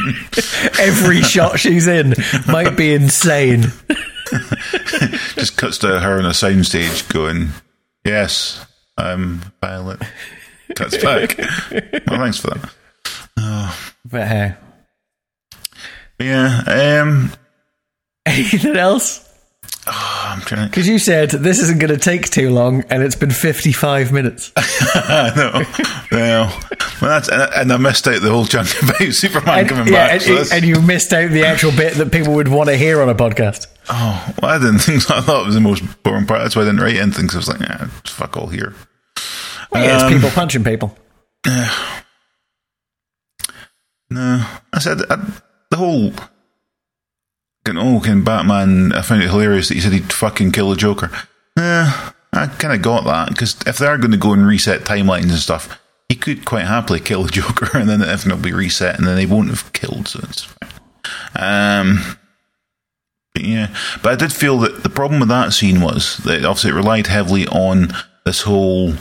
every 0.78 1.20
shot 1.22 1.58
she's 1.58 1.86
in 1.88 2.14
might 2.46 2.76
be 2.76 2.94
insane. 2.94 3.62
just 5.34 5.56
cuts 5.56 5.78
to 5.78 6.00
her 6.00 6.18
on 6.18 6.24
a 6.24 6.30
soundstage 6.30 7.10
going, 7.12 7.48
"Yes, 8.04 8.64
I'm 8.96 9.40
Violet." 9.60 10.00
Cuts 10.74 10.96
back. 11.02 11.36
well, 11.38 12.18
thanks 12.20 12.38
for 12.38 12.50
that. 12.50 13.74
But 14.04 14.28
hey, 14.28 14.54
Yeah. 16.18 17.00
Um. 17.02 17.32
anything 18.26 18.76
else? 18.76 19.28
I'm 19.84 20.40
trying. 20.42 20.68
Because 20.68 20.86
you 20.86 20.98
said 21.00 21.30
this 21.30 21.58
isn't 21.60 21.80
going 21.80 21.90
to 21.92 21.98
take 21.98 22.30
too 22.30 22.50
long, 22.50 22.84
and 22.88 23.02
it's 23.02 23.16
been 23.16 23.30
fifty-five 23.32 24.12
minutes. 24.12 24.52
no, 24.94 25.64
no. 26.12 26.58
Well, 27.00 27.10
that's 27.18 27.28
and, 27.28 27.42
and 27.54 27.72
I 27.72 27.76
missed 27.78 28.06
out 28.06 28.22
the 28.22 28.30
whole 28.30 28.44
chunk 28.44 28.68
about 28.82 29.12
Superman 29.12 29.58
And, 29.60 29.68
coming 29.68 29.92
yeah, 29.92 30.18
back. 30.18 30.26
and, 30.28 30.46
so 30.46 30.54
and 30.56 30.64
you 30.64 30.80
missed 30.82 31.12
out 31.12 31.30
the 31.30 31.44
actual 31.46 31.72
bit 31.72 31.94
that 31.94 32.12
people 32.12 32.34
would 32.34 32.46
want 32.48 32.68
to 32.68 32.76
hear 32.76 33.02
on 33.02 33.08
a 33.08 33.14
podcast. 33.14 33.66
oh, 33.88 34.34
well, 34.40 34.52
I 34.52 34.58
didn't 34.58 34.78
think 34.80 35.02
so. 35.02 35.16
I 35.16 35.20
thought 35.20 35.42
it 35.42 35.46
was 35.46 35.54
the 35.56 35.60
most 35.60 35.82
boring 36.04 36.26
part. 36.26 36.42
That's 36.42 36.54
why 36.54 36.62
I 36.62 36.66
didn't 36.66 36.80
write 36.80 36.96
anything. 36.96 37.26
Because 37.26 37.34
I 37.34 37.38
was 37.38 37.60
like, 37.60 37.68
yeah, 37.68 37.86
fuck 38.04 38.36
all 38.36 38.46
here. 38.48 38.74
Yeah, 39.74 39.96
Um, 39.98 40.12
it's 40.12 40.14
people 40.14 40.30
punching 40.30 40.64
people. 40.64 40.96
No, 44.10 44.46
I 44.72 44.78
said 44.78 44.98
I, 45.08 45.16
the 45.70 45.76
whole. 45.76 46.12
Oh, 47.66 48.00
can 48.04 48.24
Batman? 48.24 48.92
I 48.92 49.02
found 49.02 49.22
it 49.22 49.30
hilarious 49.30 49.68
that 49.68 49.74
he 49.74 49.80
said 49.80 49.92
he'd 49.92 50.12
fucking 50.12 50.52
kill 50.52 50.70
the 50.70 50.76
Joker. 50.76 51.10
Yeah, 51.56 52.10
I 52.32 52.46
kind 52.48 52.74
of 52.74 52.82
got 52.82 53.04
that 53.04 53.28
because 53.30 53.56
if 53.66 53.78
they 53.78 53.86
are 53.86 53.98
going 53.98 54.10
to 54.10 54.16
go 54.16 54.32
and 54.32 54.46
reset 54.46 54.82
timelines 54.82 55.22
and 55.30 55.32
stuff, 55.34 55.80
he 56.08 56.16
could 56.16 56.44
quite 56.44 56.66
happily 56.66 57.00
kill 57.00 57.22
the 57.22 57.30
Joker, 57.32 57.78
and 57.78 57.88
then 57.88 58.02
everything 58.02 58.32
will 58.32 58.42
be 58.42 58.52
reset, 58.52 58.98
and 58.98 59.06
then 59.06 59.16
they 59.16 59.26
won't 59.26 59.48
have 59.48 59.72
killed. 59.72 60.08
So 60.08 60.20
it's 60.24 60.42
fine. 60.42 60.68
Um, 61.34 62.16
but 63.34 63.44
yeah, 63.44 63.74
but 64.02 64.12
I 64.12 64.16
did 64.16 64.32
feel 64.32 64.58
that 64.58 64.82
the 64.82 64.90
problem 64.90 65.20
with 65.20 65.30
that 65.30 65.52
scene 65.54 65.80
was 65.80 66.18
that 66.18 66.44
obviously 66.44 66.72
it 66.72 66.74
relied 66.74 67.06
heavily 67.06 67.46
on 67.46 67.92
this 68.26 68.42
whole 68.42 68.92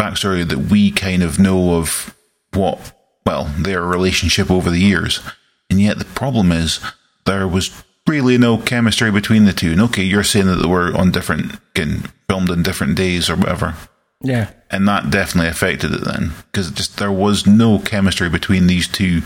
backstory 0.00 0.48
that 0.48 0.70
we 0.70 0.90
kind 0.90 1.22
of 1.22 1.38
know 1.38 1.74
of 1.76 2.14
what, 2.54 2.92
well, 3.26 3.44
their 3.58 3.82
relationship 3.82 4.50
over 4.50 4.70
the 4.70 4.78
years. 4.78 5.20
And 5.68 5.80
yet 5.80 5.98
the 5.98 6.04
problem 6.04 6.50
is 6.52 6.80
there 7.26 7.46
was 7.46 7.70
really 8.06 8.38
no 8.38 8.56
chemistry 8.58 9.10
between 9.10 9.44
the 9.44 9.52
two. 9.52 9.72
And 9.72 9.80
okay, 9.82 10.02
you're 10.02 10.24
saying 10.24 10.46
that 10.46 10.56
they 10.56 10.66
were 10.68 10.96
on 10.96 11.10
different, 11.10 11.58
getting 11.74 12.04
filmed 12.28 12.50
in 12.50 12.62
different 12.62 12.96
days 12.96 13.28
or 13.30 13.36
whatever. 13.36 13.74
Yeah. 14.22 14.50
And 14.70 14.88
that 14.88 15.10
definitely 15.10 15.48
affected 15.50 15.92
it 15.92 16.04
then. 16.04 16.32
Because 16.50 16.70
just 16.70 16.96
there 16.98 17.12
was 17.12 17.46
no 17.46 17.78
chemistry 17.78 18.28
between 18.28 18.66
these 18.66 18.88
two 18.88 19.22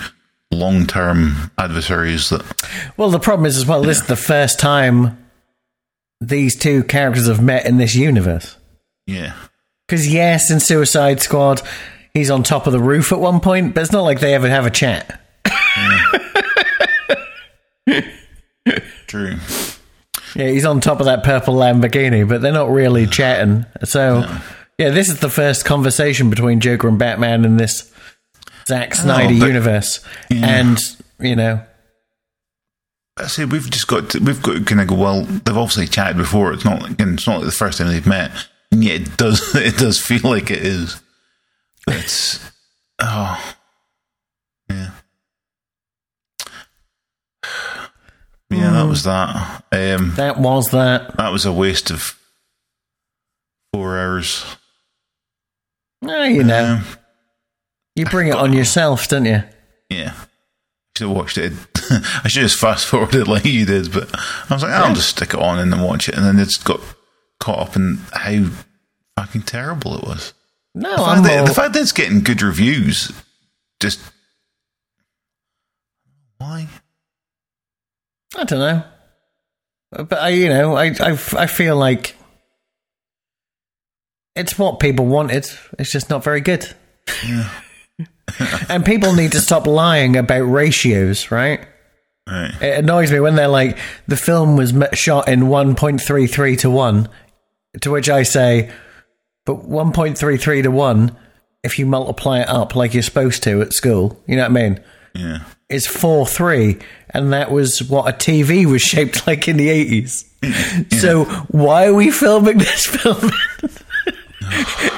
long 0.51 0.87
term 0.87 1.51
adversaries 1.59 2.29
that 2.31 2.43
Well, 2.97 3.11
the 3.11 3.19
problem 3.19 3.47
is 3.47 3.57
as 3.57 3.67
well. 3.67 3.83
This 3.83 4.01
is 4.03 4.07
the 4.07 4.17
first 4.17 4.59
time 4.61 5.19
these 6.21 6.57
two 6.57 6.85
characters 6.85 7.27
have 7.27 7.43
met 7.43 7.67
in 7.67 7.77
this 7.79 7.95
universe. 7.95 8.57
yeah. 9.07 9.35
Because 9.89 10.13
yes, 10.13 10.51
in 10.51 10.61
Suicide 10.61 11.21
Squad, 11.21 11.61
he's 12.15 12.31
on 12.31 12.43
top 12.43 12.67
of 12.67 12.73
the 12.73 12.81
roof 12.81 13.13
at 13.13 13.21
one 13.21 13.41
point, 13.41 13.75
but 13.75 13.83
it's 13.83 13.93
not 13.93 14.03
like 14.03 14.21
they 14.21 14.35
ever 14.35 14.49
have 14.49 14.67
a 14.67 14.71
chat. 14.71 15.21
True. 19.07 19.37
Yeah, 20.35 20.49
he's 20.49 20.65
on 20.65 20.81
top 20.81 21.01
of 21.01 21.07
that 21.07 21.23
purple 21.23 21.55
Lamborghini, 21.55 22.29
but 22.29 22.41
they're 22.41 22.53
not 22.53 22.71
really 22.71 23.07
chatting. 23.07 23.67
So, 23.85 24.25
Yeah, 24.79 24.91
this 24.91 25.09
is 25.09 25.21
the 25.21 25.31
first 25.31 25.65
conversation 25.65 26.31
between 26.31 26.61
Joker 26.61 26.89
and 26.89 26.99
Batman 26.99 27.45
in 27.45 27.57
this 27.59 27.93
Zack 28.67 28.93
oh, 28.95 29.03
Snyder 29.03 29.39
but- 29.39 29.47
universe, 29.47 30.05
Yeah. 30.31 30.47
and 30.61 30.79
you 31.21 31.37
know, 31.37 31.63
I 33.17 33.29
say 33.29 33.45
we've 33.45 33.71
just 33.71 33.87
got 33.87 34.11
to, 34.11 34.19
we've 34.19 34.43
got 34.43 34.67
kind 34.67 34.81
of 34.81 34.89
go. 34.89 34.97
Well, 34.97 35.23
they've 35.23 35.57
obviously 35.57 35.87
chatted 35.87 36.17
before. 36.17 36.53
It's 36.53 36.65
not 36.65 36.83
like 36.83 36.97
it's 36.99 37.27
not 37.29 37.37
like 37.37 37.45
the 37.47 37.53
first 37.53 37.79
time 37.79 37.87
they've 37.87 38.05
met, 38.07 38.33
yet 38.83 39.01
it 39.03 39.17
does 39.17 39.55
it 39.55 39.77
does 39.79 40.01
feel 40.01 40.21
like 40.31 40.51
it 40.51 40.59
is. 40.65 41.01
But 41.87 41.97
it's 41.97 42.51
oh 43.01 43.55
yeah 44.71 44.91
yeah. 48.51 48.71
That 48.71 48.87
was 48.89 49.03
that. 49.05 49.65
Um, 49.73 50.15
that 50.17 50.39
was 50.39 50.71
that. 50.71 51.17
that 51.17 51.33
was 51.33 51.45
a 51.45 51.53
waste 51.53 51.91
of 51.91 52.17
four 53.73 53.99
hours. 53.99 54.45
Oh, 56.05 56.25
you 56.25 56.45
know, 56.45 56.77
Um, 56.77 56.85
you 57.97 58.05
bring 58.07 58.29
it 58.29 58.35
on 58.37 58.53
yourself, 58.53 59.09
don't 59.09 59.25
you? 59.25 59.43
yeah. 59.91 60.15
Should 60.97 61.09
have 61.09 61.17
watched 61.17 61.39
it. 61.39 61.53
I 61.91 62.29
should 62.29 62.43
have 62.43 62.51
just 62.51 62.61
fast 62.61 62.87
forwarded 62.87 63.27
like 63.29 63.45
you 63.45 63.67
did, 63.67 63.93
but 63.93 64.09
I 64.15 64.55
was 64.55 64.63
like, 64.63 64.73
I'll 64.73 64.95
just 64.95 65.09
stick 65.09 65.31
it 65.35 65.41
on 65.41 65.59
and 65.59 65.73
then 65.73 65.81
watch 65.83 66.09
it, 66.09 66.15
and 66.15 66.25
then 66.25 66.39
it's 66.39 66.57
got 66.57 66.81
caught 67.41 67.69
up 67.69 67.77
in 67.77 67.99
how 68.13 68.49
fucking 69.19 69.43
terrible 69.43 69.97
it 69.97 70.05
was. 70.05 70.35
No, 70.75 70.91
The 70.91 71.05
fact, 71.05 71.23
that, 71.25 71.39
all, 71.39 71.47
the 71.47 71.55
fact 71.55 71.73
that 71.75 71.83
it's 71.83 71.93
getting 71.93 72.21
good 72.21 72.43
reviews, 72.43 73.13
just 73.81 74.01
why? 76.39 76.69
I 78.37 78.45
don't 78.45 78.59
know, 78.59 78.83
but 79.93 80.15
I, 80.15 80.29
you 80.31 80.49
know, 80.49 80.75
I, 80.75 80.87
I, 80.99 81.11
I 81.37 81.47
feel 81.47 81.77
like 81.77 82.17
it's 84.35 84.59
what 84.59 84.81
people 84.81 85.07
wanted. 85.07 85.47
It's 85.79 85.93
just 85.93 86.11
not 86.11 86.25
very 86.25 86.41
good. 86.41 86.67
and 88.69 88.85
people 88.85 89.13
need 89.13 89.33
to 89.33 89.41
stop 89.41 89.67
lying 89.67 90.17
about 90.17 90.43
ratios, 90.43 91.31
right? 91.31 91.67
Right. 92.29 92.55
It 92.63 92.79
annoys 92.79 93.13
me 93.13 93.21
when 93.21 93.35
they're 93.35 93.49
like, 93.49 93.79
the 94.09 94.17
film 94.17 94.57
was 94.57 94.73
shot 94.95 95.29
in 95.29 95.43
1.33 95.43 96.59
to 96.61 96.71
1, 96.71 97.09
to 97.81 97.91
which 97.91 98.09
I 98.09 98.23
say, 98.23 98.71
but 99.45 99.69
1.33 99.69 100.63
to 100.63 100.71
1, 100.71 101.17
if 101.63 101.79
you 101.79 101.87
multiply 101.87 102.41
it 102.41 102.49
up 102.49 102.75
like 102.75 102.95
you're 102.95 103.03
supposed 103.03 103.43
to 103.45 103.63
at 103.63 103.73
school, 103.73 104.21
you 104.27 104.37
know 104.37 104.43
what 104.43 104.51
I 104.51 104.55
mean? 104.55 104.81
Yeah. 105.15 105.39
It's 105.69 105.87
4 105.87 106.27
3, 106.27 106.79
and 107.11 107.33
that 107.33 107.51
was 107.51 107.83
what 107.83 108.09
a 108.09 108.17
TV 108.17 108.67
was 108.67 108.83
shaped 108.83 109.27
like 109.27 109.49
in 109.49 109.57
the 109.57 109.69
80s. 109.69 110.25
So 111.01 111.25
why 111.49 111.87
are 111.87 111.95
we 111.95 112.11
filming 112.11 112.59
this 112.59 112.87
film? 112.97 113.31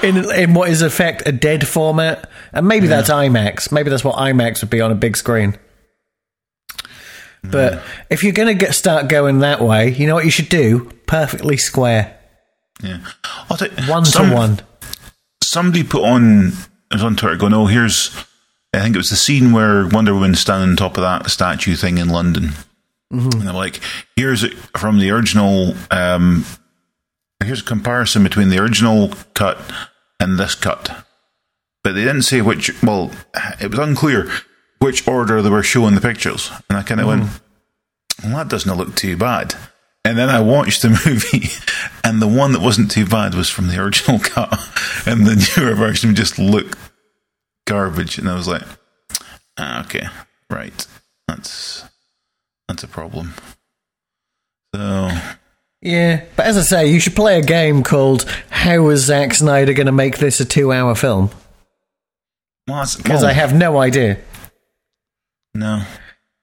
in, 0.02 0.30
in 0.32 0.54
what 0.54 0.70
is 0.70 0.82
effect 0.82 1.22
a 1.26 1.32
dead 1.32 1.66
format, 1.66 2.28
and 2.52 2.66
maybe 2.66 2.86
that's 2.86 3.10
IMAX. 3.10 3.70
Maybe 3.70 3.90
that's 3.90 4.04
what 4.04 4.16
IMAX 4.16 4.62
would 4.62 4.70
be 4.70 4.80
on 4.80 4.90
a 4.90 4.96
big 4.96 5.16
screen. 5.16 5.56
But 7.50 7.74
mm. 7.74 7.82
if 8.10 8.24
you're 8.24 8.32
going 8.32 8.48
to 8.48 8.64
get 8.64 8.74
start 8.74 9.08
going 9.08 9.40
that 9.40 9.60
way, 9.60 9.90
you 9.90 10.06
know 10.06 10.14
what 10.14 10.24
you 10.24 10.30
should 10.30 10.48
do? 10.48 10.90
Perfectly 11.06 11.56
square, 11.56 12.15
Yeah. 12.82 12.98
I'll 13.50 13.56
tell 13.56 13.68
you, 13.68 13.90
one 13.90 14.04
some- 14.04 14.30
to 14.30 14.34
one. 14.34 14.60
Somebody 15.42 15.84
put 15.84 16.02
on, 16.02 16.48
it 16.48 16.94
was 16.94 17.02
on 17.02 17.16
Twitter 17.16 17.36
going, 17.36 17.54
oh, 17.54 17.66
here's, 17.66 18.10
I 18.74 18.80
think 18.80 18.94
it 18.94 18.98
was 18.98 19.10
the 19.10 19.16
scene 19.16 19.52
where 19.52 19.86
Wonder 19.86 20.12
Woman's 20.12 20.40
standing 20.40 20.70
on 20.70 20.76
top 20.76 20.96
of 20.98 21.02
that 21.02 21.30
statue 21.30 21.76
thing 21.76 21.98
in 21.98 22.08
London. 22.08 22.50
And 23.10 23.48
I'm 23.48 23.54
like, 23.54 23.80
here's 24.16 24.42
it 24.42 24.54
from 24.76 24.98
the 24.98 25.10
original, 25.10 25.74
um, 25.90 26.44
here's 27.42 27.60
a 27.60 27.64
comparison 27.64 28.22
between 28.24 28.48
the 28.50 28.58
original 28.58 29.12
cut 29.34 29.58
and 30.20 30.38
this 30.38 30.54
cut. 30.56 31.04
But 31.84 31.94
they 31.94 32.02
didn't 32.02 32.22
say 32.22 32.42
which, 32.42 32.82
well, 32.82 33.12
it 33.60 33.70
was 33.70 33.78
unclear 33.78 34.28
which 34.80 35.06
order 35.06 35.40
they 35.40 35.48
were 35.50 35.62
showing 35.62 35.94
the 35.94 36.00
pictures. 36.00 36.50
And 36.68 36.76
I 36.76 36.82
kind 36.82 37.00
of 37.00 37.06
went, 37.06 37.22
well, 38.24 38.36
that 38.36 38.48
doesn't 38.48 38.76
look 38.76 38.96
too 38.96 39.16
bad. 39.16 39.54
And 40.06 40.16
then 40.16 40.28
I 40.30 40.40
watched 40.40 40.82
the 40.82 40.88
movie, 41.06 41.48
and 42.04 42.22
the 42.22 42.28
one 42.28 42.52
that 42.52 42.60
wasn't 42.62 42.90
too 42.90 43.06
bad 43.06 43.34
was 43.34 43.50
from 43.50 43.68
the 43.68 43.82
original 43.82 44.18
cut, 44.22 44.52
and 45.06 45.26
the 45.26 45.54
newer 45.56 45.74
version 45.74 46.14
just 46.14 46.38
looked 46.38 46.78
garbage. 47.66 48.18
And 48.18 48.28
I 48.28 48.34
was 48.36 48.46
like, 48.46 48.62
ah, 49.58 49.84
okay, 49.84 50.06
right, 50.50 50.86
that's 51.26 51.84
that's 52.68 52.84
a 52.84 52.88
problem. 52.88 53.34
So 54.74 55.10
Yeah, 55.82 56.24
but 56.36 56.46
as 56.46 56.56
I 56.56 56.62
say, 56.62 56.86
you 56.90 57.00
should 57.00 57.16
play 57.16 57.38
a 57.38 57.42
game 57.42 57.82
called 57.82 58.24
"How 58.50 58.88
is 58.90 59.04
Zack 59.04 59.34
Snyder 59.34 59.72
going 59.72 59.86
to 59.86 59.92
make 59.92 60.18
this 60.18 60.40
a 60.40 60.44
two-hour 60.44 60.94
film?" 60.94 61.30
well, 62.68 62.84
Because 62.96 63.22
well, 63.22 63.30
I 63.30 63.32
have 63.32 63.54
no 63.54 63.78
idea. 63.78 64.18
no, 65.54 65.82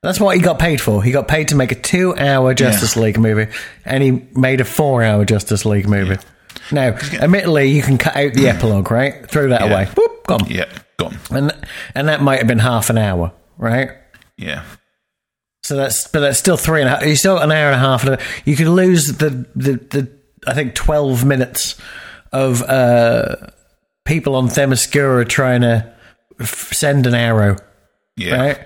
That's 0.04 0.20
what 0.20 0.36
he 0.36 0.42
got 0.44 0.60
paid 0.60 0.80
for. 0.82 1.02
He 1.02 1.12
got 1.12 1.28
paid 1.28 1.48
to 1.48 1.56
make 1.56 1.72
a 1.72 1.76
two-hour 1.76 2.54
Justice 2.54 2.96
League 2.98 3.18
movie, 3.18 3.52
and 3.86 4.04
he 4.04 4.12
made 4.36 4.62
a 4.62 4.66
four-hour 4.66 5.26
Justice 5.26 5.66
League 5.66 5.88
movie. 5.88 6.18
Now, 6.72 6.90
admittedly, 7.14 7.70
you 7.70 7.82
can 7.82 7.98
cut 7.98 8.16
out 8.16 8.34
the 8.34 8.48
epilogue, 8.50 8.92
right? 8.92 9.26
Throw 9.30 9.48
that 9.50 9.62
Yeah. 9.62 9.72
away. 9.72 9.86
Boop, 9.96 10.26
gone. 10.28 10.46
yeah, 10.50 10.66
gone, 10.98 11.18
And 11.32 11.52
and 11.96 12.08
that 12.10 12.22
might 12.22 12.40
have 12.40 12.48
been 12.48 12.60
half 12.60 12.90
an 12.90 12.98
hour, 12.98 13.32
right? 13.58 13.90
yeah, 14.38 14.64
So 15.64 15.76
that's 15.78 16.08
but 16.10 16.20
that's 16.20 16.38
still 16.38 16.58
three 16.58 16.82
and 16.82 16.90
a 16.90 16.96
half. 16.96 17.06
You 17.06 17.16
still 17.16 17.36
got 17.36 17.46
an 17.46 17.52
hour 17.52 17.68
and 17.72 17.76
a 17.76 17.80
half. 17.80 18.04
and 18.06 18.16
a- 18.16 18.20
You 18.46 18.56
could 18.58 18.68
lose 18.68 19.08
the 19.18 19.30
the, 19.56 19.72
the 19.90 20.10
I 20.46 20.54
think 20.54 20.76
twelve 20.76 21.24
minutes 21.24 21.76
of 22.34 22.62
uh, 22.64 23.36
people 24.06 24.36
on 24.36 24.48
Themyscira 24.50 25.28
trying 25.30 25.62
to 25.62 25.94
f- 26.42 26.74
send 26.74 27.08
an 27.08 27.14
arrow, 27.16 27.56
yeah, 28.18 28.36
right? 28.36 28.60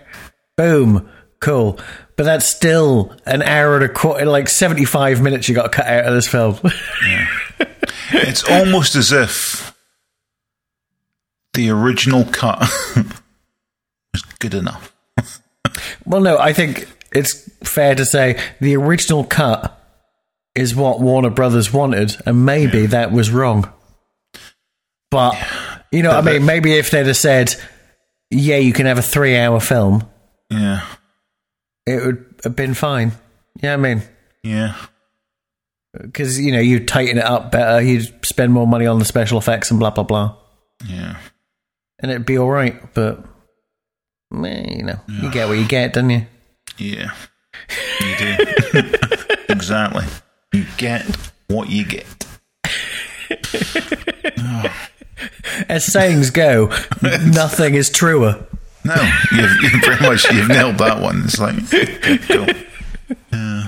Boom, 0.55 1.07
cool. 1.39 1.79
But 2.15 2.23
that's 2.23 2.45
still 2.45 3.15
an 3.25 3.41
hour 3.43 3.75
and 3.75 3.85
a 3.85 3.89
quarter, 3.89 4.25
like 4.25 4.49
seventy 4.49 4.85
five 4.85 5.21
minutes. 5.21 5.47
You 5.47 5.55
got 5.55 5.71
cut 5.71 5.85
out 5.85 6.05
of 6.05 6.13
this 6.13 6.27
film. 6.27 6.57
It's 8.11 8.43
almost 8.49 8.95
as 8.95 9.11
if 9.11 9.75
the 11.53 11.69
original 11.69 12.23
cut 12.25 12.59
was 14.13 14.21
good 14.39 14.53
enough. 14.53 14.93
well, 16.05 16.21
no, 16.21 16.38
I 16.38 16.53
think 16.53 16.88
it's 17.11 17.49
fair 17.63 17.95
to 17.95 18.05
say 18.05 18.39
the 18.59 18.75
original 18.77 19.23
cut 19.23 19.73
is 20.55 20.75
what 20.75 20.99
Warner 20.99 21.29
Brothers 21.29 21.71
wanted, 21.71 22.15
and 22.25 22.45
maybe 22.45 22.88
that 22.88 23.11
was 23.11 23.29
wrong. 23.29 23.71
But 25.11 25.35
you 25.91 26.03
know, 26.03 26.09
what 26.09 26.27
I 26.27 26.33
mean, 26.33 26.45
maybe 26.45 26.73
if 26.73 26.91
they'd 26.91 27.07
have 27.07 27.17
said, 27.17 27.55
"Yeah, 28.29 28.57
you 28.57 28.73
can 28.73 28.85
have 28.85 28.97
a 28.97 29.03
three-hour 29.03 29.59
film," 29.59 30.07
Yeah, 30.49 30.85
it 31.88 32.05
would 32.05 32.25
have 32.43 32.55
been 32.55 32.73
fine. 32.73 33.13
Yeah, 33.61 33.73
I 33.73 33.77
mean, 33.77 34.03
yeah, 34.43 34.75
because 35.93 36.39
you 36.39 36.51
know, 36.51 36.59
you 36.59 36.85
tighten 36.85 37.17
it 37.17 37.23
up 37.23 37.51
better, 37.51 37.81
you'd 37.81 38.25
spend 38.25 38.53
more 38.53 38.67
money 38.67 38.85
on 38.85 38.99
the 38.99 39.05
special 39.05 39.38
effects 39.38 39.71
and 39.71 39.79
blah 39.79 39.91
blah 39.91 40.03
blah, 40.03 40.35
yeah. 40.85 41.17
and 41.99 42.11
it'd 42.11 42.25
be 42.25 42.38
all 42.38 42.49
right. 42.49 42.93
But 42.93 43.23
you 44.31 44.83
know, 44.83 44.99
you 45.07 45.31
get 45.31 45.47
what 45.47 45.57
you 45.57 45.67
get, 45.67 45.93
don't 45.93 46.09
you? 46.09 46.27
Yeah, 46.77 47.11
you 48.01 48.15
do. 48.17 48.35
exactly. 49.49 50.05
You 50.53 50.65
get 50.77 51.03
what 51.47 51.69
you 51.69 51.85
get. 51.85 52.05
As 55.69 55.85
sayings 55.85 56.29
go, 56.29 56.67
nothing 57.01 57.75
is 57.75 57.89
truer. 57.89 58.45
No, 58.84 58.95
you've, 59.32 59.61
you've 59.63 59.82
pretty 59.82 60.03
much 60.03 60.32
you've 60.32 60.47
nailed 60.47 60.78
that 60.78 61.01
one. 61.01 61.23
It's 61.25 61.39
like, 61.39 61.55
cool. 62.28 62.47
Yeah. 63.32 63.67